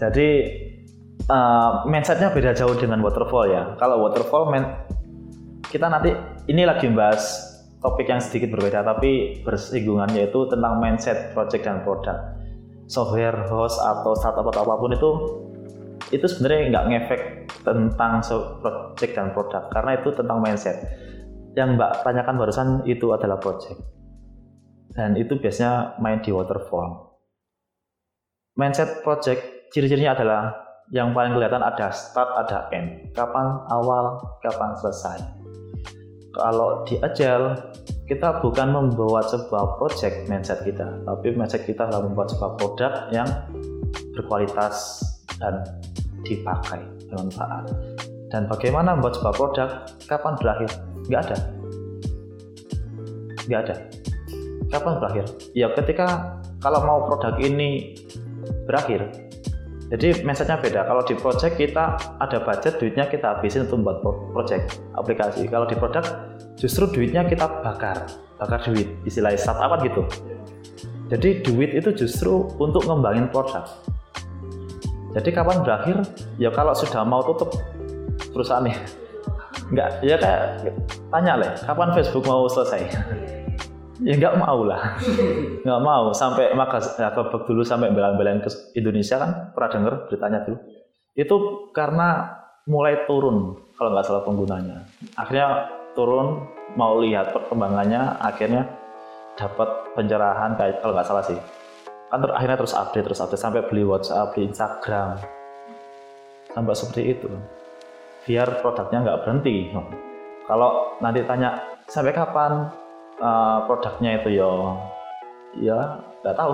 Jadi 0.00 0.28
uh, 1.28 1.84
mindsetnya 1.84 2.32
beda 2.32 2.56
jauh 2.56 2.72
dengan 2.72 3.04
waterfall 3.04 3.52
ya. 3.52 3.76
Kalau 3.76 4.00
waterfall, 4.00 4.48
man, 4.48 4.64
kita 5.68 5.92
nanti 5.92 6.16
ini 6.48 6.64
lagi 6.64 6.88
bahas 6.88 7.20
topik 7.84 8.08
yang 8.08 8.24
sedikit 8.24 8.48
berbeda, 8.56 8.80
tapi 8.80 9.44
bersinggungan 9.44 10.08
yaitu 10.16 10.48
tentang 10.48 10.80
mindset 10.80 11.36
project 11.36 11.68
dan 11.68 11.84
produk. 11.84 12.16
Software 12.88 13.44
host 13.52 13.76
atau 13.76 14.16
startup 14.16 14.48
atau 14.48 14.64
apa 14.64 14.74
pun 14.80 14.92
itu 14.96 15.10
itu 16.12 16.24
sebenarnya 16.24 16.72
nggak 16.72 16.84
ngefek 16.88 17.20
tentang 17.64 18.24
project 18.60 19.12
dan 19.12 19.36
produk 19.36 19.68
karena 19.68 20.00
itu 20.00 20.08
tentang 20.16 20.40
mindset. 20.40 20.80
Yang 21.54 21.76
Mbak 21.76 21.92
tanyakan 22.08 22.34
barusan 22.40 22.68
itu 22.88 23.12
adalah 23.12 23.36
project 23.36 23.78
dan 24.96 25.12
itu 25.20 25.36
biasanya 25.36 26.00
main 26.00 26.24
di 26.24 26.32
waterfall 26.32 27.13
mindset 28.54 29.02
project 29.02 29.70
ciri-cirinya 29.74 30.14
adalah 30.14 30.42
yang 30.94 31.10
paling 31.10 31.34
kelihatan 31.34 31.58
ada 31.58 31.90
start 31.90 32.30
ada 32.38 32.70
end. 32.70 33.10
Kapan 33.10 33.66
awal 33.70 34.22
kapan 34.46 34.70
selesai. 34.78 35.18
Kalau 36.34 36.82
di 36.86 36.98
agile 37.02 37.54
kita 38.06 38.42
bukan 38.42 38.74
membuat 38.74 39.26
sebuah 39.30 39.78
project 39.78 40.26
mindset 40.30 40.62
kita 40.62 40.86
tapi 41.02 41.34
mindset 41.34 41.66
kita 41.66 41.86
adalah 41.88 42.06
membuat 42.06 42.30
sebuah 42.30 42.52
produk 42.58 42.92
yang 43.10 43.26
berkualitas 44.14 45.02
dan 45.42 45.66
dipakai 46.22 46.82
bermanfaat. 47.10 47.74
Dan 48.30 48.46
bagaimana 48.46 48.98
membuat 48.98 49.18
sebuah 49.18 49.34
produk 49.34 49.68
kapan 50.06 50.34
berakhir? 50.38 50.70
Nggak 51.10 51.20
ada. 51.26 51.38
Nggak 53.50 53.60
ada. 53.66 53.76
Kapan 54.70 54.92
berakhir? 55.02 55.26
Ya 55.54 55.70
ketika 55.74 56.38
kalau 56.62 56.82
mau 56.82 56.98
produk 57.06 57.34
ini 57.38 57.94
berakhir. 58.66 59.10
Jadi 59.92 60.24
mindsetnya 60.24 60.58
beda. 60.58 60.88
Kalau 60.88 61.02
di 61.04 61.14
project 61.14 61.54
kita 61.60 61.94
ada 62.18 62.38
budget, 62.40 62.80
duitnya 62.80 63.04
kita 63.06 63.36
habisin 63.36 63.68
untuk 63.68 63.84
membuat 63.84 63.98
project 64.32 64.64
aplikasi. 64.96 65.44
Kalau 65.46 65.68
di 65.68 65.76
produk 65.76 66.04
justru 66.56 66.88
duitnya 66.88 67.22
kita 67.28 67.62
bakar, 67.62 68.08
bakar 68.40 68.64
duit. 68.64 68.88
Istilahnya 69.04 69.38
startup 69.38 69.76
kan 69.76 69.80
gitu. 69.84 70.02
Jadi 71.12 71.44
duit 71.44 71.76
itu 71.76 71.92
justru 71.92 72.48
untuk 72.56 72.88
ngembangin 72.88 73.28
produk. 73.28 73.68
Jadi 75.14 75.30
kapan 75.30 75.62
berakhir? 75.62 75.96
Ya 76.40 76.50
kalau 76.50 76.74
sudah 76.74 77.04
mau 77.04 77.22
tutup 77.22 77.54
perusahaannya. 78.32 78.74
Enggak, 79.70 79.90
ya 80.04 80.16
kayak 80.20 80.42
tanya 81.08 81.40
lah, 81.40 81.50
kapan 81.56 81.88
Facebook 81.96 82.24
mau 82.28 82.44
selesai? 82.50 82.82
ya 84.02 84.14
nggak 84.18 84.36
mau 84.40 84.66
lah. 84.66 84.98
Nggak 85.64 85.82
mau. 85.84 86.10
Sampai 86.10 86.50
maka 86.56 86.82
ya, 86.98 87.14
dulu 87.14 87.62
sampai 87.62 87.94
bela-belain 87.94 88.42
ke 88.42 88.50
Indonesia 88.74 89.16
kan 89.20 89.30
pernah 89.54 89.70
dengar 89.70 89.94
beritanya 90.10 90.42
tuh. 90.42 90.58
Itu 91.14 91.68
karena 91.70 92.26
mulai 92.66 93.06
turun 93.06 93.54
kalau 93.78 93.94
nggak 93.94 94.06
salah 94.06 94.22
penggunanya. 94.26 94.88
Akhirnya 95.14 95.70
turun 95.94 96.42
mau 96.74 96.98
lihat 96.98 97.30
perkembangannya 97.30 98.18
akhirnya 98.18 98.66
dapat 99.38 99.94
pencerahan 99.94 100.58
kayak 100.58 100.82
kalau 100.82 100.92
nggak 100.98 101.08
salah 101.08 101.24
sih. 101.24 101.38
Kan 102.10 102.18
ter, 102.22 102.30
akhirnya 102.34 102.58
terus 102.58 102.74
update 102.74 103.06
terus 103.06 103.20
update. 103.22 103.40
Sampai 103.40 103.62
beli 103.66 103.86
WhatsApp 103.86 104.34
beli 104.34 104.50
Instagram. 104.50 105.22
Sampai 106.50 106.74
seperti 106.74 107.02
itu. 107.14 107.30
Biar 108.24 108.58
produknya 108.58 109.04
nggak 109.04 109.20
berhenti 109.22 109.70
kalau 110.44 111.00
nanti 111.00 111.24
tanya 111.24 111.56
sampai 111.88 112.12
kapan 112.12 112.68
uh, 113.20 113.66
produknya 113.68 114.22
itu 114.22 114.40
ya 114.40 114.50
ya 115.54 115.78
nggak 116.24 116.36
tahu. 116.38 116.52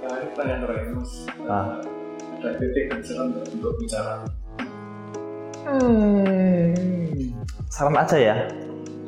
Ya 0.00 0.08
ini 0.12 0.26
pertanyaan 0.32 0.60
terakhir 0.62 0.88
mas 0.94 1.12
ah. 1.50 1.66
ada 2.46 3.00
saran 3.02 3.28
untuk 3.42 3.74
bicara. 3.80 4.14
Hmm. 5.66 6.70
saran 7.66 7.96
aja 7.98 8.16
ya. 8.16 8.36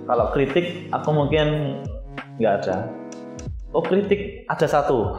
Kalau 0.09 0.27
kritik 0.35 0.91
aku 0.91 1.09
mungkin 1.15 1.79
nggak 2.41 2.55
ada. 2.65 2.91
Oh 3.71 3.85
kritik 3.85 4.49
ada 4.51 4.67
satu. 4.67 5.15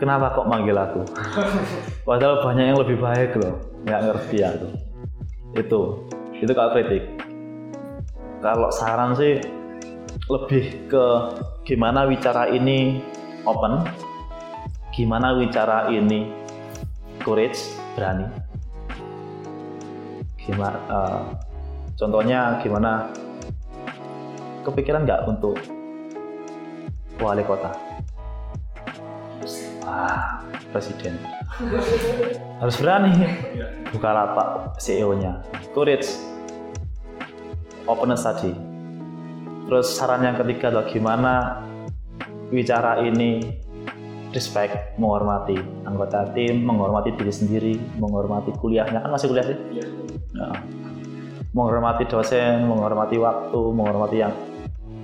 Kenapa 0.00 0.34
kok 0.34 0.50
manggil 0.50 0.74
aku? 0.74 1.06
Padahal 2.08 2.42
banyak 2.42 2.74
yang 2.74 2.78
lebih 2.80 2.98
baik 2.98 3.38
loh. 3.38 3.54
Nggak 3.86 4.00
ngerti 4.02 4.38
aku 4.42 4.91
itu. 5.56 5.80
Itu 6.42 6.52
kalau 6.56 6.74
kritik. 6.74 7.04
Kalau 8.42 8.68
saran 8.74 9.14
sih 9.14 9.38
lebih 10.26 10.90
ke 10.90 11.06
gimana 11.62 12.04
bicara 12.10 12.50
ini 12.50 13.00
open 13.46 13.86
gimana 14.92 15.38
bicara 15.38 15.88
ini 15.88 16.28
courage 17.22 17.78
berani. 17.94 18.26
Gimana 20.42 20.78
uh, 20.90 21.22
contohnya 21.94 22.58
gimana 22.60 23.14
kepikiran 24.66 25.06
nggak 25.06 25.30
untuk 25.30 25.54
wali 27.22 27.46
kota? 27.46 27.70
Ah 29.86 30.42
presiden 30.74 31.14
harus 32.60 32.76
berani. 32.80 33.12
Buka 33.92 34.08
lapak 34.08 34.80
CEO-nya 34.80 35.44
courage 35.76 36.08
openness 37.84 38.24
tadi. 38.24 38.52
Terus 39.68 39.86
saran 39.92 40.24
yang 40.24 40.36
ketiga 40.40 40.72
adalah 40.72 40.88
gimana 40.88 41.32
bicara 42.52 43.04
ini 43.04 43.40
respect 44.32 44.96
menghormati 44.96 45.56
anggota 45.84 46.24
tim 46.32 46.64
menghormati 46.64 47.12
diri 47.16 47.32
sendiri 47.32 47.74
menghormati 48.00 48.52
kuliahnya. 48.56 49.04
Kan 49.04 49.12
masih 49.12 49.28
kuliah 49.28 49.46
sih? 49.46 49.58
Iya. 49.76 49.86
Ya. 50.32 50.48
menghormati 51.52 52.08
dosen 52.08 52.64
menghormati 52.64 53.20
waktu 53.20 53.60
menghormati 53.60 54.16
yang 54.24 54.32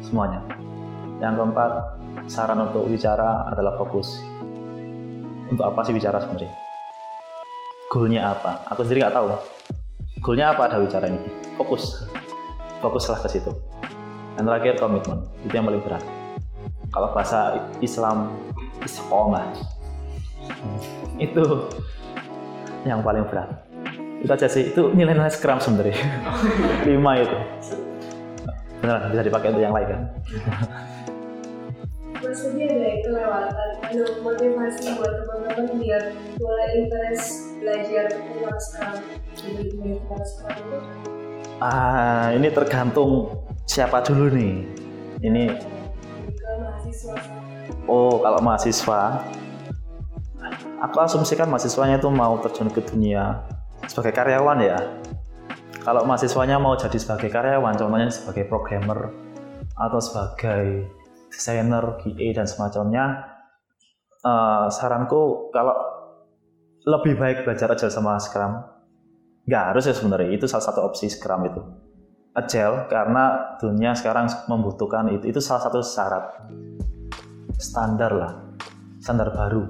semuanya. 0.01 0.41
Yang 1.21 1.45
keempat 1.45 1.73
saran 2.25 2.73
untuk 2.73 2.89
bicara 2.89 3.45
adalah 3.53 3.77
fokus 3.77 4.17
untuk 5.49 5.65
apa 5.65 5.81
sih 5.85 5.97
bicara 5.97 6.21
sebenarnya? 6.21 6.53
Goalnya 7.89 8.21
apa? 8.37 8.69
Aku 8.69 8.85
sendiri 8.85 9.05
nggak 9.05 9.17
tahu. 9.17 9.27
Goalnya 10.21 10.53
apa 10.53 10.69
ada 10.69 10.77
bicara 10.81 11.09
ini? 11.09 11.21
Fokus. 11.57 12.05
Fokuslah 12.85 13.25
ke 13.25 13.29
situ. 13.33 13.51
Dan 14.37 14.45
terakhir 14.45 14.77
komitmen. 14.77 15.25
Itu 15.49 15.53
yang 15.57 15.67
paling 15.67 15.83
berat. 15.83 16.05
Kalau 16.93 17.09
bahasa 17.17 17.59
Islam 17.81 18.37
istiqomah. 18.85 19.57
Itu 21.17 21.73
yang 22.85 23.01
paling 23.01 23.25
berat. 23.27 23.49
Itu 24.21 24.31
aja 24.31 24.47
sih. 24.47 24.71
Itu 24.71 24.93
nilai-nilai 24.93 25.33
Scrum 25.33 25.59
sebenarnya 25.59 25.97
lima 26.89 27.25
itu. 27.25 27.39
Beneran 28.79 29.11
bisa 29.11 29.23
dipakai 29.27 29.51
untuk 29.51 29.65
yang 29.65 29.75
lain 29.75 29.89
kan 29.91 30.01
Mas 32.29 32.45
tadi 32.45 32.61
ada 32.61 32.93
kelewatan 33.01 33.71
ada 33.89 34.05
motivasi 34.21 35.01
buat 35.01 35.25
teman-teman 35.25 35.81
biar 35.81 36.13
mulai 36.37 36.69
interest 36.77 37.57
belajar 37.57 38.05
tentang 38.13 38.59
Scrum 38.61 39.01
jadi 39.33 39.65
tentang 39.73 40.25
Scrum 40.29 40.53
itu. 40.61 40.79
Ah 41.57 42.29
ini 42.37 42.53
tergantung 42.53 43.33
siapa 43.65 44.05
dulu 44.05 44.29
nih. 44.29 44.61
Ini 45.25 45.57
ke 46.21 46.51
mahasiswa. 46.61 47.17
Oh 47.89 48.21
kalau 48.21 48.45
mahasiswa. 48.45 49.25
Aku 50.85 50.97
asumsikan 51.01 51.49
mahasiswanya 51.49 51.97
itu 51.97 52.13
mau 52.13 52.37
terjun 52.45 52.69
ke 52.69 52.85
dunia 52.85 53.41
sebagai 53.89 54.13
karyawan 54.13 54.61
ya. 54.61 54.77
Kalau 55.81 56.05
mahasiswanya 56.05 56.61
mau 56.61 56.77
jadi 56.77 57.01
sebagai 57.01 57.33
karyawan 57.33 57.73
contohnya 57.73 58.13
sebagai 58.13 58.45
programmer 58.53 59.17
atau 59.81 59.97
sebagai 59.97 60.93
desainer 61.29 62.01
QA 62.01 62.35
dan 62.35 62.47
semacamnya 62.49 63.05
eh, 64.25 64.67
saranku 64.73 65.53
kalau 65.55 65.77
lebih 66.89 67.21
baik 67.21 67.45
belajar 67.45 67.73
aja 67.73 67.93
sama 67.93 68.17
Scrum. 68.17 68.65
Nggak 69.49 69.65
harus 69.73 69.85
ya 69.89 69.95
sebenarnya 69.97 70.31
itu 70.37 70.45
salah 70.45 70.65
satu 70.65 70.85
opsi 70.85 71.09
Scrum 71.09 71.45
itu. 71.49 71.63
Agile 72.37 72.87
karena 72.87 73.57
dunia 73.59 73.97
sekarang 73.97 74.29
membutuhkan 74.47 75.11
itu 75.11 75.29
itu 75.29 75.41
salah 75.41 75.65
satu 75.65 75.81
syarat. 75.81 76.49
Standar 77.59 78.13
lah 78.15 78.49
standar 79.09 79.33
baru. 79.33 79.65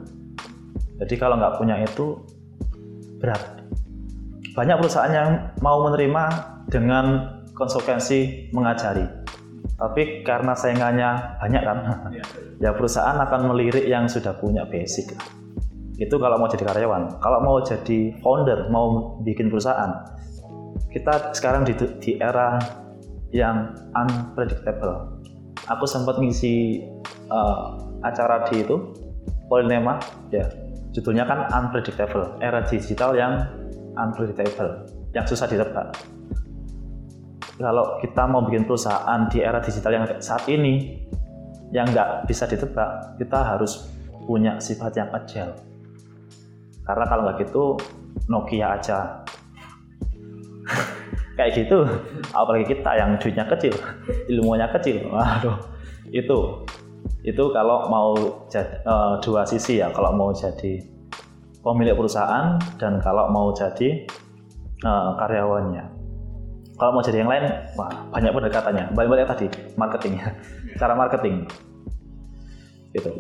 Jadi 0.99 1.15
kalau 1.15 1.39
nggak 1.39 1.63
punya 1.63 1.79
itu 1.79 2.19
berat. 3.23 3.63
Banyak 4.59 4.83
perusahaan 4.83 5.15
yang 5.15 5.31
mau 5.63 5.87
menerima 5.87 6.25
dengan 6.67 7.39
konsekuensi 7.55 8.51
mengajari 8.51 9.07
tapi 9.79 10.27
karena 10.27 10.59
saingannya 10.59 11.39
banyak 11.39 11.63
kan 11.63 11.79
Iya. 12.11 12.25
ya 12.59 12.71
perusahaan 12.75 13.15
akan 13.15 13.55
melirik 13.55 13.87
yang 13.87 14.11
sudah 14.11 14.35
punya 14.35 14.67
basic 14.67 15.15
itu 15.99 16.15
kalau 16.15 16.39
mau 16.39 16.47
jadi 16.47 16.63
karyawan. 16.63 17.19
Kalau 17.19 17.39
mau 17.43 17.59
jadi 17.59 18.15
founder 18.23 18.71
mau 18.71 19.19
bikin 19.27 19.51
perusahaan 19.51 20.07
kita 20.95 21.35
sekarang 21.35 21.67
di, 21.67 21.75
di 21.99 22.17
era 22.23 22.57
yang 23.35 23.75
unpredictable. 23.93 25.21
Aku 25.67 25.85
sempat 25.85 26.17
ngisi 26.23 26.81
eh, 27.11 27.67
acara 28.07 28.47
di 28.49 28.63
itu 28.63 28.95
Polinema 29.51 29.99
ya. 30.31 30.47
Judulnya 30.95 31.27
kan 31.27 31.51
unpredictable 31.51 32.39
era 32.41 32.63
digital 32.65 33.13
yang 33.19 33.45
unpredictable 33.99 34.87
yang 35.13 35.27
susah 35.27 35.51
ditebak 35.51 35.93
kalau 37.59 37.99
kita 37.99 38.23
mau 38.31 38.47
bikin 38.47 38.65
perusahaan 38.65 39.27
di 39.27 39.43
era 39.43 39.59
digital 39.59 39.91
yang 39.91 40.07
saat 40.23 40.47
ini 40.47 41.03
yang 41.75 41.91
nggak 41.91 42.25
bisa 42.31 42.47
ditebak 42.47 43.19
kita 43.19 43.39
harus 43.43 43.91
punya 44.25 44.63
sifat 44.63 44.95
yang 44.95 45.11
agile. 45.11 45.53
Karena 46.87 47.05
kalau 47.05 47.23
nggak 47.27 47.39
gitu 47.45 47.65
Nokia 48.31 48.79
aja. 48.79 49.27
Kayak 51.37 51.67
gitu. 51.67 51.83
Apalagi 52.31 52.79
kita 52.79 52.91
yang 52.95 53.19
duitnya 53.19 53.45
kecil 53.51 53.75
ilmunya 54.31 54.71
kecil. 54.71 55.11
Waduh. 55.11 55.59
Itu 56.15 56.63
itu 57.27 57.45
kalau 57.51 57.91
mau 57.91 58.15
jad- 58.49 58.87
eh, 58.87 59.15
dua 59.21 59.43
sisi 59.43 59.83
ya. 59.83 59.91
Kalau 59.91 60.15
mau 60.15 60.31
jadi 60.31 60.79
pemilik 61.59 61.99
perusahaan 61.99 62.55
dan 62.79 63.03
kalau 63.03 63.27
mau 63.29 63.51
jadi 63.51 64.07
eh, 64.79 65.11
karyawannya 65.19 65.98
kalau 66.79 66.95
mau 66.95 67.03
jadi 67.03 67.27
yang 67.27 67.31
lain 67.31 67.45
wah 67.75 67.91
banyak 68.15 68.31
pendekatannya 68.31 68.85
banyak-banyak 68.95 69.27
tadi 69.27 69.47
marketing. 69.75 70.23
Cara 70.81 70.95
marketing. 70.95 71.45
Gitu. 72.95 73.11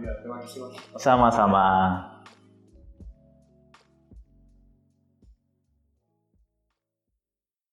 Ya, 0.00 0.12
kasih 0.24 0.64
mas. 0.64 0.72
sama-sama 0.96 1.66